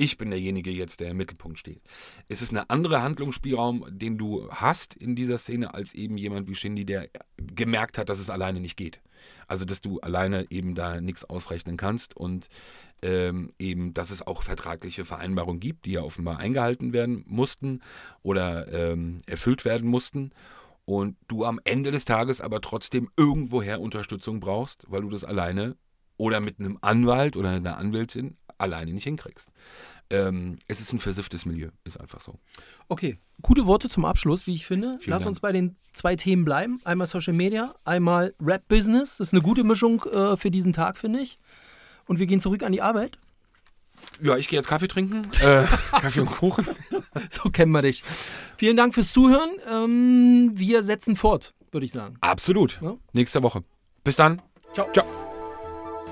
ich 0.00 0.16
bin 0.16 0.30
derjenige 0.30 0.70
jetzt, 0.70 1.00
der 1.00 1.10
im 1.10 1.18
Mittelpunkt 1.18 1.58
steht. 1.58 1.82
Es 2.28 2.40
ist 2.40 2.52
ein 2.52 2.70
anderer 2.70 3.02
Handlungsspielraum, 3.02 3.84
den 3.90 4.16
du 4.16 4.48
hast 4.50 4.94
in 4.94 5.14
dieser 5.14 5.36
Szene, 5.36 5.74
als 5.74 5.92
eben 5.92 6.16
jemand 6.16 6.48
wie 6.48 6.54
Shindy, 6.54 6.86
der 6.86 7.08
gemerkt 7.36 7.98
hat, 7.98 8.08
dass 8.08 8.18
es 8.18 8.30
alleine 8.30 8.60
nicht 8.60 8.78
geht. 8.78 9.02
Also, 9.46 9.66
dass 9.66 9.82
du 9.82 10.00
alleine 10.00 10.46
eben 10.48 10.74
da 10.74 11.02
nichts 11.02 11.24
ausrechnen 11.24 11.76
kannst 11.76 12.16
und 12.16 12.48
ähm, 13.02 13.52
eben, 13.58 13.92
dass 13.92 14.10
es 14.10 14.26
auch 14.26 14.42
vertragliche 14.42 15.04
Vereinbarungen 15.04 15.60
gibt, 15.60 15.84
die 15.84 15.92
ja 15.92 16.02
offenbar 16.02 16.38
eingehalten 16.38 16.94
werden 16.94 17.22
mussten 17.26 17.82
oder 18.22 18.72
ähm, 18.72 19.18
erfüllt 19.26 19.66
werden 19.66 19.88
mussten. 19.88 20.30
Und 20.86 21.16
du 21.28 21.44
am 21.44 21.60
Ende 21.64 21.90
des 21.90 22.06
Tages 22.06 22.40
aber 22.40 22.62
trotzdem 22.62 23.10
irgendwoher 23.18 23.82
Unterstützung 23.82 24.40
brauchst, 24.40 24.86
weil 24.88 25.02
du 25.02 25.10
das 25.10 25.24
alleine 25.24 25.76
oder 26.20 26.40
mit 26.40 26.60
einem 26.60 26.78
Anwalt 26.82 27.34
oder 27.34 27.48
einer 27.48 27.78
Anwältin 27.78 28.36
alleine 28.58 28.92
nicht 28.92 29.04
hinkriegst. 29.04 29.50
Ähm, 30.10 30.56
es 30.68 30.80
ist 30.80 30.92
ein 30.92 31.00
versifftes 31.00 31.46
Milieu, 31.46 31.70
ist 31.84 31.98
einfach 31.98 32.20
so. 32.20 32.38
Okay, 32.88 33.16
gute 33.40 33.64
Worte 33.64 33.88
zum 33.88 34.04
Abschluss, 34.04 34.46
wie 34.46 34.54
ich 34.54 34.66
finde. 34.66 34.98
Vielen 35.00 35.12
Lass 35.12 35.22
Dank. 35.22 35.30
uns 35.30 35.40
bei 35.40 35.52
den 35.52 35.76
zwei 35.94 36.16
Themen 36.16 36.44
bleiben. 36.44 36.78
Einmal 36.84 37.06
Social 37.06 37.32
Media, 37.32 37.74
einmal 37.84 38.34
Rap-Business. 38.38 39.16
Das 39.16 39.28
ist 39.28 39.32
eine 39.32 39.42
gute 39.42 39.64
Mischung 39.64 40.04
äh, 40.04 40.36
für 40.36 40.50
diesen 40.50 40.74
Tag, 40.74 40.98
finde 40.98 41.20
ich. 41.20 41.38
Und 42.06 42.18
wir 42.18 42.26
gehen 42.26 42.40
zurück 42.40 42.62
an 42.64 42.72
die 42.72 42.82
Arbeit. 42.82 43.18
Ja, 44.20 44.36
ich 44.36 44.48
gehe 44.48 44.58
jetzt 44.58 44.68
Kaffee 44.68 44.88
trinken. 44.88 45.30
Äh, 45.40 45.64
Kaffee 45.92 46.20
und 46.20 46.30
Kuchen. 46.30 46.66
so 47.30 47.48
kennen 47.48 47.72
wir 47.72 47.82
dich. 47.82 48.02
Vielen 48.58 48.76
Dank 48.76 48.92
fürs 48.92 49.12
Zuhören. 49.12 49.50
Ähm, 49.70 50.50
wir 50.54 50.82
setzen 50.82 51.16
fort, 51.16 51.54
würde 51.70 51.86
ich 51.86 51.92
sagen. 51.92 52.16
Absolut. 52.20 52.78
Ja? 52.82 52.96
Nächste 53.14 53.42
Woche. 53.42 53.64
Bis 54.04 54.16
dann. 54.16 54.42
Ciao. 54.74 54.90
Ciao. 54.92 55.19